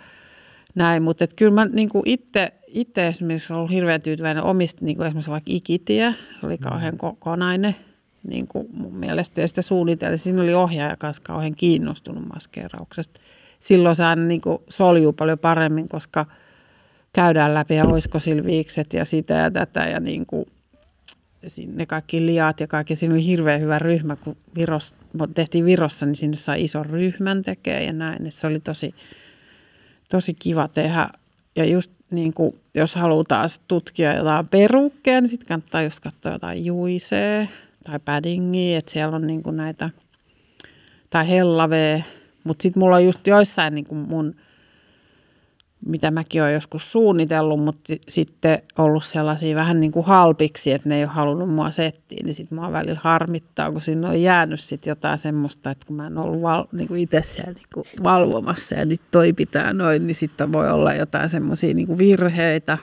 näin. 0.75 1.03
Mutta 1.03 1.27
kyllä 1.35 1.53
mä 1.53 1.65
niin 1.65 1.89
itse 2.05 2.51
itse 2.71 3.07
esimerkiksi 3.07 3.53
ollut 3.53 3.71
hirveän 3.71 4.01
tyytyväinen 4.01 4.43
omista, 4.43 4.85
niin 4.85 4.97
kuin 4.97 5.07
esimerkiksi 5.07 5.31
vaikka 5.31 5.51
Ikitie, 5.53 6.15
se 6.39 6.45
oli 6.45 6.57
kauhean 6.57 6.97
kokonainen 6.97 7.75
niin 8.27 8.47
kuin 8.47 8.67
mun 8.73 8.95
mielestä. 8.95 9.41
Ja 9.41 9.47
sitä 9.47 9.61
suunniteltiin, 9.61 10.19
siinä 10.19 10.41
oli 10.41 10.53
ohjaaja 10.53 10.95
kanssa 10.97 11.21
kauhean 11.25 11.55
kiinnostunut 11.55 12.27
maskeerauksesta. 12.33 13.19
Silloin 13.61 13.95
se 13.95 14.03
aina 14.03 14.23
niin 14.23 14.41
soljuu 14.69 15.13
paljon 15.13 15.39
paremmin, 15.39 15.89
koska 15.89 16.25
käydään 17.13 17.53
läpi 17.53 17.75
ja 17.75 17.85
olisiko 17.85 18.19
sillä 18.19 18.45
viikset 18.45 18.93
ja 18.93 19.05
sitä 19.05 19.33
ja 19.33 19.51
tätä 19.51 19.79
ja 19.79 19.99
niin 19.99 20.25
kuin, 20.25 20.45
ne 21.67 21.85
kaikki 21.85 22.25
liat 22.25 22.59
ja 22.59 22.67
kaikki. 22.67 22.95
Siinä 22.95 23.15
oli 23.15 23.25
hirveän 23.25 23.61
hyvä 23.61 23.79
ryhmä, 23.79 24.15
kun 24.15 24.37
Viros, 24.55 24.95
tehtiin 25.33 25.65
Virossa, 25.65 26.05
niin 26.05 26.15
sinne 26.15 26.37
sai 26.37 26.63
ison 26.63 26.85
ryhmän 26.85 27.43
tekee 27.43 27.83
ja 27.83 27.93
näin. 27.93 28.27
Et 28.27 28.33
se 28.33 28.47
oli 28.47 28.59
tosi, 28.59 28.95
tosi 30.09 30.33
kiva 30.33 30.67
tehdä. 30.67 31.09
Ja 31.55 31.65
just 31.65 31.91
niin 32.11 32.33
kuin, 32.33 32.53
jos 32.73 32.95
halutaan 32.95 33.49
tutkia 33.67 34.13
jotain 34.13 34.47
perukkeja, 34.47 35.21
niin 35.21 35.29
sitten 35.29 35.47
kannattaa 35.47 35.83
just 35.83 35.99
katsoa 35.99 36.31
jotain 36.31 36.65
juisee 36.65 37.47
tai 37.83 37.99
paddingia, 38.05 38.77
että 38.77 38.91
siellä 38.91 39.15
on 39.15 39.27
niin 39.27 39.43
kuin 39.43 39.57
näitä, 39.57 39.89
tai 41.09 41.29
hellavee. 41.29 42.03
Mutta 42.43 42.61
sitten 42.61 42.79
mulla 42.79 42.95
on 42.95 43.05
just 43.05 43.27
joissain 43.27 43.75
niin 43.75 43.85
kuin 43.85 43.99
mun– 43.99 44.35
mitä 45.85 46.11
mäkin 46.11 46.41
olen 46.41 46.53
joskus 46.53 46.91
suunnitellut, 46.91 47.63
mutta 47.63 47.93
sitten 48.09 48.61
ollut 48.77 49.03
sellaisia 49.03 49.55
vähän 49.55 49.79
niin 49.79 49.91
kuin 49.91 50.05
halpiksi, 50.05 50.71
että 50.71 50.89
ne 50.89 50.97
ei 50.97 51.03
ole 51.03 51.11
halunnut 51.11 51.49
mua 51.49 51.71
settiin, 51.71 52.25
niin 52.25 52.35
sitten 52.35 52.57
mua 52.57 52.71
välillä 52.71 52.99
harmittaa, 53.03 53.71
kun 53.71 53.81
siinä 53.81 54.09
on 54.09 54.21
jäänyt 54.21 54.59
sitten 54.59 54.91
jotain 54.91 55.19
semmoista, 55.19 55.71
että 55.71 55.87
kun 55.87 55.95
mä 55.95 56.07
en 56.07 56.17
ollut 56.17 56.41
val, 56.41 56.65
niin 56.71 56.87
kuin 56.87 57.01
itse 57.01 57.21
siellä 57.21 57.51
niin 57.53 57.65
kuin 57.73 57.85
valvomassa 58.03 58.75
ja 58.75 58.85
nyt 58.85 59.01
toi 59.11 59.33
pitää 59.33 59.73
noin, 59.73 60.07
niin 60.07 60.15
sitten 60.15 60.53
voi 60.53 60.71
olla 60.71 60.93
jotain 60.93 61.29
semmoisia 61.29 61.73
niin 61.73 61.97
virheitä. 61.97 62.77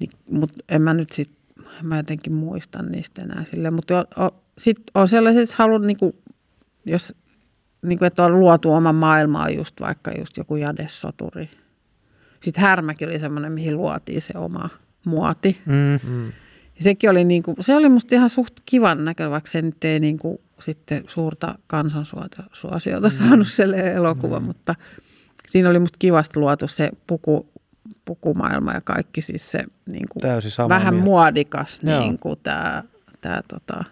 Niin, 0.00 0.10
mutta 0.30 0.64
en 0.68 0.82
mä 0.82 0.94
nyt 0.94 1.12
sitten, 1.12 1.38
mä 1.82 1.96
jotenkin 1.96 2.32
muistan 2.32 2.92
niistä 2.92 3.22
enää 3.22 3.44
silleen, 3.44 3.74
mutta 3.74 4.06
sitten 4.58 4.84
on 4.94 5.08
sellaiset, 5.08 5.42
että 5.42 5.54
haluan 5.58 5.86
niin 5.86 5.98
kuin, 5.98 6.12
jos 6.86 7.14
niin 7.82 7.98
kuin, 7.98 8.06
että 8.06 8.24
on 8.24 8.40
luotu 8.40 8.72
oma 8.72 8.92
maailmaa 8.92 9.50
just 9.50 9.80
vaikka 9.80 10.10
just 10.18 10.36
joku 10.36 10.56
jadessoturi. 10.56 11.50
Sitten 12.40 12.62
härmäkin 12.62 13.08
oli 13.08 13.18
semmoinen, 13.18 13.52
mihin 13.52 13.76
luotiin 13.76 14.22
se 14.22 14.38
oma 14.38 14.68
muoti. 15.04 15.62
Mm. 15.66 16.10
Mm. 16.10 16.26
Ja 16.76 16.82
sekin 16.82 17.10
oli, 17.10 17.24
niin 17.24 17.42
kuin, 17.42 17.56
se 17.60 17.76
oli 17.76 17.88
musta 17.88 18.14
ihan 18.14 18.30
suht 18.30 18.52
kivan 18.66 19.04
näköinen, 19.04 19.30
vaikka 19.30 19.50
se 19.50 19.62
nyt 19.62 19.84
ei 19.84 20.00
niin 20.00 20.18
kuin, 20.18 20.38
sitten 20.60 21.04
suurta 21.06 21.58
kansansuosiota 21.66 23.08
mm. 23.08 23.10
saanut 23.10 23.48
se 23.48 23.64
elokuva, 23.94 24.40
mm. 24.40 24.46
mutta 24.46 24.74
siinä 25.48 25.70
oli 25.70 25.78
musta 25.78 25.96
kivasti 25.98 26.40
luotu 26.40 26.68
se 26.68 26.90
puku, 27.06 27.48
pukumaailma 28.04 28.72
ja 28.72 28.80
kaikki 28.80 29.22
siis 29.22 29.50
se 29.50 29.64
niin 29.92 30.06
kuin, 30.08 30.22
vähän 30.68 30.94
mieltä. 30.94 31.04
muodikas 31.04 31.82
niin 31.82 32.18
kuin 32.18 32.38
tämä, 32.42 32.82
tämä 33.20 33.40
tota, 33.48 33.84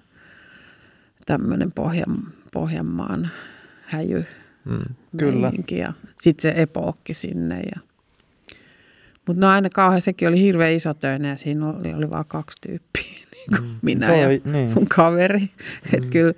tämmöinen 1.27 1.72
Pohjan, 1.72 2.16
Pohjanmaan 2.53 3.31
häjy 3.87 4.27
mm. 4.64 4.94
Kyllä. 5.16 5.53
Ja 5.70 5.92
sitten 6.20 6.42
se 6.42 6.62
epookki 6.62 7.14
sinne. 7.14 7.61
Ja. 7.61 7.81
Mutta 9.27 9.40
no 9.40 9.49
aina 9.49 9.70
kauhean, 9.70 10.01
sekin 10.01 10.29
oli 10.29 10.40
hirveän 10.40 10.72
iso 10.72 10.94
töinen 10.94 11.31
ja 11.31 11.37
siinä 11.37 11.68
oli, 11.68 11.94
oli 11.94 12.11
vain 12.11 12.25
kaksi 12.29 12.59
tyyppiä, 12.61 13.03
niin 13.35 13.46
kuin 13.57 13.68
mm. 13.68 13.77
minä 13.83 14.07
Toi, 14.07 14.20
ja 14.20 14.29
niin. 14.53 14.70
mun 14.75 14.88
kaveri. 14.88 15.38
Mm. 15.38 15.49
Että 15.92 16.11
kyllä, 16.11 16.33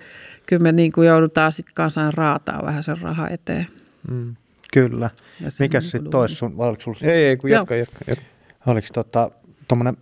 kyllä 0.46 0.62
me 0.62 0.72
niin 0.72 0.92
kuin 0.92 1.08
joudutaan 1.08 1.52
sitten 1.52 1.74
kanssa 1.74 2.10
raataa 2.10 2.64
vähän 2.64 2.82
sen 2.82 3.00
raha 3.00 3.28
eteen. 3.28 3.66
Mm. 4.10 4.36
Kyllä. 4.72 5.10
Mikä 5.58 5.78
niin 5.78 5.90
sitten 5.90 6.10
tois 6.10 6.38
sun, 6.38 6.54
oliko 6.58 6.82
sulla? 6.82 6.98
Ei, 7.02 7.24
ei, 7.24 7.36
kun 7.36 7.50
jatka, 7.50 7.76
jatka, 7.76 7.98
jatka. 8.06 8.24
Oliko 8.66 8.88
tota, 8.92 9.30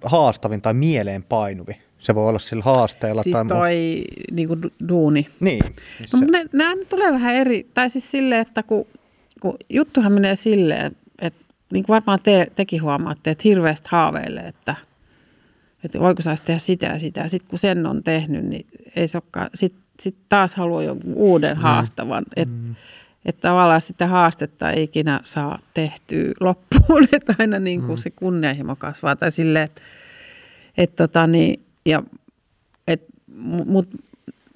haastavin 0.04 0.62
tai 0.62 0.74
mieleen 0.74 1.24
painuvi 1.24 1.80
se 1.98 2.14
voi 2.14 2.28
olla 2.28 2.38
sillä 2.38 2.62
haasteella. 2.62 3.22
Siis 3.22 3.32
tai 3.32 3.46
toi 3.46 4.04
mu- 4.04 4.34
niin 4.34 4.48
kuin 4.48 4.60
duuni. 4.88 5.26
Niin. 5.40 5.62
No, 6.12 6.18
se... 6.18 6.24
ne, 6.24 6.46
nämä 6.52 6.74
tulee 6.90 7.12
vähän 7.12 7.34
eri, 7.34 7.66
tai 7.74 7.90
siis 7.90 8.10
silleen, 8.10 8.40
että 8.40 8.62
kun, 8.62 8.86
kun 9.40 9.56
juttuhan 9.70 10.12
menee 10.12 10.36
silleen, 10.36 10.96
että 11.18 11.44
niin 11.72 11.84
kuin 11.84 11.94
varmaan 11.94 12.18
te, 12.22 12.46
tekin 12.54 12.82
huomaatte, 12.82 13.30
että 13.30 13.42
hirveästi 13.44 13.88
haaveilee, 13.92 14.48
että, 14.48 14.74
että 15.84 16.00
voiko 16.00 16.22
saisi 16.22 16.42
tehdä 16.42 16.58
sitä 16.58 16.86
ja 16.86 16.98
sitä. 16.98 17.28
Sitten 17.28 17.50
kun 17.50 17.58
sen 17.58 17.86
on 17.86 18.02
tehnyt, 18.02 18.44
niin 18.44 18.66
ei 18.96 19.08
se 19.08 19.18
olekaan, 19.18 19.50
sitten 19.54 19.82
sit 20.00 20.16
taas 20.28 20.54
haluaa 20.54 20.82
jonkun 20.82 21.14
uuden 21.14 21.56
mm. 21.56 21.62
haastavan. 21.62 22.24
Että 22.36 22.54
mm. 22.54 22.74
että 23.24 23.48
tavallaan 23.48 23.80
sitä 23.80 24.06
haastetta 24.06 24.70
ei 24.70 24.82
ikinä 24.82 25.20
saa 25.24 25.58
tehtyä 25.74 26.32
loppuun, 26.40 27.08
että 27.12 27.34
aina 27.38 27.58
niin 27.58 27.80
kuin 27.80 27.98
mm. 27.98 28.02
se 28.02 28.10
kunnianhimo 28.10 28.76
kasvaa. 28.76 29.16
Tai 29.16 29.30
silleen, 29.32 29.64
että 29.64 29.82
et 30.76 30.96
tota, 30.96 31.26
niin, 31.26 31.65
ja, 31.86 32.02
et, 32.86 33.04
mut 33.66 33.88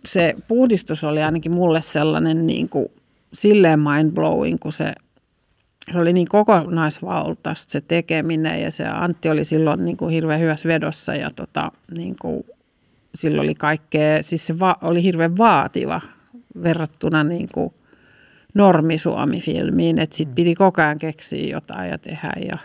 se 0.05 0.35
puhdistus 0.49 1.05
oli 1.05 1.23
ainakin 1.23 1.55
mulle 1.55 1.81
sellainen 1.81 2.47
niin 2.47 2.69
kuin, 2.69 2.87
silleen 3.33 3.79
mind-blowing, 3.81 4.59
kun 4.61 4.73
se, 4.73 4.93
se 5.93 5.99
oli 5.99 6.13
niin 6.13 6.29
kokonaisvaltaista 6.29 7.73
se 7.73 7.81
tekeminen 7.81 8.63
ja 8.63 8.71
se 8.71 8.87
Antti 8.87 9.29
oli 9.29 9.45
silloin 9.45 9.85
niin 9.85 9.97
kuin 9.97 10.11
hirveän 10.11 10.41
hyvässä 10.41 10.69
vedossa 10.69 11.15
ja 11.15 11.31
tota, 11.37 11.73
niin 11.97 12.17
kuin, 12.21 12.45
silloin 13.15 13.47
oli 13.47 13.55
kaikkea, 13.55 14.23
siis 14.23 14.47
se 14.47 14.59
va, 14.59 14.77
oli 14.83 15.03
hirveän 15.03 15.37
vaativa 15.37 16.01
verrattuna 16.63 17.25
niin 17.25 17.49
kuin 17.55 17.75
normisuomi-filmiin, 18.55 19.99
että 19.99 20.17
sitten 20.17 20.35
piti 20.35 20.55
koko 20.55 20.83
ajan 20.83 20.99
keksiä 20.99 21.49
jotain 21.51 21.91
ja 21.91 21.99
tehdä 21.99 22.33
ja 22.49 22.59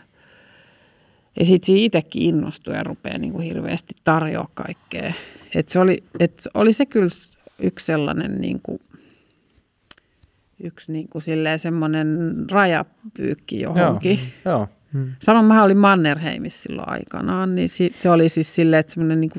ja 1.40 1.46
sitten 1.46 1.66
siinä 1.66 1.86
itsekin 1.86 2.22
innostui 2.22 2.76
ja 2.76 2.84
rupeaa 2.84 3.18
niin 3.18 3.34
kuin 3.34 3.44
hirveästi 3.44 3.96
tarjoaa 4.04 4.50
kaikkea. 4.54 5.14
Et 5.56 5.70
se 5.70 5.80
oli, 5.80 6.04
et 6.20 6.48
oli 6.54 6.74
se 6.74 6.86
kyllä 6.86 7.08
yksi 7.60 7.86
sellainen 7.86 8.42
niin 8.42 8.60
kuin, 8.64 8.80
yksi 10.64 10.92
niin 10.92 11.08
kuin 11.10 11.22
silleen 11.22 11.60
semmoinen 11.60 12.08
rajapyykki 12.52 13.62
johonkin. 13.62 14.20
Joo, 14.46 14.56
joo. 14.56 14.68
Sama 15.24 15.44
mä 15.44 15.64
olin 15.64 15.78
Mannerheimissa 15.78 16.64
silloin 16.64 16.90
aikanaan, 16.90 17.56
niin 17.56 17.70
si- 17.70 17.94
se 17.96 18.10
oli 18.10 18.30
siis 18.30 18.56
silleen, 18.56 18.80
että 18.80 18.94
semmoinen 18.94 19.22
niin 19.22 19.32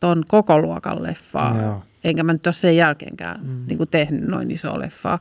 ton 0.00 0.24
koko 0.28 0.58
luokan 0.58 1.02
leffaa. 1.02 1.62
Joo. 1.62 1.82
Enkä 2.04 2.22
mä 2.22 2.32
nyt 2.32 2.46
ole 2.46 2.52
sen 2.52 2.76
jälkeenkään 2.76 3.40
mm. 3.42 3.64
niin 3.66 3.78
kuin 3.78 3.90
tehnyt 3.90 4.26
noin 4.26 4.50
iso 4.50 4.78
leffaa. 4.78 5.18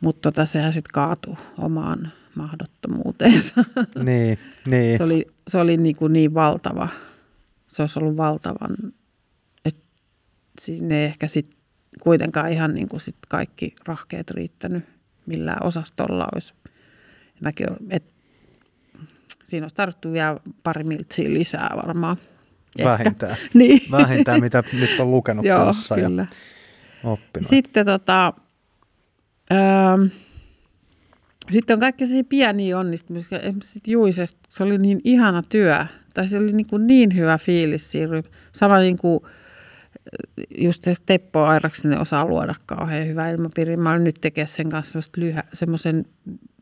Mutta 0.00 0.30
tota, 0.32 0.46
sehän 0.46 0.72
sitten 0.72 0.92
kaatui 0.92 1.36
omaan 1.58 2.12
mahdottomuuteensa. 2.40 3.64
Niin, 4.04 4.38
niin. 4.66 4.96
Se 4.96 5.04
oli, 5.04 5.26
se 5.48 5.58
oli 5.58 5.76
niin, 5.76 5.96
kuin 5.96 6.12
niin 6.12 6.34
valtava. 6.34 6.88
Se 7.72 7.82
olisi 7.82 7.98
ollut 7.98 8.16
valtavan, 8.16 8.76
että 9.64 9.84
sinne 10.60 10.98
ei 10.98 11.04
ehkä 11.04 11.28
sit 11.28 11.56
kuitenkaan 12.02 12.52
ihan 12.52 12.74
niin 12.74 12.88
kuin 12.88 13.00
sit 13.00 13.16
kaikki 13.28 13.74
rahkeet 13.86 14.30
riittänyt 14.30 14.84
millään 15.26 15.66
osastolla 15.66 16.28
olisi. 16.34 16.54
Mäkin, 17.40 17.66
et, 17.90 18.14
siinä 19.44 19.64
olisi 19.64 19.76
tarvittu 19.76 20.12
vielä 20.12 20.36
pari 20.62 20.84
miltsiä 20.84 21.30
lisää 21.30 21.70
varmaan. 21.76 22.16
Vähintään. 22.84 23.36
Niin. 23.54 23.90
Vähintään, 23.90 24.40
mitä 24.40 24.64
nyt 24.72 25.00
on 25.00 25.10
lukenut 25.10 25.44
Joo, 25.44 25.64
kanssa 25.64 25.94
kyllä. 25.94 26.26
ja 27.02 27.10
oppinut. 27.10 27.48
Sitten 27.48 27.86
tota, 27.86 28.32
öö, 29.52 30.06
sitten 31.52 31.74
on 31.74 31.80
kaikki 31.80 32.06
sellaisia 32.06 32.28
pieniä 32.28 32.78
onnistumisia. 32.78 33.38
Esimerkiksi 33.38 34.36
se 34.48 34.62
oli 34.62 34.78
niin 34.78 35.00
ihana 35.04 35.42
työ. 35.42 35.86
Tai 36.14 36.28
se 36.28 36.38
oli 36.38 36.52
niin, 36.52 36.66
kuin 36.66 36.86
niin 36.86 37.16
hyvä 37.16 37.38
fiilis 37.38 37.90
siinä. 37.90 38.22
Sama 38.52 38.78
niin 38.78 38.98
kuin 38.98 39.20
just 40.58 40.82
se 40.82 40.94
Teppo 41.06 41.44
Airaksinen 41.44 42.00
osaa 42.00 42.26
luoda 42.26 42.54
kauhean 42.66 43.06
hyvä 43.06 43.28
ilmapiiri. 43.28 43.76
Mä 43.76 43.90
olin 43.90 44.04
nyt 44.04 44.18
tekemään 44.20 44.48
sen 44.48 44.68
kanssa 44.68 44.98
lyhä, 45.16 45.44
semmoisen 45.52 46.06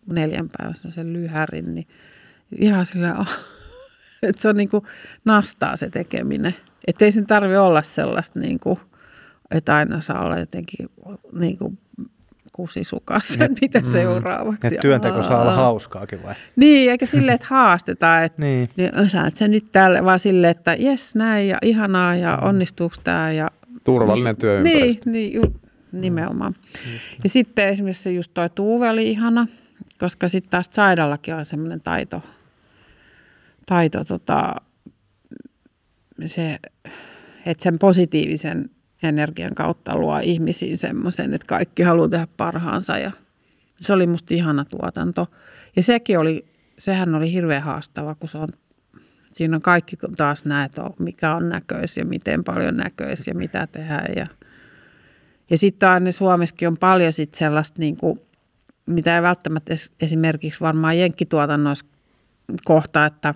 neljän 0.07 0.49
päivän 0.59 0.75
sen 0.75 1.13
lyhärin, 1.13 1.75
niin 1.75 1.87
ihan 2.59 2.87
sillä, 2.87 3.17
oh, 3.19 3.39
että 4.23 4.43
se 4.43 4.49
on 4.49 4.57
niin 4.57 4.69
kuin 4.69 4.85
nastaa 5.25 5.77
se 5.77 5.91
tekeminen. 5.91 6.55
Että 6.87 7.05
ei 7.05 7.13
sen 7.13 7.27
tarvi 7.27 7.57
olla 7.57 7.83
sellaista, 7.83 8.41
niin 8.41 8.61
kuin, 8.61 8.79
että 9.51 9.77
aina 9.77 10.01
saa 10.01 10.25
olla 10.25 10.39
jotenkin 10.39 10.89
niin 11.39 11.59
kuin 11.59 11.79
kusisukassa, 12.59 13.45
että 13.45 13.59
mitä 13.61 13.81
seuraavaksi. 13.85 14.75
Et 14.75 14.81
työnteko 14.81 15.23
saa 15.23 15.41
olla 15.43 15.51
Aa. 15.51 15.57
hauskaakin 15.57 16.23
vai? 16.23 16.35
Niin, 16.57 16.91
eikä 16.91 17.07
silleen, 17.07 17.35
että 17.35 17.47
haastetaan, 17.51 18.25
että 18.25 18.43
Niin. 18.43 18.69
niin. 18.77 18.93
niin 18.95 19.07
osaat 19.07 19.35
sä 19.35 19.49
nyt 19.49 19.65
tälle, 19.73 20.05
vaan 20.05 20.19
silleen, 20.19 20.51
että 20.51 20.75
jes 20.75 21.15
näin 21.15 21.49
ja 21.49 21.59
ihanaa 21.63 22.15
ja 22.15 22.37
onnistuuko 22.37 22.97
tämä. 23.05 23.33
Ja, 23.33 23.51
Turvallinen 23.85 24.37
työympäristö. 24.37 25.11
Niin, 25.11 25.13
niin 25.13 25.35
ju, 25.35 25.43
nimenomaan. 25.93 26.55
Ja 27.25 27.29
sitten 27.29 27.69
esimerkiksi 27.69 28.03
se 28.03 28.11
just 28.13 28.31
toi 28.35 28.51
Tuuve 28.51 28.91
oli 28.91 29.11
ihana, 29.11 29.47
koska 29.99 30.29
sitten 30.29 30.51
taas 30.51 30.69
Saidallakin 30.71 31.35
on 31.35 31.45
semmoinen 31.45 31.81
taito, 31.81 32.23
taito 33.67 34.05
tota, 34.05 34.55
se, 36.27 36.59
että 37.47 37.63
sen 37.63 37.79
positiivisen 37.79 38.71
energian 39.03 39.55
kautta 39.55 39.97
luo 39.97 40.19
ihmisiin 40.19 40.79
semmoisen, 40.79 41.35
että 41.35 41.47
kaikki 41.47 41.83
haluaa 41.83 42.09
tehdä 42.09 42.29
parhaansa 42.37 42.99
ja 42.99 43.11
se 43.77 43.93
oli 43.93 44.07
musta 44.07 44.35
ihana 44.35 44.65
tuotanto. 44.65 45.27
Ja 45.77 45.83
sekin 45.83 46.19
oli, 46.19 46.47
sehän 46.79 47.15
oli 47.15 47.33
hirveän 47.33 47.63
haastava, 47.63 48.15
kun 48.15 48.29
se 48.29 48.39
on, 48.39 48.49
siinä 49.33 49.57
on 49.57 49.63
kaikki 49.63 49.97
taas 50.17 50.45
näet, 50.45 50.73
mikä 50.99 51.35
on 51.35 51.49
näköisiä, 51.49 52.05
miten 52.05 52.45
paljon 52.45 52.77
näköisiä, 52.77 53.35
mitä 53.35 53.67
tehdään 53.67 54.09
ja 54.17 54.27
ja 55.51 55.59
sitten 55.59 55.89
aina 55.89 56.13
Suomessakin 56.13 56.69
on 56.69 56.77
paljon 56.77 57.13
sit 57.13 57.35
sellaista, 57.35 57.79
niin 57.79 57.97
kuin, 57.97 58.21
mitä 58.87 59.17
ei 59.17 59.23
välttämättä 59.23 59.75
es, 59.75 59.93
esimerkiksi 60.01 60.61
varmaan 60.61 60.99
jenkkituotannoissa 60.99 61.87
kohta, 62.65 63.07
että 63.07 63.35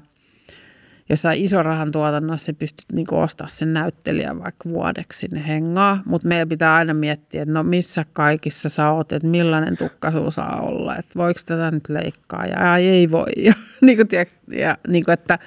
jossain 1.12 1.44
isorahan 1.44 1.92
tuotannossa 1.92 2.46
se 2.46 2.52
pystyt 2.52 2.86
niin 2.92 3.14
ostaa 3.14 3.48
sen 3.48 3.74
näyttelijän 3.74 4.38
vaikka 4.42 4.68
vuodeksi 4.68 5.18
sinne 5.18 5.46
hengaa, 5.48 6.02
mutta 6.04 6.28
meidän 6.28 6.48
pitää 6.48 6.74
aina 6.74 6.94
miettiä, 6.94 7.42
että 7.42 7.54
no 7.54 7.62
missä 7.62 8.04
kaikissa 8.12 8.68
sä 8.68 8.90
oot, 8.90 9.12
että 9.12 9.28
millainen 9.28 9.76
tukka 9.76 10.10
sulla 10.12 10.30
saa 10.30 10.60
olla, 10.60 10.96
että 10.96 11.12
voiko 11.16 11.40
tätä 11.46 11.70
nyt 11.70 11.88
leikkaa 11.88 12.46
ja 12.46 12.72
ai, 12.72 12.88
ei 12.88 13.10
voi. 13.10 13.32
Ja, 13.42 13.54
niin 13.80 13.96
kuin, 13.96 14.08
tiedät, 14.08 14.28
ja 14.48 14.78
niin 14.88 15.04
kuin, 15.04 15.12
että 15.12 15.38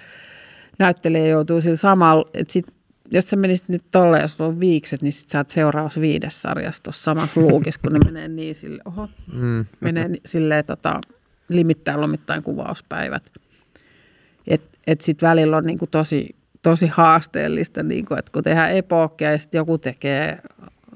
näyttelijä 0.80 1.28
joutuu 1.28 1.62
sillä 1.62 1.76
samalla, 1.76 2.30
että 2.34 2.54
sit, 2.54 2.66
jos 3.12 3.30
sä 3.30 3.36
menisit 3.36 3.70
nyt 3.70 3.84
tolle, 3.92 4.20
jos 4.20 4.38
sulla 4.38 4.50
on 4.50 4.60
viikset, 4.60 5.02
niin 5.02 5.14
sit 5.14 5.30
sä 5.30 5.38
oot 5.38 5.50
seuraavassa 5.50 6.02
viides 6.02 6.42
sarjassa 6.42 6.84
tuossa 6.84 7.04
samassa 7.04 7.42
luukissa, 7.42 7.82
kun 7.84 7.94
ne 7.94 8.00
menee 8.00 8.28
niin 8.28 8.56
sille, 8.56 8.82
oho, 8.86 9.10
mm. 9.34 9.66
menee 9.80 10.10
silleen 10.26 10.66
tota, 10.66 11.02
limittäin 11.50 12.02
lomittain 12.02 12.44
kuvauspäivät. 12.44 13.24
Et, 14.48 14.75
et 14.88 15.02
sit 15.02 15.22
välillä 15.22 15.58
on 15.58 15.64
niinku 15.64 15.88
tosi, 15.88 16.36
tosi 16.62 16.88
haasteellista, 16.88 17.84
niinku, 17.84 18.14
että 18.16 18.32
kun 18.32 18.44
tehdään 18.44 18.72
epookkia 18.72 19.32
ja 19.32 19.38
sitten 19.38 19.60
joku 19.60 19.78
tekee 19.78 20.40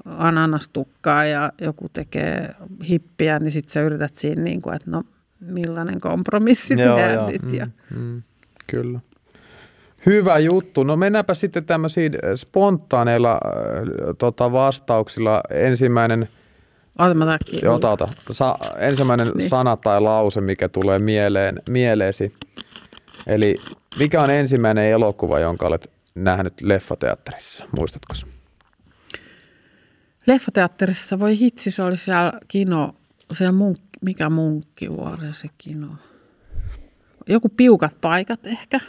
ananastukkaa 0.04 1.24
ja 1.24 1.52
joku 1.60 1.88
tekee 1.92 2.54
hippiä, 2.88 3.38
niin 3.38 3.50
sitten 3.52 3.72
sä 3.72 3.80
yrität 3.82 4.14
siinä, 4.14 4.42
niinku, 4.42 4.70
että 4.70 4.90
no 4.90 5.02
millainen 5.40 6.00
kompromissi 6.00 6.74
Joo, 6.80 6.96
tehdään 6.96 7.14
joo. 7.14 7.30
nyt. 7.30 7.52
Ja, 7.52 7.66
Mm, 7.96 8.22
kyllä. 8.66 9.00
Hyvä 10.06 10.38
juttu. 10.38 10.84
No 10.84 10.96
mennäänpä 10.96 11.34
sitten 11.34 11.64
tämmöisiin 11.64 12.12
spontaaneilla 12.36 13.32
äh, 13.32 14.14
tota, 14.18 14.52
vastauksilla. 14.52 15.40
Ensimmäinen, 15.50 16.28
Ota 16.98 17.14
mä 17.14 17.26
takia. 17.26 17.60
joo, 17.62 17.74
ota, 17.74 17.90
ota. 17.90 18.08
Sa, 18.30 18.58
ensimmäinen 18.78 19.28
niin. 19.34 19.48
sana 19.48 19.76
tai 19.76 20.00
lause, 20.00 20.40
mikä 20.40 20.68
tulee 20.68 20.98
mieleen, 20.98 21.62
mieleesi. 21.68 22.34
Eli 23.26 23.56
mikä 23.98 24.20
on 24.22 24.30
ensimmäinen 24.30 24.84
elokuva, 24.84 25.38
jonka 25.40 25.66
olet 25.66 25.90
nähnyt 26.14 26.60
leffateatterissa? 26.60 27.64
Muistatko? 27.76 28.14
Leffateatterissa 30.26 31.20
voi 31.20 31.38
hitsi, 31.38 31.70
se 31.70 31.82
oli 31.82 31.96
siellä 31.96 32.32
kino, 32.48 32.94
siellä 33.32 33.52
munk, 33.52 33.78
mikä 34.02 34.30
munkkivuori 34.30 35.32
se 35.34 35.48
kino. 35.58 35.88
Joku 37.28 37.48
piukat 37.48 37.96
paikat 38.00 38.46
ehkä. 38.46 38.80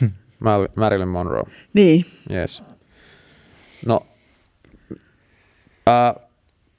Mar- 0.44 0.72
Marilyn 0.76 1.08
Monroe. 1.08 1.44
Niin, 1.72 2.04
Yes. 2.30 2.62
No, 3.86 4.06
ää, 5.86 6.14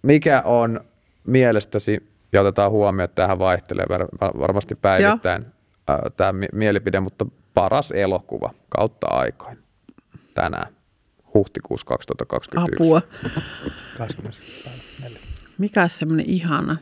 mikä 0.01 0.41
on 0.41 0.81
mielestäsi, 1.27 2.09
ja 2.33 2.41
otetaan 2.41 2.71
huomioon, 2.71 3.05
että 3.05 3.21
tähän 3.21 3.39
vaihtelee 3.39 3.85
var- 3.89 4.39
varmasti 4.39 4.75
päivittäin 4.75 5.45
tämä 6.17 6.33
mielipide, 6.53 6.99
mutta 6.99 7.25
paras 7.55 7.91
elokuva 7.91 8.53
kautta 8.69 9.07
aikoin 9.07 9.57
tänään, 10.33 10.73
huhtikuussa 11.33 11.85
2021. 11.85 12.83
apua. 12.83 13.01
20. 13.97 14.39
päivä, 14.65 14.77
neljä. 15.03 15.19
Mikä 15.57 15.87
semmoinen 15.87 16.25
ihana? 16.29 16.77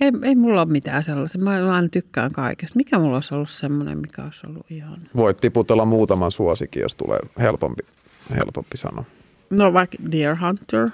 Ei, 0.00 0.12
ei 0.22 0.36
mulla 0.36 0.62
ole 0.62 0.70
mitään 0.70 1.04
sellaisia. 1.04 1.40
Mä 1.40 1.74
aina 1.74 1.88
tykkään 1.88 2.32
kaikesta. 2.32 2.76
Mikä 2.76 2.98
mulla 2.98 3.16
olisi 3.16 3.34
ollut 3.34 3.50
semmoinen, 3.50 3.98
mikä 3.98 4.24
olisi 4.24 4.46
ollut 4.46 4.70
ihana? 4.70 5.02
Voit 5.16 5.36
tiputella 5.36 5.84
muutaman 5.84 6.30
suosikin, 6.32 6.82
jos 6.82 6.94
tulee 6.94 7.18
helpompi, 7.38 7.82
helpompi 8.30 8.76
sanoa. 8.76 9.04
No 9.50 9.72
vaikka 9.72 9.96
Deer 10.12 10.36
Hunter. 10.36 10.88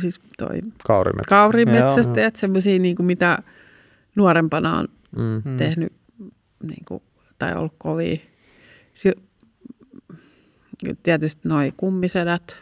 Siis 0.00 0.20
toi 0.38 0.60
Kaurimetsä. 0.86 1.28
kaurimetsästäjät, 1.28 2.36
semmoisia 2.36 2.78
niin 2.78 2.96
kuin 2.96 3.06
mitä 3.06 3.38
nuorempana 4.14 4.78
on 4.78 4.88
mm. 5.16 5.56
tehnyt 5.56 5.92
niin 6.62 6.84
kuin, 6.88 7.02
tai 7.38 7.54
ollut 7.54 7.74
kovia. 7.78 8.16
Si- 8.94 9.24
tietysti 11.02 11.48
noi 11.48 11.72
kummisedät. 11.76 12.56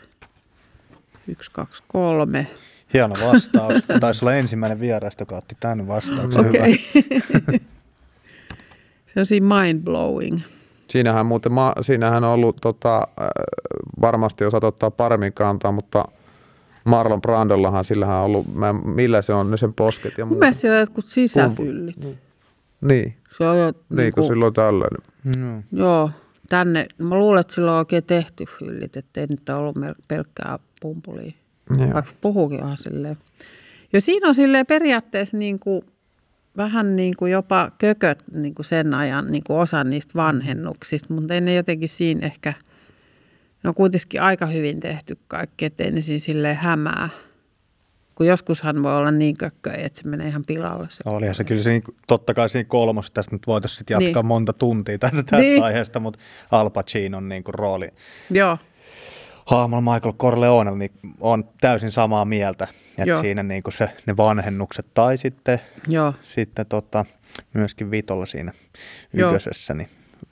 Yksi, 1.28 1.50
kaksi, 1.50 1.82
kolme. 1.86 2.46
Hieno 2.92 3.14
vastaus. 3.26 3.74
Taisi 4.00 4.24
olla 4.24 4.34
ensimmäinen 4.34 4.80
vieraista, 4.80 5.22
joka 5.22 5.36
otti 5.36 5.56
tämän 5.60 5.88
vastauksen. 5.88 6.48
Okei. 6.48 6.76
Hyvä. 6.94 7.58
Se 9.14 9.20
on 9.20 9.26
siinä 9.26 9.62
mind 9.62 9.82
blowing. 9.84 10.40
Siinähän, 10.88 11.26
muuten, 11.26 11.52
siinähän 11.80 12.24
on 12.24 12.30
ollut 12.30 12.56
tota, 12.60 12.96
äh, 12.96 13.28
varmasti 14.00 14.44
osaat 14.44 14.64
ottaa 14.64 14.90
paremmin 14.90 15.32
kantaa, 15.32 15.72
mutta 15.72 16.04
Marlon 16.84 17.20
Brandollahan 17.22 17.84
sillähän 17.84 18.16
on 18.16 18.24
ollut, 18.24 18.54
mä, 18.54 18.72
millä 18.72 19.22
se 19.22 19.32
on, 19.32 19.50
ne 19.50 19.56
sen 19.56 19.74
posket 19.74 20.18
ja 20.18 20.24
Mun 20.24 20.28
muuta. 20.28 20.40
mielestä 20.44 20.60
siellä 20.60 20.76
on 20.76 20.80
jotkut 20.80 21.06
sisäfyllit. 21.06 21.96
Niin, 22.80 23.16
Se 23.38 23.44
on 23.44 23.58
jo, 23.58 23.72
niin 23.90 24.12
kuin 24.12 24.26
silloin 24.26 24.54
tällainen. 24.54 25.00
No. 25.38 25.62
joo, 25.72 26.10
tänne, 26.48 26.86
mä 26.98 27.14
luulen, 27.18 27.40
että 27.40 27.54
sillä 27.54 27.72
on 27.72 27.78
oikein 27.78 28.04
tehty 28.04 28.44
fyllit, 28.58 28.96
ettei 28.96 29.26
nyt 29.26 29.48
ole 29.48 29.58
ollut 29.58 29.76
pelkkää 30.08 30.58
pumpulia. 30.80 31.32
Joo. 31.78 31.92
Vaikka 31.94 32.12
puhuukin 32.20 32.58
ihan 32.58 32.76
silleen. 32.76 33.16
Ja 33.92 34.00
siinä 34.00 34.28
on 34.28 34.34
silleen 34.34 34.66
periaatteessa 34.66 35.36
niin 35.36 35.58
kuin, 35.58 35.82
vähän 36.56 36.96
niin 36.96 37.14
kuin 37.16 37.32
jopa 37.32 37.70
kököt 37.78 38.24
niin 38.34 38.54
kuin 38.54 38.66
sen 38.66 38.94
ajan 38.94 39.26
niin 39.26 39.44
kuin 39.46 39.58
osa 39.58 39.84
niistä 39.84 40.12
vanhennuksista, 40.14 41.14
mutta 41.14 41.34
ei 41.34 41.40
ne 41.40 41.54
jotenkin 41.54 41.88
siinä 41.88 42.26
ehkä, 42.26 42.54
ne 43.62 43.68
on 43.68 43.74
kuitenkin 43.74 44.22
aika 44.22 44.46
hyvin 44.46 44.80
tehty 44.80 45.18
kaikki, 45.28 45.64
ettei 45.64 45.90
ne 45.90 46.00
siinä 46.00 46.20
silleen 46.20 46.56
hämää. 46.56 47.08
Kun 48.14 48.26
joskushan 48.26 48.82
voi 48.82 48.96
olla 48.96 49.10
niin 49.10 49.36
kökköä, 49.36 49.74
että 49.74 50.00
se 50.02 50.08
menee 50.08 50.28
ihan 50.28 50.44
pilalle. 50.46 50.86
Se. 50.90 51.02
Olihan 51.06 51.34
se 51.34 51.44
kyllä 51.44 51.62
siinä, 51.62 51.80
totta 52.06 52.34
kai 52.34 52.48
siinä 52.48 52.68
kolmos, 52.68 53.10
tästä 53.10 53.34
nyt 53.34 53.46
voitaisiin 53.46 53.86
jatkaa 53.90 54.22
Niin. 54.22 54.26
monta 54.26 54.52
tuntia 54.52 54.98
tästä, 54.98 55.16
tästä 55.16 55.36
Niin. 55.36 55.62
aiheesta, 55.62 56.00
mutta 56.00 56.20
Al 56.50 56.70
Pacinon 56.70 57.28
niin 57.28 57.44
kuin 57.44 57.54
rooli 57.54 57.88
Joo, 58.30 58.58
hahmolla 59.46 59.92
Michael 59.94 60.12
Corleone, 60.14 60.70
niin 60.70 60.92
on 61.20 61.44
täysin 61.60 61.90
samaa 61.90 62.24
mieltä, 62.24 62.68
että 62.88 63.10
Joo. 63.10 63.20
siinä 63.20 63.42
niin 63.42 63.62
kuin 63.62 63.74
se, 63.74 63.88
ne 64.06 64.16
vanhennukset 64.16 64.86
tai 64.94 65.16
sitten, 65.16 65.60
joo, 65.88 66.14
sitten 66.22 66.66
tota, 66.66 67.04
myöskin 67.54 67.90
Vitolla 67.90 68.26
siinä 68.26 68.52
Joo. 69.12 69.30
ykkösessä, 69.30 69.74
niin 69.74 69.88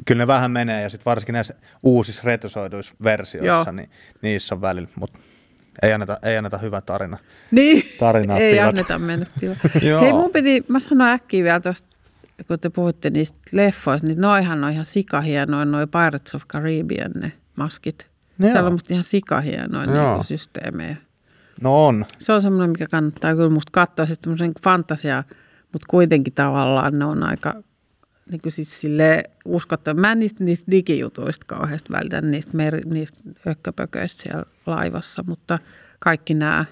kyllä 0.06 0.22
ne 0.22 0.26
vähän 0.26 0.50
menee 0.50 0.82
ja 0.82 0.90
sitten 0.90 1.04
varsinkin 1.04 1.32
näissä 1.32 1.54
uusissa 1.82 2.22
retusoiduissa 2.24 2.94
versioissa, 3.02 3.46
Joo. 3.46 3.72
niin 3.72 3.90
niissä 4.22 4.54
on 4.54 4.60
välillä, 4.60 4.88
mutta 4.94 5.18
ei 5.82 5.92
anneta, 5.92 6.18
ei 6.22 6.36
anneta 6.36 6.58
hyvä 6.58 6.80
tarina. 6.80 7.18
Niin, 7.50 7.82
Tarinaa 7.98 8.38
ei 8.38 8.52
pilata. 8.52 8.68
anneta 8.68 8.98
mennä. 8.98 9.26
Joo. 9.82 10.00
Hei, 10.00 10.12
mun 10.12 10.30
piti, 10.30 10.64
mä 10.68 10.80
sanoin 10.80 11.10
äkkiä 11.10 11.44
vielä 11.44 11.60
tuosta, 11.60 11.88
kun 12.48 12.60
te 12.60 12.70
puhutte 12.70 13.10
niistä 13.10 13.38
leffoista, 13.52 14.06
niin 14.06 14.20
noihan 14.20 14.64
on 14.64 14.70
ihan 14.70 14.84
sikahienoja, 14.84 15.64
noi 15.64 15.86
Pirates 15.86 16.34
of 16.34 16.42
Caribbean 16.48 17.12
ne 17.14 17.32
maskit. 17.56 18.10
Joo. 18.38 18.50
Siellä 18.50 18.66
on 18.66 18.72
musta 18.72 18.94
ihan 18.94 19.04
sikahienoja 19.04 19.86
niin 19.86 20.24
systeemejä. 20.24 20.96
No 21.60 21.86
on. 21.86 22.06
Se 22.18 22.32
on 22.32 22.42
semmoinen, 22.42 22.70
mikä 22.70 22.86
kannattaa 22.90 23.34
kyllä 23.34 23.50
musta 23.50 23.70
katsoa, 23.72 24.06
siis 24.06 24.18
tämmöisen 24.18 24.52
fantasiaa, 24.62 25.24
mutta 25.72 25.86
kuitenkin 25.88 26.32
tavallaan 26.32 26.98
ne 26.98 27.04
on 27.04 27.22
aika 27.22 27.54
niin 28.30 28.40
kuin 28.40 28.52
siis 28.52 28.80
silleen 28.80 29.24
uskottava. 29.44 30.00
Mä 30.00 30.12
en 30.12 30.18
niistä, 30.18 30.44
niistä 30.44 30.70
digijutuista 30.70 31.46
kauheasti 31.46 31.92
välitä, 31.92 32.20
niistä, 32.20 32.56
meri, 32.56 32.80
niistä 32.84 33.18
ökköpököistä 33.46 34.22
siellä 34.22 34.44
laivassa, 34.66 35.24
mutta 35.26 35.58
kaikki 35.98 36.34
nämä 36.34 36.64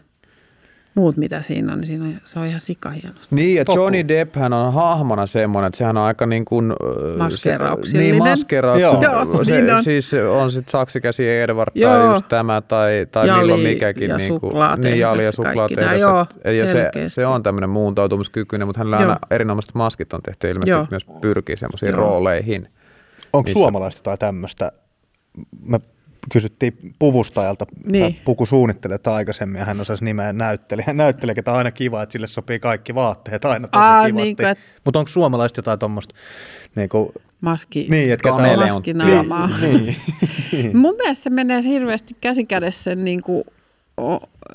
muut, 0.99 1.17
mitä 1.17 1.41
siinä 1.41 1.73
on, 1.73 1.79
niin 1.81 1.87
siinä 1.87 2.05
on, 2.05 2.15
se 2.25 2.39
on 2.39 2.47
ihan 2.47 2.61
sikahienosti. 2.61 3.35
Niin, 3.37 3.57
ja. 3.57 3.65
Johnny 3.75 4.09
Depphän 4.09 4.53
on 4.53 4.73
hahmona 4.75 5.27
semmoinen, 5.27 5.67
että 5.69 5.79
sehän 5.79 5.97
on 5.97 6.03
aika 6.05 6.27
niin 6.27 6.45
kuin... 6.45 6.73
Maskeerauksellinen. 7.19 8.13
Niin, 8.13 8.23
maskeerauksellinen. 8.31 9.03
Joo, 9.13 9.45
se, 9.45 9.61
niin 9.61 9.75
on. 9.75 9.85
Siis 9.85 10.11
on 10.31 10.53
sitten 10.53 10.71
saksikäsi 10.73 11.29
Edward 11.31 11.71
tai 11.73 11.83
Joo. 11.83 12.13
just 12.13 12.29
tämä 12.29 12.61
tai, 12.61 13.07
tai 13.13 13.27
Jali 13.29 13.41
milloin 13.41 13.61
mikäkin. 13.61 14.11
ja 14.11 14.17
niin 14.17 14.41
kuin, 14.41 14.53
Niin, 14.83 14.99
jali 14.99 15.25
ja 15.25 15.33
suklaatehdas. 15.33 16.01
joo, 16.01 16.27
ja 16.45 16.67
se, 16.67 16.73
selkeästi. 16.73 17.11
se 17.15 17.27
on 17.27 17.43
tämmöinen 17.43 17.71
muuntautumiskykyinen, 17.71 18.69
mutta 18.69 18.79
hänellä 18.81 18.97
Joo. 18.97 19.03
aina 19.09 19.19
erinomaiset 19.31 19.75
maskit 19.75 20.13
on 20.13 20.23
tehty 20.23 20.49
ilmeisesti 20.49 20.71
Joo. 20.79 20.87
myös 20.91 21.07
pyrkii 21.21 21.57
semmoisiin 21.57 21.91
Joo. 21.91 21.99
rooleihin. 22.01 22.69
Onko 23.33 23.49
Missä- 23.49 23.59
suomalaista 23.59 24.03
tai 24.03 24.19
tämmöistä? 24.19 24.73
Me 25.63 25.79
kysyttiin 26.33 26.95
puvustajalta, 26.99 27.67
Niin. 27.85 27.93
niin. 28.03 28.17
pukusuunnittelijata 28.25 29.15
aikaisemmin, 29.15 29.59
ja 29.59 29.65
hän 29.65 29.81
osasi 29.81 30.05
nimeä 30.05 30.33
näyttelijä. 30.33 30.87
Näyttelijä, 30.93 31.35
ketä 31.35 31.53
on 31.53 31.59
aina 31.59 31.71
kiva, 31.71 32.03
että 32.03 32.13
sille 32.13 32.27
sopii 32.27 32.59
kaikki 32.61 32.95
vaatteet 32.95 33.45
aina 33.45 33.69
tosi 33.69 33.83
Aa, 33.83 34.07
kivasti. 34.07 34.23
niin 34.25 34.37
kuin, 34.37 34.49
et- 34.49 34.59
Mutta 34.85 34.99
onko 34.99 35.09
suomalaista 35.09 35.59
jotain 35.59 35.79
tuommoista, 35.79 36.15
niin 36.75 36.89
kuin, 36.89 37.09
Maski, 37.41 37.87
niin, 37.91 38.13
että 38.13 38.23
ketä 38.25 38.35
on... 38.35 38.59
Maskinaamaa. 38.59 39.51
Niin, 39.61 39.97
niin. 40.53 40.77
Mun 40.83 40.95
mielestä 40.97 41.25
se 41.25 41.31
menee 41.31 41.63
hirveästi 41.63 42.17
käsikädessä 42.21 42.83
sen, 42.83 43.05
niin 43.05 43.23
kuin, 43.23 43.45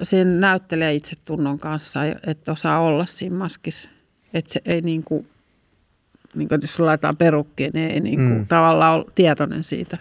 sen 0.04 0.40
näyttelijä 0.40 0.90
itsetunnon 0.90 1.60
kanssa, 1.60 2.00
että 2.28 2.52
osaa 2.52 2.80
olla 2.80 3.06
siinä 3.06 3.36
maskissa. 3.38 3.90
Että 4.34 4.54
se 4.54 4.62
ei 4.66 4.82
niin 4.82 5.04
kuin, 5.04 5.28
niin 6.36 6.48
kuin, 6.48 6.56
että 6.56 6.64
jos 6.66 6.74
sulla 6.76 6.88
laitetaan 6.88 7.18
perukkiin, 7.18 7.72
niin 7.74 7.92
ei 7.92 8.00
niin 8.00 8.16
kuin. 8.20 8.38
Mm. 8.38 8.48
tavallaan 8.48 8.96
ole 8.96 9.06
tietoinen 9.16 9.64
siitä 9.64 9.98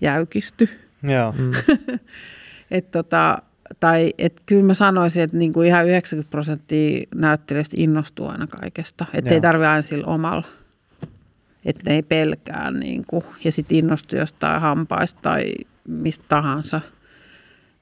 jäykisty. 0.00 0.68
Joo. 1.02 1.34
Mm. 1.38 1.50
Et 2.70 2.90
tota, 2.90 3.42
tai 3.80 4.14
et 4.18 4.42
kyllä 4.46 4.62
mä 4.62 4.74
sanoisin, 4.74 5.22
että 5.22 5.36
niinku 5.36 5.62
ihan 5.62 5.88
90 5.88 6.30
prosenttia 6.30 7.06
näyttelijöistä 7.14 7.76
innostuu 7.78 8.28
aina 8.28 8.46
kaikesta. 8.46 9.06
Että 9.14 9.34
ei 9.34 9.40
tarvitse 9.40 9.66
aina 9.66 9.82
sillä 9.82 10.06
omalla. 10.06 10.46
Että 11.64 11.82
ne 11.86 11.94
ei 11.94 12.02
pelkää 12.02 12.70
niinku, 12.70 13.24
ja 13.44 13.52
sitten 13.52 13.78
innostuu 13.78 14.18
jostain 14.18 14.60
hampaista 14.60 15.18
tai 15.22 15.54
mistä 15.88 16.24
tahansa 16.28 16.80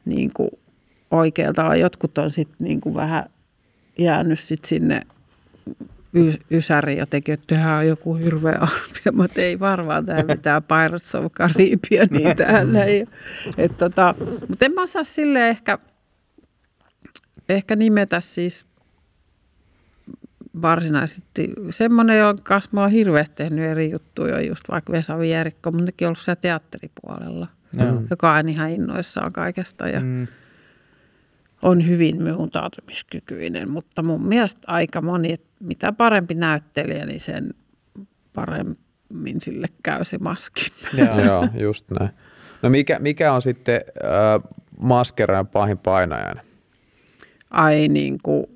niinku, 0.04 0.58
oikealta. 1.10 1.76
Jotkut 1.76 2.18
on 2.18 2.30
sitten 2.30 2.56
niinku 2.60 2.94
vähän 2.94 3.24
jäänyt 3.98 4.40
sit 4.40 4.64
sinne 4.64 5.02
ysäri 6.50 6.98
jotenkin, 6.98 7.34
että 7.34 7.46
tehdään 7.46 7.88
joku 7.88 8.14
hirveä 8.14 8.58
arvio, 8.60 9.12
mutta 9.12 9.40
ei 9.40 9.60
varmaan 9.60 10.06
tämä 10.06 10.22
mitään 10.22 10.62
Pirates 10.62 11.14
of 11.14 11.32
Caribbean, 11.32 12.08
niin 12.10 12.36
täällä 12.36 12.84
ei. 12.84 13.06
Et 13.58 13.78
tota, 13.78 14.14
mutta 14.48 14.64
en 14.64 14.72
mä 14.74 14.82
osaa 14.82 15.04
sille 15.04 15.48
ehkä, 15.48 15.78
ehkä 17.48 17.76
nimetä 17.76 18.20
siis 18.20 18.66
varsinaisesti 20.62 21.52
semmoinen, 21.70 22.18
jonka 22.18 22.42
kanssa 22.44 22.70
mä 22.72 22.80
oon 22.80 22.90
hirveästi 22.90 23.34
tehnyt 23.36 23.64
eri 23.64 23.90
juttuja, 23.90 24.40
just 24.40 24.64
vaikka 24.70 24.92
Vesa 24.92 25.18
Vierikko, 25.18 25.70
mutta 25.70 25.84
nekin 25.84 26.06
on 26.06 26.08
ollut 26.08 26.18
siellä 26.18 26.40
teatteripuolella, 26.40 27.46
Joo. 27.78 28.02
joka 28.10 28.34
on 28.34 28.48
ihan 28.48 28.70
innoissaan 28.70 29.32
kaikesta 29.32 29.88
ja 29.88 30.00
Mm. 30.00 30.26
On 31.64 31.86
hyvin 31.86 32.22
muuntautumiskykyinen, 32.22 33.70
mutta 33.70 34.02
mun 34.02 34.26
mielestä 34.26 34.60
aika 34.66 35.02
moni, 35.02 35.32
että 35.32 35.48
mitä 35.60 35.92
parempi 35.92 36.34
näyttelijä, 36.34 37.06
niin 37.06 37.20
sen 37.20 37.54
paremmin 38.34 39.40
sille 39.40 39.66
käy 39.82 40.04
se 40.04 40.18
maski. 40.18 40.70
Joo. 40.98 41.20
Joo, 41.20 41.48
just 41.54 41.90
näin. 42.00 42.10
No 42.62 42.70
mikä, 42.70 42.98
mikä 42.98 43.32
on 43.32 43.42
sitten 43.42 43.80
äh, 44.04 44.50
maskeran 44.78 45.46
pahin 45.46 45.78
painajainen? 45.78 46.44
Ai 47.50 47.88
niin 47.88 48.18
kuin, 48.22 48.46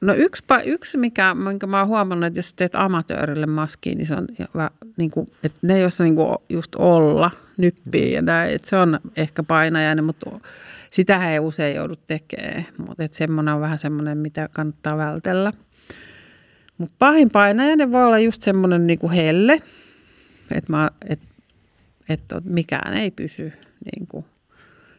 no 0.00 0.14
yksi, 0.14 0.44
pa- 0.52 0.62
yksi 0.64 0.98
mikä, 0.98 1.34
minkä 1.34 1.66
mä 1.66 1.78
oon 1.78 1.88
huomannut, 1.88 2.26
että 2.26 2.38
jos 2.38 2.54
teet 2.54 2.74
amatöörille 2.74 3.46
maskiin, 3.46 3.98
niin 3.98 4.06
se 4.06 4.14
on 4.14 4.26
niin 4.96 5.10
kuin, 5.10 5.26
että 5.42 5.58
ne 5.62 5.78
jos 5.78 5.98
niin 5.98 6.16
kuin 6.16 6.36
just 6.48 6.74
olla, 6.74 7.30
nyppiä 7.58 8.06
ja 8.06 8.22
näin, 8.22 8.54
että 8.54 8.68
se 8.68 8.76
on 8.76 9.00
ehkä 9.16 9.42
painajainen, 9.42 10.04
mutta 10.04 10.30
sitähän 10.90 11.30
ei 11.30 11.38
usein 11.38 11.76
joudu 11.76 11.94
tekemään, 11.96 12.66
mutta 12.78 13.04
että 13.04 13.16
semmoinen 13.16 13.54
on 13.54 13.60
vähän 13.60 13.78
semmoinen, 13.78 14.18
mitä 14.18 14.48
kannattaa 14.52 14.96
vältellä. 14.96 15.52
Mutta 16.78 16.94
pahin 16.98 17.30
painajainen 17.30 17.92
voi 17.92 18.04
olla 18.04 18.18
just 18.18 18.42
semmoinen 18.42 18.86
niin 18.86 18.98
kuin 18.98 19.12
helle, 19.12 19.62
että 20.50 20.90
et, 21.08 21.20
et, 22.08 22.20
mikään 22.44 22.94
ei 22.94 23.10
pysy 23.10 23.52
niin 23.84 24.06
kuin, 24.06 24.24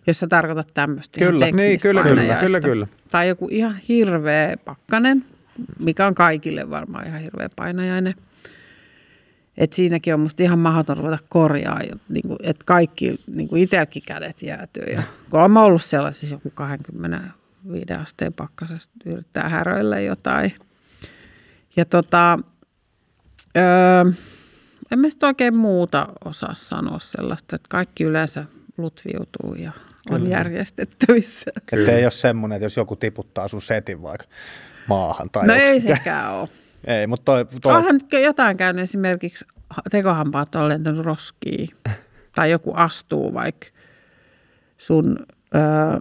jos 0.07 0.19
sä 0.19 0.27
tarkoitat 0.27 0.73
tämmöistä 0.73 1.19
ihan 1.21 1.33
Kyllä, 1.33 1.51
niin, 1.51 1.79
kyllä, 1.79 2.03
kyllä, 2.03 2.35
kyllä, 2.35 2.59
kyllä. 2.59 2.87
Tai 3.11 3.27
joku 3.27 3.47
ihan 3.51 3.75
hirveä 3.75 4.57
pakkanen, 4.65 5.23
mikä 5.79 6.07
on 6.07 6.15
kaikille 6.15 6.69
varmaan 6.69 7.07
ihan 7.07 7.21
hirveä 7.21 7.49
painajainen. 7.55 8.13
Et 9.61 9.73
siinäkin 9.73 10.13
on 10.13 10.19
musta 10.19 10.43
ihan 10.43 10.59
mahdoton 10.59 10.97
ruveta 10.97 11.17
korjaa, 11.29 11.79
niin 12.09 12.35
että 12.43 12.63
kaikki 12.65 13.19
niin 13.27 13.47
kuin 13.47 13.61
itselläkin 13.63 14.03
kädet 14.07 14.41
jäätyy. 14.41 14.83
Ja, 14.83 15.03
kun 15.29 15.39
olen 15.39 15.57
ollut 15.57 15.81
sellaisissa 15.83 16.35
joku 16.35 16.51
25 16.53 17.93
asteen 17.93 18.33
pakkasesta, 18.33 18.91
yrittää 19.05 19.49
häröillä 19.49 19.99
jotain. 19.99 20.53
Ja 21.75 21.85
tota, 21.85 22.39
öö, 23.57 24.11
en 24.91 24.99
mä 24.99 25.09
sit 25.09 25.23
oikein 25.23 25.55
muuta 25.55 26.07
osaa 26.25 26.55
sanoa 26.55 26.99
sellaista, 26.99 27.55
että 27.55 27.67
kaikki 27.69 28.03
yleensä 28.03 28.45
lutviutuu 28.77 29.55
ja 29.55 29.71
on 30.09 30.31
järjestettävissä. 30.31 31.51
Että 31.71 31.91
ei 31.91 32.05
ole 32.05 32.11
semmoinen, 32.11 32.55
että 32.55 32.65
jos 32.65 32.77
joku 32.77 32.95
tiputtaa 32.95 33.47
sun 33.47 33.61
setin 33.61 34.01
vaikka 34.01 34.25
maahan. 34.87 35.29
Tai 35.29 35.47
No 35.47 35.53
joku- 35.53 35.65
ei 35.65 35.79
sekään 35.81 36.33
ole. 36.33 36.49
Ei, 36.87 37.07
mutta 37.07 37.25
toi, 37.25 37.45
toi 37.61 37.75
Onhan 37.75 37.95
nyt 37.95 38.23
jotain 38.23 38.57
käynyt 38.57 38.83
esimerkiksi 38.83 39.45
ha- 39.69 39.81
tekohampaat 39.91 40.55
on 40.55 40.69
lentänyt 40.69 41.05
roskiin. 41.05 41.69
tai 42.35 42.51
joku 42.51 42.73
astuu 42.75 43.33
vaikka 43.33 43.67
sun, 44.77 45.17
öö, 45.55 45.99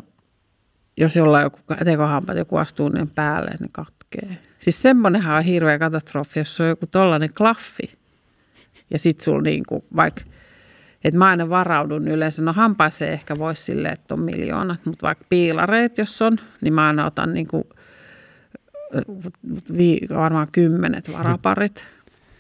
jos 0.97 1.17
jollain 1.17 1.45
joku 1.45 1.59
tekohampaat, 1.85 2.39
joku 2.39 2.57
astuu 2.57 2.89
niin 2.89 3.11
päälle, 3.11 3.51
ne 3.61 3.67
katkee. 3.73 4.39
Siis 4.59 4.83
semmonenhan 4.83 5.37
on 5.37 5.43
hirveä 5.43 5.79
katastrofi, 5.79 6.41
jos 6.41 6.61
on 6.61 6.69
joku 6.69 6.87
tollainen 6.87 7.35
klaffi. 7.37 7.99
Ja 8.91 8.99
sit 8.99 9.21
sulla 9.21 9.43
niinku 9.43 9.85
vaikka, 9.97 10.21
että 11.05 11.19
mä 11.19 11.29
aina 11.29 11.49
varaudun 11.49 12.09
yleensä, 12.09 12.43
no 12.43 12.53
hampaaseen 12.53 13.13
ehkä 13.13 13.39
voisi 13.39 13.63
silleen, 13.63 13.95
että 13.95 14.15
on 14.15 14.21
miljoonat, 14.21 14.87
mutta 14.87 15.07
vaikka 15.07 15.25
piilareet 15.29 15.99
jos 15.99 16.23
on, 16.23 16.37
niin 16.61 16.75
mä 16.75 16.87
aina 16.87 17.07
otan 17.07 17.33
niinku 17.33 17.69
vi, 19.77 20.01
varmaan 20.15 20.49
kymmenet 20.53 21.13
varaparit. 21.13 21.85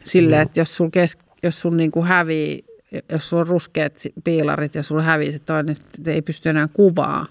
Silleen, 0.04 0.42
että 0.42 0.60
jos 0.60 0.76
sul, 0.76 0.88
kes, 0.88 1.18
jos 1.42 1.60
sul 1.60 1.74
niinku 1.74 2.04
hävii 2.04 2.64
jos 3.12 3.28
sulla 3.28 3.40
on 3.40 3.46
ruskeat 3.46 3.92
piilarit 4.24 4.74
ja 4.74 4.82
sulla 4.82 5.02
hävii 5.02 5.32
se 5.32 5.38
toinen, 5.38 5.76
niin 5.98 6.08
ei 6.08 6.22
pysty 6.22 6.48
enää 6.48 6.68
kuvaa. 6.72 7.26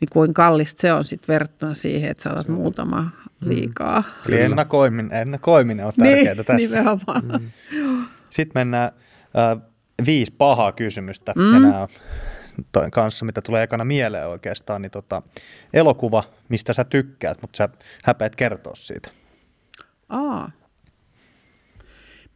Niin 0.00 0.08
kuin 0.12 0.34
kallista 0.34 0.80
se 0.80 0.92
on 0.92 1.04
sitten 1.04 1.32
verrattuna 1.32 1.74
siihen, 1.74 2.10
että 2.10 2.22
saatat 2.22 2.48
muutama 2.48 3.10
liikaa. 3.40 4.02
Eli 4.28 4.40
ennakoiminen, 4.40 5.12
ennakoiminen 5.12 5.86
on 5.86 5.92
tärkeää 5.98 6.34
niin, 6.34 6.44
tässä. 6.44 6.76
nimenomaan. 6.76 7.22
Mm. 7.72 8.06
Sitten 8.30 8.60
mennään 8.60 8.90
äh, 9.38 9.68
viisi 10.06 10.34
pahaa 10.38 10.72
kysymystä 10.72 11.32
mm. 11.36 11.56
enää 11.56 11.88
toi 11.90 11.98
kanssa, 12.92 13.24
mitä 13.24 13.42
tulee 13.42 13.62
ekana 13.62 13.84
mieleen 13.84 14.28
oikeastaan, 14.28 14.82
niin 14.82 14.90
tota, 14.90 15.22
elokuva, 15.72 16.22
mistä 16.48 16.72
sä 16.72 16.84
tykkäät, 16.84 17.42
mutta 17.42 17.56
sä 17.56 17.68
häpeät 18.04 18.36
kertoa 18.36 18.74
siitä. 18.76 19.10
Aa. 20.08 20.50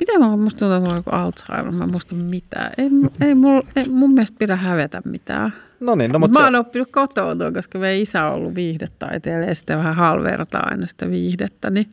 Mitä 0.01 0.19
mä 0.19 0.37
musta 0.37 0.59
tuntuu, 0.59 0.77
että 0.77 0.91
mulla 0.91 1.03
on 1.07 1.21
Alzheimer, 1.21 1.73
mä 1.73 1.85
en 1.85 1.91
muista 1.91 2.15
mitään. 2.15 2.73
Ei, 2.79 2.89
ei, 3.21 3.35
mul, 3.35 3.63
ei 3.77 3.89
mun 3.89 4.15
mielestä 4.15 4.37
pidä 4.39 4.57
hävetä 4.57 5.03
mitään. 5.05 5.53
No 5.81 5.95
niin, 5.95 6.13
no 6.13 6.19
Mut 6.19 6.29
mutta 6.31 6.41
mä 6.41 6.45
se, 6.45 6.45
oon 6.45 6.67
oppinut 6.67 6.93
kotoutua, 6.93 7.53
koska 7.53 7.79
meidän 7.79 8.03
isä 8.03 8.25
on 8.25 8.33
ollut 8.33 8.55
viihdetaiteilija 8.55 9.49
ja 9.49 9.55
sitten 9.55 9.79
vähän 9.79 9.95
halvertaa 9.95 10.63
aina 10.71 10.87
sitä 10.87 11.11
viihdettä. 11.11 11.71
Niin, 11.71 11.91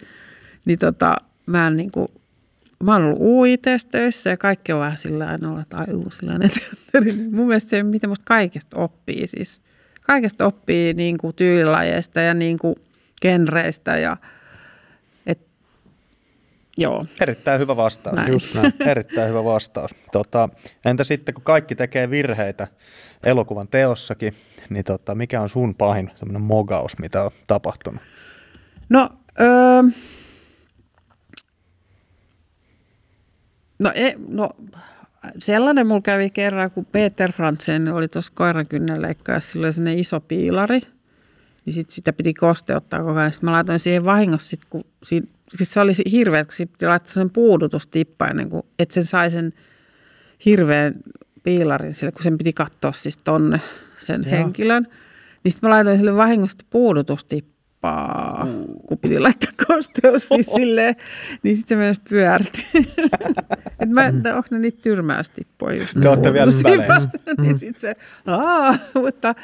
niin 0.66 0.80
tota, 0.80 1.16
mä, 1.46 1.68
en 1.68 1.78
mä 2.86 2.94
oon 2.94 3.04
ollut 3.04 3.20
UITs 3.20 3.86
töissä 3.92 4.30
ja 4.30 4.38
kaikki 4.38 4.74
on 4.74 4.80
vähän 4.80 4.98
sillä 4.98 5.26
lailla, 5.42 5.62
että 5.62 5.78
ai 5.78 5.94
uusilainen 5.94 6.50
teatteri. 6.50 7.12
Niin 7.12 7.36
Mun 7.36 7.48
mielestä 7.48 7.70
se, 7.70 7.84
miten 7.84 8.10
musta 8.10 8.26
kaikesta 8.26 8.78
oppii 8.78 9.28
siis. 9.28 9.62
Kaikesta 10.02 10.46
oppii 10.46 10.94
niin 10.94 11.18
kuin 11.18 11.36
tyylilajeista 11.36 12.22
ja 12.22 12.34
niin 12.34 12.60
kuin 12.60 12.76
genreistä 13.22 13.98
ja 13.98 14.18
et, 15.26 15.40
joo. 16.78 17.06
erittäin 17.22 17.60
hyvä 17.60 17.76
vastaus. 17.76 18.16
Näin. 18.16 18.32
Just 18.32 18.56
näin. 18.56 18.74
erittäin 18.92 19.30
hyvä 19.30 19.44
vastaus. 19.44 19.92
Tota, 20.12 20.50
entä 20.86 21.04
sitten, 21.04 21.36
kun 21.36 21.44
kaikki 21.44 21.76
tekee 21.76 22.10
virheitä 22.10 22.68
elokuvan 23.24 23.68
teossakin, 23.68 24.34
niin 24.70 24.86
tota, 24.86 25.16
mikä 25.16 25.42
on 25.42 25.50
sun 25.50 25.76
pahin 25.76 26.12
semmoinen 26.16 26.42
mogaus, 26.42 26.98
mitä 26.98 27.24
on 27.24 27.32
tapahtunut? 27.48 28.02
No, 28.90 29.10
öö, 29.42 29.84
no, 33.80 33.92
e, 33.96 34.14
no 34.28 34.50
sellainen 35.38 35.88
mulla 35.88 36.02
kävi 36.02 36.30
kerran, 36.30 36.72
kun 36.72 36.86
Peter 36.86 37.32
Frantzen 37.32 37.94
oli 37.94 38.08
tuossa 38.08 38.32
koirakynnänleikkaajassa, 38.36 39.52
sillä 39.52 39.66
oli 39.66 39.74
sellainen 39.74 40.00
iso 40.00 40.20
piilari, 40.20 40.82
niin 41.66 41.74
sit 41.74 41.90
sitä 41.90 42.14
piti 42.14 42.34
kosteuttaa 42.34 43.04
koko 43.04 43.20
ajan. 43.20 43.32
Sitten 43.32 43.50
mä 43.50 43.56
laitoin 43.56 43.80
siihen 43.80 44.06
vahingossa, 44.06 44.50
sit, 44.50 44.66
kun 44.70 44.84
siinä, 45.04 45.28
siis 45.50 45.74
se 45.74 45.80
oli 45.80 45.92
hirveä, 46.12 46.44
kun 46.44 46.54
siitä 46.54 46.72
piti 46.72 46.86
laittaa 46.88 47.14
sen 47.14 47.30
puudutustippa 47.30 48.28
ennen 48.28 48.50
kuin, 48.50 48.64
että 48.80 48.94
sen 48.94 49.04
sai 49.04 49.32
sen 49.32 49.52
hirveän 50.46 50.94
piilarin 51.44 51.94
sille, 51.94 52.12
kun 52.12 52.24
sen 52.24 52.38
piti 52.38 52.54
katsoa 52.54 52.92
siis 52.92 53.18
tonne 53.18 53.62
sen 53.98 54.24
Joo. 54.24 54.32
henkilön. 54.32 54.88
Niin 55.44 55.52
sitten 55.52 55.70
mä 55.70 55.76
laitoin 55.76 55.98
sille 55.98 56.18
vahingossa 57.86 58.26
puudutustippaa, 58.36 58.48
kun 58.88 58.98
piti 58.98 59.20
laittaa 59.20 59.52
kosteus 59.68 60.28
siis 60.28 60.46
silleen, 60.46 60.96
niin 61.44 61.56
sitten 61.56 61.78
se 61.78 61.84
myös 61.84 62.00
pyörti. 62.10 62.68
Et 63.80 63.90
mä, 63.90 64.06
että 64.06 64.36
onko 64.36 64.48
ne 64.52 64.60
niitä 64.60 64.82
tyrmäystippoja 64.82 65.86
ne 65.96 66.02
Te 66.02 66.10
ootte 66.10 66.34
vielä 66.34 66.52
puudutustippat? 66.52 67.10
niin 67.42 67.58
sitten 67.58 67.80
se, 67.80 67.96
aa, 68.28 68.76
mutta 68.94 69.36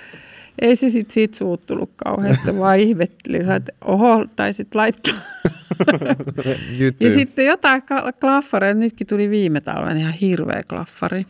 ei 0.61 0.75
se 0.75 0.89
sitten 0.89 1.13
siitä 1.13 1.37
suuttunut 1.37 1.91
kauheasti, 1.95 2.45
se 2.45 2.57
vaan 2.57 2.79
ihmetteli, 2.79 3.37
että 3.37 3.71
oho, 3.85 4.25
taisit 4.35 4.75
laittaa. 4.75 5.13
Jyty. 6.77 7.05
Ja 7.05 7.13
sitten 7.13 7.45
jotain 7.45 7.83
klaffareita, 8.19 8.79
nytkin 8.79 9.07
tuli 9.07 9.29
viime 9.29 9.61
talven 9.61 9.97
ihan 9.97 10.13
hirveä 10.13 10.61
klaffari. 10.69 11.25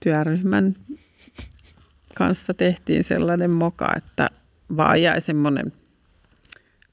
Työryhmän 0.00 0.74
kanssa 2.14 2.54
tehtiin 2.54 3.04
sellainen 3.04 3.50
moka, 3.50 3.92
että 3.96 4.30
vaan 4.76 5.02
jäi 5.02 5.20
semmoinen 5.20 5.72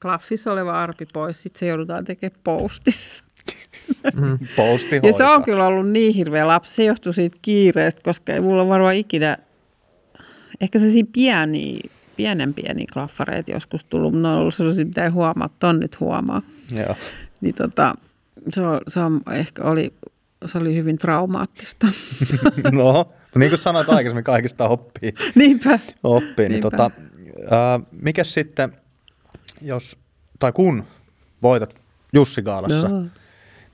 klaffis 0.02 0.46
oleva 0.46 0.82
arpi 0.82 1.06
pois, 1.12 1.42
sitten 1.42 1.60
se 1.60 1.66
joudutaan 1.66 2.04
tekemään 2.04 2.40
postissa. 2.44 3.24
Posti 4.56 5.00
Ja 5.06 5.12
se 5.12 5.24
on 5.24 5.42
kyllä 5.42 5.66
ollut 5.66 5.88
niin 5.88 6.14
hirveä 6.14 6.46
lapsi, 6.46 6.74
se 6.74 6.84
johtuu 6.84 7.12
siitä 7.12 7.38
kiireestä, 7.42 8.00
koska 8.04 8.32
ei 8.32 8.40
mulla 8.40 8.68
varmaan 8.68 8.94
ikinä, 8.94 9.38
ehkä 10.60 10.78
se 10.78 10.86
pieni, 11.12 11.80
pienen 12.16 12.54
pieni 12.54 12.86
klaffareita 12.86 13.50
joskus 13.50 13.84
tullut, 13.84 14.12
mutta 14.12 14.28
ne 14.28 14.34
on 14.34 14.40
ollut 14.40 14.54
sellaisia, 14.54 14.86
mitä 14.86 15.04
ei 15.04 15.10
huomaa, 15.10 15.50
ton 15.58 15.80
nyt 15.80 16.00
huomaa. 16.00 16.42
Joo. 16.76 16.96
Niin 17.40 17.54
tota, 17.54 17.94
se, 18.54 18.62
on, 18.62 18.80
se 18.88 19.00
on, 19.00 19.20
ehkä 19.32 19.62
oli, 19.62 19.94
se 20.46 20.58
oli 20.58 20.76
hyvin 20.76 20.98
traumaattista. 20.98 21.86
No, 22.72 23.06
niin 23.34 23.50
kuin 23.50 23.60
sanoit 23.60 23.88
aikaisemmin, 23.88 24.24
kaikista 24.24 24.68
oppii. 24.68 25.14
Niinpä. 25.34 25.78
oppii 26.02 26.48
niin 26.48 26.50
Niinpä. 26.50 26.70
tota, 26.70 26.90
ää, 27.50 27.80
mikä 27.92 28.24
sitten, 28.24 28.72
jos, 29.60 29.96
tai 30.38 30.52
kun 30.52 30.84
voitat 31.42 31.74
Jussi 32.12 32.42
Gaalassa, 32.42 32.88
Joo. 32.88 33.02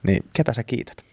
niin 0.03 0.25
ketä 0.33 0.53
sä 0.53 0.65
kiität? 0.65 1.05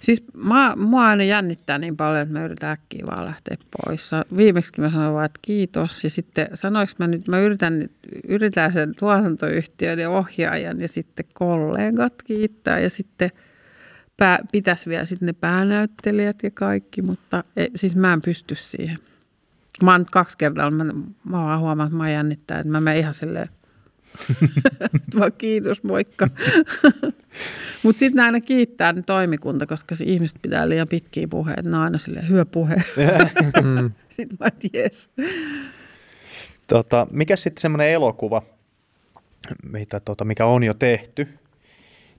Siis 0.00 0.22
mä, 0.34 0.76
mua 0.76 1.06
aina 1.06 1.24
jännittää 1.24 1.78
niin 1.78 1.96
paljon, 1.96 2.22
että 2.22 2.34
mä 2.34 2.44
yritän 2.44 2.70
äkkiä 2.70 3.06
vaan 3.06 3.24
lähteä 3.24 3.56
pois. 3.76 4.10
Viimeksi 4.36 4.80
mä 4.80 4.90
sanoin 4.90 5.14
vaan, 5.14 5.24
että 5.24 5.38
kiitos. 5.42 6.04
Ja 6.04 6.10
sitten 6.10 6.48
sanoinko 6.54 6.92
mä 6.98 7.06
nyt, 7.06 7.28
mä 7.28 7.38
yritän, 7.38 7.88
yritän 8.28 8.72
sen 8.72 8.94
tuotantoyhtiön 8.98 9.98
ja 9.98 10.10
ohjaajan 10.10 10.80
ja 10.80 10.88
sitten 10.88 11.26
kollegat 11.32 12.22
kiittää. 12.22 12.78
Ja 12.78 12.90
sitten 12.90 13.30
pää, 14.16 14.38
pitäisi 14.52 14.90
vielä 14.90 15.04
sitten 15.04 15.26
ne 15.26 15.32
päänäyttelijät 15.32 16.42
ja 16.42 16.50
kaikki, 16.50 17.02
mutta 17.02 17.44
ei, 17.56 17.70
siis 17.76 17.96
mä 17.96 18.12
en 18.12 18.22
pysty 18.22 18.54
siihen. 18.54 18.98
Mä 19.82 19.90
oon 19.90 20.00
nyt 20.00 20.10
kaksi 20.10 20.38
kertaa, 20.38 20.70
mä, 20.70 20.84
mä 20.84 20.92
vaan 21.42 21.60
huomaan, 21.60 21.86
että 21.86 21.96
mä 21.96 22.10
jännittää, 22.10 22.58
että 22.58 22.72
mä 22.72 22.80
menen 22.80 23.00
ihan 23.00 23.14
silleen, 23.14 23.48
vaan 25.18 25.32
kiitos, 25.38 25.82
moikka. 25.82 26.28
Mutta 27.82 27.98
sitten 27.98 28.24
aina 28.24 28.40
kiittää 28.40 28.92
ne 28.92 29.02
toimikunta, 29.02 29.66
koska 29.66 29.94
se 29.94 30.04
ihmiset 30.04 30.38
pitää 30.42 30.68
liian 30.68 30.86
pitkiä 30.90 31.28
puheita. 31.28 31.70
Ne 31.70 31.76
on 31.76 31.82
aina 31.82 31.98
silleen, 31.98 32.28
hyvä 32.28 32.44
puhe. 32.44 32.74
sitten 34.16 34.38
mä 34.40 34.46
et 34.46 34.70
jes. 34.72 35.10
Tota, 36.66 37.06
mikä 37.10 37.36
sitten 37.36 37.60
semmoinen 37.60 37.88
elokuva, 37.88 38.42
mitä, 39.70 40.00
tota, 40.00 40.24
mikä 40.24 40.46
on 40.46 40.62
jo 40.62 40.74
tehty, 40.74 41.28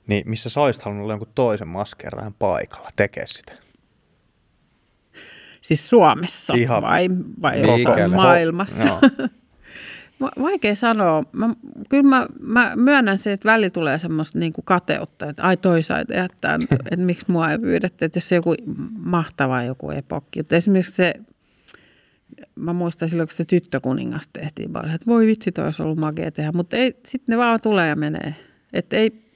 niin 0.07 0.29
missä 0.29 0.49
sä 0.49 0.61
olisit 0.61 0.81
halunnut 0.81 1.03
olla 1.03 1.13
jonkun 1.13 1.31
toisen 1.35 1.67
maskeraajan 1.67 2.33
paikalla 2.33 2.89
tekee 2.95 3.27
sitä? 3.27 3.53
Siis 5.61 5.89
Suomessa 5.89 6.53
Ihan 6.53 6.81
vai, 6.81 7.07
vai 7.41 7.61
jossain 7.61 8.11
maailmassa? 8.11 8.87
Joo. 8.87 8.99
Va- 10.21 10.31
Vaikea 10.41 10.75
sanoa. 10.75 11.23
Mä, 11.31 11.49
kyllä 11.89 12.09
mä, 12.09 12.27
mä 12.39 12.71
myönnän 12.75 13.17
se, 13.17 13.31
että 13.31 13.49
väli 13.49 13.69
tulee 13.69 13.99
semmoista 13.99 14.39
niin 14.39 14.53
kuin 14.53 14.65
kateutta, 14.65 15.29
että 15.29 15.43
ai 15.43 15.57
toi 15.57 15.83
sai 15.83 16.05
tehdä 16.05 16.27
tämän, 16.41 16.61
että 16.71 17.05
miksi 17.05 17.25
mua 17.27 17.51
ei 17.51 17.59
pyydetty, 17.59 18.05
että 18.05 18.17
jos 18.17 18.29
se 18.29 18.35
joku 18.35 18.55
mahtava 18.97 19.63
joku 19.63 19.91
epokki. 19.91 20.39
Että 20.39 20.55
esimerkiksi 20.55 20.91
se, 20.91 21.13
mä 22.55 22.73
muistan 22.73 23.09
silloin, 23.09 23.27
kun 23.27 23.35
se 23.37 23.45
tyttökuningas 23.45 24.29
tehtiin 24.33 24.73
paljon, 24.73 24.93
että 24.93 25.05
voi 25.05 25.25
vitsi, 25.25 25.51
toi 25.51 25.65
olisi 25.65 25.81
ollut 25.81 25.97
makea 25.97 26.31
tehdä, 26.31 26.51
mutta 26.51 26.77
ei, 26.77 26.99
sitten 27.05 27.33
ne 27.33 27.37
vaan 27.37 27.61
tulee 27.61 27.87
ja 27.89 27.95
menee. 27.95 28.35
Että 28.73 28.95
ei, 28.95 29.31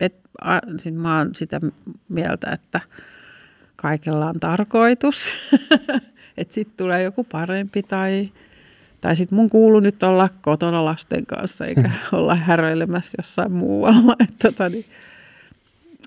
et, 0.00 0.14
a, 0.42 0.58
siis 0.78 0.94
mä 0.94 1.18
oon 1.18 1.34
sitä 1.34 1.60
mieltä, 2.08 2.50
että 2.50 2.80
kaikella 3.76 4.26
on 4.26 4.40
tarkoitus, 4.40 5.30
että 6.38 6.54
sitten 6.54 6.76
tulee 6.76 7.02
joku 7.02 7.24
parempi 7.24 7.82
tai, 7.82 8.32
tai 9.00 9.16
sitten 9.16 9.36
mun 9.36 9.50
kuuluu 9.50 9.80
nyt 9.80 10.02
olla 10.02 10.28
kotona 10.42 10.84
lasten 10.84 11.26
kanssa 11.26 11.66
eikä 11.66 11.90
olla 12.12 12.34
häröilemässä 12.34 13.14
jossain 13.18 13.52
muualla. 13.52 14.16
Et 14.24 14.34
tota, 14.42 14.68
niin, 14.68 14.84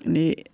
niin, 0.06 0.44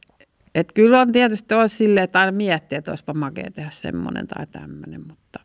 et 0.55 0.72
kyllä 0.72 1.01
on 1.01 1.12
tietysti 1.12 1.55
olisi 1.55 1.76
silleen, 1.76 2.05
että 2.05 2.20
aina 2.20 2.32
miettii, 2.32 2.78
että 2.78 2.91
olisipa 2.91 3.14
makea 3.14 3.51
tehdä 3.51 3.70
semmoinen 3.70 4.26
tai 4.26 4.47
tämmöinen, 4.47 5.07
mutta 5.09 5.41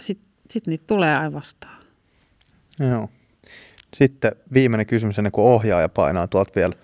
sitten 0.00 0.30
sit 0.50 0.66
niitä 0.66 0.84
tulee 0.86 1.16
aina 1.16 1.32
vastaan. 1.32 1.78
Joo. 2.80 3.08
Sitten 3.96 4.32
viimeinen 4.52 4.86
kysymys 4.86 5.18
ennen 5.18 5.32
kuin 5.32 5.46
ohjaaja 5.46 5.88
painaa 5.88 6.26
tuolta 6.26 6.52
vielä 6.56 6.74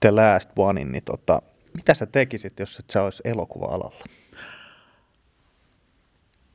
The 0.00 0.10
Last 0.10 0.50
Onein, 0.56 0.92
niin 0.92 1.04
tota, 1.04 1.42
mitä 1.76 1.94
sä 1.94 2.06
tekisit, 2.06 2.58
jos 2.58 2.78
et 2.78 2.90
sä 2.90 3.02
olisi 3.02 3.22
elokuva-alalla? 3.24 4.04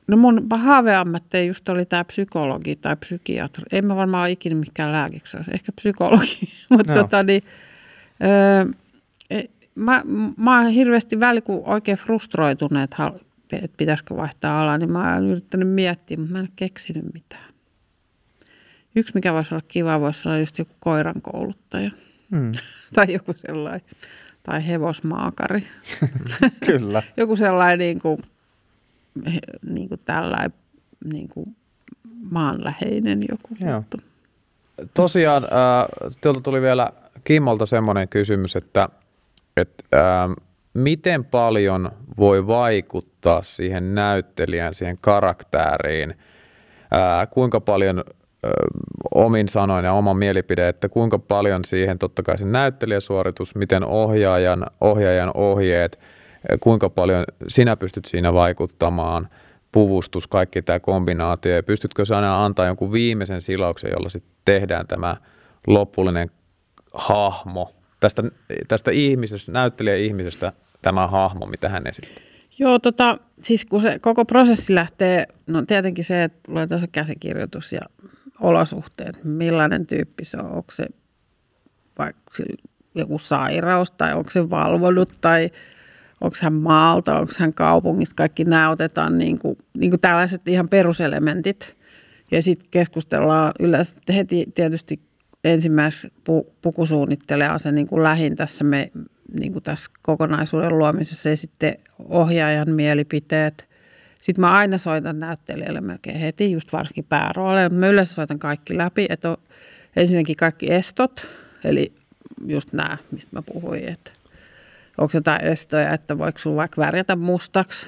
No 0.08 0.16
mun 0.16 0.46
haaveammatti 0.50 1.46
just 1.46 1.68
oli 1.68 1.84
tämä 1.84 2.04
psykologi 2.04 2.76
tai 2.76 2.96
psykiatri. 2.96 3.64
En 3.72 3.86
mä 3.86 3.96
varmaan 3.96 4.22
ole 4.22 4.30
ikinä 4.30 4.56
mikään 4.56 4.92
lääkiksi. 4.92 5.36
Ehkä 5.36 5.72
psykologi. 5.72 6.38
Mutta 6.70 6.92
Joo. 6.92 7.02
tota 7.02 7.22
niin, 7.22 7.42
öö, 8.24 9.44
mä, 9.74 10.02
mä 10.36 10.60
oon 10.60 10.70
hirveästi 10.70 11.20
väli, 11.20 11.40
kun 11.40 11.62
oikein 11.66 11.98
frustroitunut, 11.98 12.82
että 12.82 13.12
että 13.52 13.76
pitäisikö 13.76 14.16
vaihtaa 14.16 14.60
alaa, 14.60 14.78
niin 14.78 14.92
mä 14.92 15.14
oon 15.14 15.26
yrittänyt 15.26 15.68
miettiä, 15.68 16.16
mutta 16.16 16.32
mä 16.32 16.38
en 16.38 16.44
ole 16.44 16.52
keksinyt 16.56 17.14
mitään. 17.14 17.52
Yksi, 18.96 19.14
mikä 19.14 19.32
voisi 19.32 19.54
olla 19.54 19.64
kiva, 19.68 20.00
voisi 20.00 20.28
olla 20.28 20.38
just 20.38 20.58
joku 20.58 20.72
koiran 20.78 21.22
kouluttaja 21.22 21.90
Hmm. 22.30 22.52
tai 22.94 23.12
joku 23.12 23.32
sellainen. 23.36 23.80
tai 24.42 24.66
hevosmaakari. 24.66 25.66
Kyllä. 26.66 27.02
Joku 27.16 27.36
sellainen 27.36 27.78
niin 27.78 28.00
kuin, 28.00 28.18
niin 29.70 29.88
kuin 29.88 30.00
tällainen 30.04 30.52
niin 31.04 31.28
kuin 31.28 31.46
maanläheinen 32.30 33.20
joku 33.30 33.48
Joo. 33.60 33.74
juttu. 33.76 33.96
Tosiaan, 34.94 35.44
äh, 35.44 36.12
tuolta 36.20 36.40
tuli 36.40 36.62
vielä 36.62 36.92
Kimmolta 37.24 37.66
semmoinen 37.66 38.08
kysymys, 38.08 38.56
että, 38.56 38.88
että 39.56 39.84
äh, 39.94 40.36
miten 40.74 41.24
paljon 41.24 41.90
voi 42.18 42.46
vaikuttaa 42.46 43.42
siihen 43.42 43.94
näyttelijän, 43.94 44.74
siihen 44.74 44.98
karaktääriin, 45.00 46.10
äh, 46.10 47.28
kuinka 47.30 47.60
paljon 47.60 47.98
äh, 47.98 48.50
omin 49.14 49.48
sanoin 49.48 49.84
ja 49.84 49.92
oman 49.92 50.16
mielipide, 50.16 50.68
että 50.68 50.88
kuinka 50.88 51.18
paljon 51.18 51.64
siihen 51.64 51.98
totta 51.98 52.22
kai 52.22 52.38
se 52.38 52.44
näyttelijäsuoritus, 52.44 53.54
miten 53.54 53.84
ohjaajan, 53.84 54.66
ohjaajan 54.80 55.30
ohjeet, 55.34 55.98
kuinka 56.60 56.90
paljon 56.90 57.24
sinä 57.48 57.76
pystyt 57.76 58.04
siinä 58.04 58.32
vaikuttamaan, 58.32 59.28
puvustus, 59.72 60.28
kaikki 60.28 60.62
tämä 60.62 60.80
kombinaatio, 60.80 61.54
ja 61.54 61.62
pystytkö 61.62 62.04
sä 62.04 62.16
aina 62.16 62.44
antaa 62.44 62.66
jonkun 62.66 62.92
viimeisen 62.92 63.42
silauksen, 63.42 63.90
jolla 63.90 64.08
sitten 64.08 64.32
tehdään 64.44 64.86
tämä 64.86 65.16
lopullinen 65.66 66.30
hahmo, 66.94 67.70
tästä, 68.00 68.22
tästä 68.68 68.90
ihmisestä, 68.90 69.52
näyttelijä-ihmisestä 69.52 70.52
tämä 70.82 71.06
hahmo, 71.06 71.46
mitä 71.46 71.68
hän 71.68 71.86
esittää. 71.86 72.24
Joo, 72.58 72.78
tota, 72.78 73.18
siis 73.42 73.64
kun 73.64 73.80
se 73.80 73.98
koko 73.98 74.24
prosessi 74.24 74.74
lähtee, 74.74 75.26
no 75.46 75.62
tietenkin 75.62 76.04
se, 76.04 76.24
että 76.24 76.52
luetaan 76.52 76.80
se 76.80 76.86
käsikirjoitus 76.86 77.72
ja 77.72 77.80
olosuhteet, 78.40 79.24
millainen 79.24 79.86
tyyppi 79.86 80.24
se 80.24 80.36
on, 80.36 80.46
onko 80.46 80.72
se 80.72 80.86
vaikka 81.98 82.22
joku 82.94 83.18
sairaus 83.18 83.90
tai 83.90 84.14
onko 84.14 84.30
se 84.30 84.50
valvonut 84.50 85.12
tai 85.20 85.50
onko 86.20 86.36
hän 86.42 86.54
maalta, 86.54 87.18
onko 87.18 87.32
hän 87.38 87.54
kaupungista, 87.54 88.14
kaikki 88.14 88.44
nämä 88.44 88.70
otetaan 88.70 89.18
niin 89.18 89.38
kuin, 89.38 89.58
niin 89.78 89.90
kuin 89.90 90.00
tällaiset 90.00 90.48
ihan 90.48 90.68
peruselementit. 90.68 91.76
Ja 92.30 92.42
sitten 92.42 92.68
keskustellaan 92.70 93.52
yleensä 93.60 93.96
heti 94.14 94.46
tietysti 94.54 95.00
ensimmäiseksi 95.44 96.12
pu, 96.24 96.54
pukusuunnittelijaa 96.62 97.58
se 97.58 97.72
niin 97.72 97.86
kuin 97.86 98.02
lähin 98.02 98.36
tässä, 98.36 98.64
me, 98.64 98.90
niin 99.40 99.52
kuin 99.52 99.62
tässä 99.62 99.90
kokonaisuuden 100.02 100.78
luomisessa 100.78 101.28
ja 101.28 101.36
sitten 101.36 101.78
ohjaajan 102.08 102.70
mielipiteet. 102.70 103.68
Sitten 104.20 104.40
mä 104.40 104.52
aina 104.52 104.78
soitan 104.78 105.18
näyttelijälle 105.18 105.80
melkein 105.80 106.18
heti, 106.18 106.52
just 106.52 106.72
varsinkin 106.72 107.04
päärooleille. 107.04 107.76
Mä 107.76 107.88
yleensä 107.88 108.14
soitan 108.14 108.38
kaikki 108.38 108.76
läpi, 108.76 109.06
että 109.08 109.30
on 109.30 109.36
ensinnäkin 109.96 110.36
kaikki 110.36 110.72
estot, 110.72 111.26
eli 111.64 111.92
just 112.46 112.72
nämä, 112.72 112.96
mistä 113.10 113.28
mä 113.32 113.42
puhuin, 113.42 113.88
että 113.88 114.10
onko 114.98 115.10
jotain 115.14 115.44
estoja, 115.44 115.92
että 115.92 116.18
voiko 116.18 116.38
sun 116.38 116.56
vaikka 116.56 116.80
värjätä 116.80 117.16
mustaksi 117.16 117.86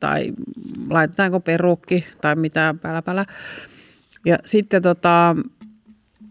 tai 0.00 0.32
laitetaanko 0.90 1.40
perukki 1.40 2.06
tai 2.20 2.36
mitä 2.36 2.74
päällä 2.82 3.02
päällä. 3.02 3.26
Ja 4.24 4.38
sitten 4.44 4.82
tota, 4.82 5.36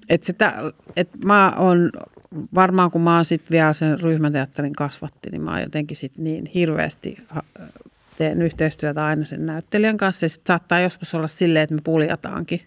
että 0.09 0.25
sitä, 0.25 0.53
että 0.95 1.17
mä 1.25 1.53
oon 1.57 1.91
varmaan 2.55 2.91
kun 2.91 3.01
mä 3.01 3.15
oon 3.15 3.25
sit 3.25 3.51
vielä 3.51 3.73
sen 3.73 3.99
ryhmäteatterin 3.99 4.73
kasvatti, 4.73 5.29
niin 5.29 5.41
mä 5.41 5.51
oon 5.51 5.61
jotenkin 5.61 5.97
sit 5.97 6.17
niin 6.17 6.45
hirveästi 6.45 7.27
teen 8.17 8.41
yhteistyötä 8.41 9.05
aina 9.05 9.25
sen 9.25 9.45
näyttelijän 9.45 9.97
kanssa. 9.97 10.25
Ja 10.25 10.29
sit 10.29 10.47
saattaa 10.47 10.79
joskus 10.79 11.15
olla 11.15 11.27
silleen, 11.27 11.63
että 11.63 11.75
me 11.75 11.81
puljataankin 11.83 12.61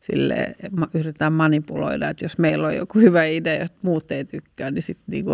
sille 0.00 0.56
yritetään 0.94 1.32
manipuloida, 1.32 2.08
että 2.08 2.24
jos 2.24 2.38
meillä 2.38 2.66
on 2.66 2.76
joku 2.76 2.98
hyvä 2.98 3.24
idea, 3.24 3.64
että 3.64 3.78
muut 3.82 4.12
ei 4.12 4.24
tykkää, 4.24 4.70
niin 4.70 4.82
sitten 4.82 5.04
niinku, 5.06 5.30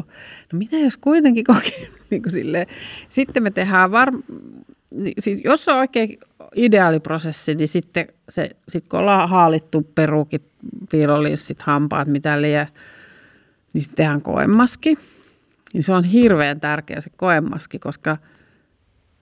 no 0.53 0.59
mitä 0.59 0.77
jos 0.77 0.97
kuitenkin 0.97 1.45
kokee, 1.45 1.89
niinku 2.11 2.31
silleen. 2.31 2.67
Sitten 3.09 3.43
me 3.43 3.51
tehdään 3.51 3.91
varm... 3.91 4.23
Niin, 4.91 5.15
siis 5.19 5.41
jos 5.45 5.69
on 5.69 5.79
oikein 5.79 6.19
ideaaliprosessi, 6.55 7.55
niin 7.55 7.69
sitten 7.69 8.07
se, 8.29 8.51
sit 8.69 8.89
kun 8.89 9.01
ollaan 9.01 9.29
haalittu 9.29 9.83
perukit, 9.95 10.43
piirolinssit, 10.91 11.62
hampaat, 11.62 12.09
mitä 12.09 12.43
liian, 12.43 12.67
niin 13.73 13.83
sitten 13.83 13.97
tehdään 13.97 14.23
koemaski. 14.23 14.99
Niin 15.73 15.83
se 15.83 15.93
on 15.93 16.05
hirveän 16.05 16.61
tärkeä 16.61 17.01
se 17.01 17.11
koemaski, 17.17 17.79
koska 17.79 18.17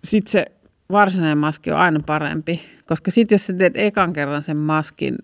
sitten 0.04 0.32
se 0.32 0.46
varsinainen 0.92 1.38
maski 1.38 1.70
on 1.70 1.78
aina 1.78 2.00
parempi. 2.06 2.60
Koska 2.86 3.10
sitten 3.10 3.34
jos 3.34 3.46
sä 3.46 3.52
teet 3.52 3.76
ekan 3.76 4.12
kerran 4.12 4.42
sen 4.42 4.56
maskin 4.56 5.18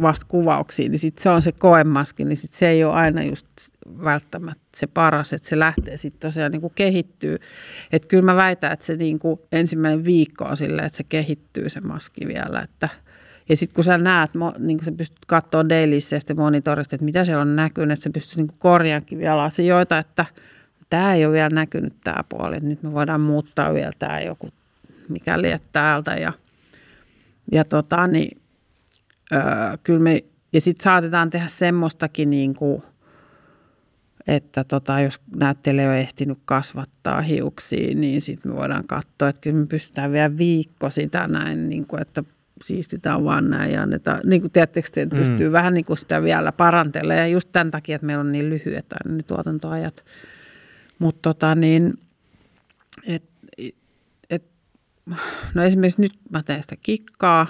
vasta 0.00 0.26
kuvauksiin, 0.28 0.90
niin 0.90 0.98
sitten 0.98 1.22
se 1.22 1.30
on 1.30 1.42
se 1.42 1.52
koemaski, 1.52 2.24
niin 2.24 2.36
sit 2.36 2.52
se 2.52 2.68
ei 2.68 2.84
ole 2.84 2.94
aina 2.94 3.22
just 3.22 3.46
välttämättä 4.04 4.64
se 4.74 4.86
paras, 4.86 5.32
että 5.32 5.48
se 5.48 5.58
lähtee 5.58 5.96
sitten 5.96 6.20
tosiaan 6.20 6.52
niin 6.52 6.60
kuin 6.60 6.72
kehittyy. 6.74 7.38
Että 7.92 8.08
kyllä 8.08 8.24
mä 8.24 8.36
väitän, 8.36 8.72
että 8.72 8.86
se 8.86 8.96
niin 8.96 9.18
kuin 9.18 9.40
ensimmäinen 9.52 10.04
viikko 10.04 10.44
on 10.44 10.56
silleen, 10.56 10.86
että 10.86 10.96
se 10.96 11.04
kehittyy 11.04 11.68
se 11.68 11.80
maski 11.80 12.26
vielä, 12.26 12.60
että 12.60 12.88
ja 13.48 13.56
sitten 13.56 13.74
kun 13.74 13.84
sä 13.84 13.98
näet, 13.98 14.30
niin 14.58 14.78
kun 14.78 14.84
sä 14.84 14.92
pystyt 14.92 15.24
katsoa 15.26 15.68
dailissä 15.68 16.16
ja 16.16 16.20
sitten 16.20 16.36
monitorista, 16.36 16.96
että 16.96 17.04
mitä 17.04 17.24
siellä 17.24 17.42
on 17.42 17.56
näkynyt, 17.56 17.92
että 17.92 18.04
sä 18.04 18.10
pystyt 18.10 18.36
niin 18.36 18.58
korjaankin 18.58 19.18
vielä 19.18 19.42
asioita, 19.42 19.98
että 19.98 20.26
tämä 20.90 21.14
ei 21.14 21.26
ole 21.26 21.32
vielä 21.32 21.48
näkynyt 21.52 21.94
tämä 22.04 22.24
puoli, 22.28 22.56
että 22.56 22.68
nyt 22.68 22.82
me 22.82 22.92
voidaan 22.92 23.20
muuttaa 23.20 23.74
vielä 23.74 23.92
tämä 23.98 24.20
joku 24.20 24.48
mikäli 25.08 25.50
että 25.50 25.68
täältä 25.72 26.14
ja, 26.14 26.32
ja 27.52 27.64
tota, 27.64 28.06
niin, 28.06 28.41
öö, 29.32 29.42
kyllä 29.82 30.00
me, 30.00 30.24
ja 30.52 30.60
sitten 30.60 30.84
saatetaan 30.84 31.30
tehdä 31.30 31.46
semmoistakin 31.46 32.30
niin 32.30 32.54
kuin, 32.54 32.82
että 34.26 34.64
tota, 34.64 35.00
jos 35.00 35.20
näyttelijä 35.36 35.88
on 35.88 35.94
ehtinyt 35.94 36.38
kasvattaa 36.44 37.20
hiuksia, 37.20 37.94
niin 37.94 38.20
sitten 38.20 38.52
me 38.52 38.56
voidaan 38.56 38.86
katsoa, 38.86 39.28
että 39.28 39.40
kyllä 39.40 39.58
me 39.58 39.66
pystytään 39.66 40.12
vielä 40.12 40.38
viikko 40.38 40.90
sitä 40.90 41.28
näin, 41.28 41.68
niin 41.68 41.86
kuin, 41.86 42.02
että 42.02 42.24
siistitään 42.64 43.24
vaan 43.24 43.50
näin 43.50 43.72
ja 43.72 43.82
annetaan, 43.82 44.20
niin 44.24 44.40
kuin 44.40 44.50
tiedättekö, 44.50 44.88
että 44.96 45.16
pystyy 45.16 45.48
mm. 45.48 45.52
vähän 45.52 45.74
niin 45.74 45.84
kuin 45.84 45.96
sitä 45.96 46.22
vielä 46.22 46.52
parantelemaan 46.52 47.20
ja 47.20 47.26
just 47.26 47.48
tämän 47.52 47.70
takia, 47.70 47.96
että 47.96 48.06
meillä 48.06 48.20
on 48.20 48.32
niin 48.32 48.50
lyhyet 48.50 48.86
aina 48.92 49.16
ne 49.16 49.22
tuotantoajat. 49.22 50.04
Mutta 50.98 51.20
tota 51.22 51.54
niin, 51.54 51.94
et, 53.06 53.24
et, 54.30 54.44
no 55.54 55.62
esimerkiksi 55.62 56.00
nyt 56.00 56.12
mä 56.30 56.42
teen 56.42 56.62
sitä 56.62 56.76
kikkaa 56.82 57.46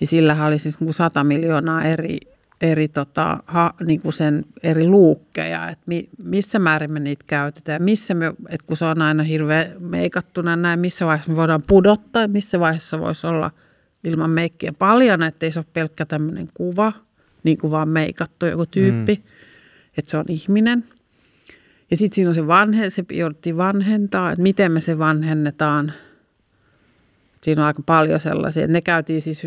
ja 0.00 0.06
sillähän 0.06 0.48
oli 0.48 0.58
siis 0.58 0.78
100 0.90 1.24
miljoonaa 1.24 1.82
eri, 1.82 2.18
eri, 2.60 2.88
tota, 2.88 3.38
ha, 3.46 3.74
niin 3.86 4.02
kuin 4.02 4.12
sen 4.12 4.44
eri 4.62 4.86
luukkeja, 4.86 5.68
että 5.68 5.84
mi, 5.86 6.08
missä 6.24 6.58
määrin 6.58 6.92
me 6.92 7.00
niitä 7.00 7.24
käytetään, 7.26 7.82
missä 7.82 8.14
me, 8.14 8.26
että 8.48 8.66
kun 8.66 8.76
se 8.76 8.84
on 8.84 9.02
aina 9.02 9.22
hirveän 9.22 9.72
meikattuna 9.78 10.56
näin, 10.56 10.80
missä 10.80 11.06
vaiheessa 11.06 11.32
me 11.32 11.36
voidaan 11.36 11.62
pudottaa 11.66 12.28
missä 12.28 12.60
vaiheessa 12.60 13.00
voisi 13.00 13.26
olla 13.26 13.50
ilman 14.04 14.30
meikkiä 14.30 14.72
paljon, 14.78 15.22
että 15.22 15.46
ei 15.46 15.52
se 15.52 15.58
ole 15.58 15.66
pelkkä 15.72 16.06
tämmöinen 16.06 16.48
kuva, 16.54 16.92
niin 17.42 17.58
kuin 17.58 17.70
vaan 17.70 17.88
meikattu 17.88 18.46
joku 18.46 18.66
tyyppi, 18.66 19.14
mm. 19.14 19.30
että 19.98 20.10
se 20.10 20.16
on 20.16 20.24
ihminen. 20.28 20.84
Ja 21.90 21.96
sitten 21.96 22.14
siinä 22.14 22.28
on 22.28 22.34
se 22.34 22.46
vanhe, 22.46 22.90
se 22.90 23.04
jouduttiin 23.12 23.56
vanhentaa, 23.56 24.32
että 24.32 24.42
miten 24.42 24.72
me 24.72 24.80
se 24.80 24.98
vanhennetaan. 24.98 25.92
Siinä 27.44 27.62
on 27.62 27.66
aika 27.66 27.82
paljon 27.86 28.20
sellaisia. 28.20 28.66
Ne 28.66 28.80
käytiin 28.80 29.22
siis, 29.22 29.46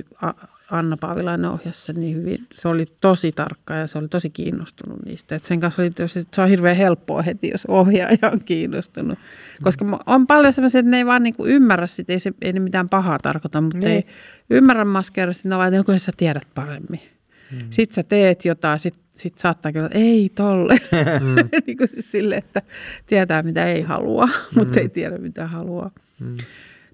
Anna 0.72 0.98
Paavilainen 1.02 1.52
ohjassa 1.52 1.93
niin 1.93 2.16
hyvin. 2.16 2.38
Se 2.54 2.68
oli 2.68 2.86
tosi 3.02 3.32
tarkka 3.32 3.74
ja 3.74 3.88
se 3.88 3.98
oli 3.98 4.08
tosi 4.08 4.30
kiinnostunut 4.30 5.00
niistä. 5.06 5.36
Et 5.36 5.43
sen 5.43 5.60
kanssa 5.60 5.82
oli, 5.82 5.91
se 6.34 6.41
on 6.41 6.50
hirveän 6.50 6.76
helppoa 6.76 7.22
heti, 7.22 7.50
jos 7.52 7.66
ohjaaja 7.66 8.32
on 8.34 8.39
kiinnostunut. 8.45 9.20
Koska 9.64 10.00
on 10.06 10.28
paljon 10.28 10.54
sellaisia, 10.54 10.80
että 10.80 10.89
ne 10.89 10.98
ei 10.98 11.06
vaan 11.06 11.24
niinku 11.24 11.45
ymmärrä 11.45 11.88
sitä, 11.88 12.14
ei, 12.14 12.20
se, 12.20 12.32
ei 12.41 12.54
ne 12.54 12.60
mitään 12.60 12.89
pahaa 12.89 13.20
tarkoita, 13.20 13.62
mutta 13.62 13.78
niin. 13.78 13.91
ei 13.91 14.06
ymmärrä 14.50 14.86
maskeera, 14.86 15.34
sitten 15.34 15.50
ne 15.50 15.58
vaan, 15.58 15.68
että 15.68 15.91
joku 15.91 16.00
sä 16.00 16.12
tiedät 16.18 16.48
paremmin. 16.56 17.02
Hmm. 17.52 17.68
Sitten 17.70 17.95
sä 17.95 18.04
teet 18.04 18.45
jotain, 18.45 18.80
sitten 18.80 19.04
sit 19.16 19.38
saattaa 19.38 19.72
kyllä, 19.72 19.86
että 19.86 20.00
ei 20.00 20.32
tolle. 20.36 20.80
Mm. 21.20 21.36
niin 21.68 21.78
kuin 21.78 21.88
siis 21.88 22.12
sille, 22.12 22.36
että 22.36 22.62
tietää 23.06 23.43
mitä 23.43 23.66
ei 23.66 23.82
halua, 23.82 24.26
mm. 24.26 24.32
mutta 24.56 24.80
ei 24.80 24.89
tiedä 24.89 25.18
mitä 25.18 25.48
haluaa. 25.48 25.91
Mm. 26.20 26.36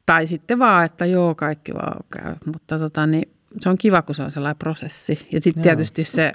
Tai 0.05 0.27
sitten 0.27 0.59
vaan, 0.59 0.85
että 0.85 1.05
joo, 1.05 1.35
kaikki 1.35 1.73
vaan 1.73 2.03
käy. 2.11 2.35
Mutta 2.45 2.79
tota, 2.79 3.07
niin, 3.07 3.29
se 3.59 3.69
on 3.69 3.77
kiva, 3.77 4.01
kun 4.01 4.15
se 4.15 4.23
on 4.23 4.31
sellainen 4.31 4.59
prosessi. 4.59 5.27
Ja 5.31 5.41
sitten 5.41 5.63
tietysti 5.63 6.03
se 6.03 6.31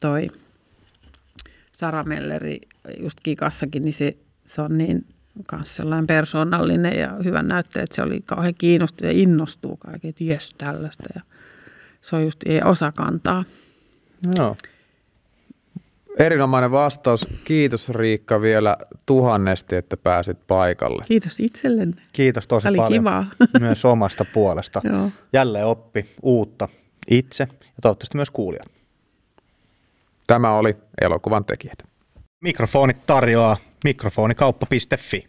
toi 0.00 0.28
Sara 1.72 2.04
Melleri 2.04 2.60
just 3.00 3.18
Kikassakin, 3.22 3.82
niin 3.82 3.92
se, 3.92 4.16
se 4.44 4.62
on 4.62 4.78
niin 4.78 5.04
kanssa 5.46 5.74
sellainen 5.74 6.06
persoonallinen 6.06 6.98
ja 6.98 7.16
hyvä 7.24 7.42
näyttää, 7.42 7.82
että 7.82 7.96
se 7.96 8.02
oli 8.02 8.20
kauhean 8.20 8.54
kiinnostunut 8.54 9.14
ja 9.14 9.20
innostuu 9.20 9.76
kaiken, 9.76 10.08
että 10.08 10.24
jes 10.24 10.54
tällaista. 10.58 11.04
Ja 11.14 11.20
se 12.00 12.16
on 12.16 12.24
just 12.24 12.40
ei 12.46 12.62
osa 12.62 12.92
kantaa. 12.92 13.44
No. 14.36 14.56
Erinomainen 16.18 16.70
vastaus. 16.70 17.26
Kiitos 17.44 17.88
Riikka 17.88 18.40
vielä 18.40 18.76
tuhannesti, 19.06 19.76
että 19.76 19.96
pääsit 19.96 20.38
paikalle. 20.46 21.02
Kiitos 21.08 21.40
itsellenne. 21.40 22.02
Kiitos 22.12 22.48
tosi 22.48 22.68
oli 22.68 22.76
paljon 22.76 22.92
kivaa. 22.92 23.26
myös 23.60 23.84
omasta 23.84 24.24
puolesta. 24.24 24.80
Joo. 24.92 25.10
Jälleen 25.32 25.66
oppi 25.66 26.06
uutta 26.22 26.68
itse 27.10 27.48
ja 27.50 27.82
toivottavasti 27.82 28.16
myös 28.16 28.30
kuulijat. 28.30 28.68
Tämä 30.26 30.54
oli 30.54 30.76
elokuvan 31.00 31.44
tekijät. 31.44 31.78
Mikrofonit 32.40 33.06
tarjoaa 33.06 33.56
mikrofonikauppa.fi. 33.84 35.26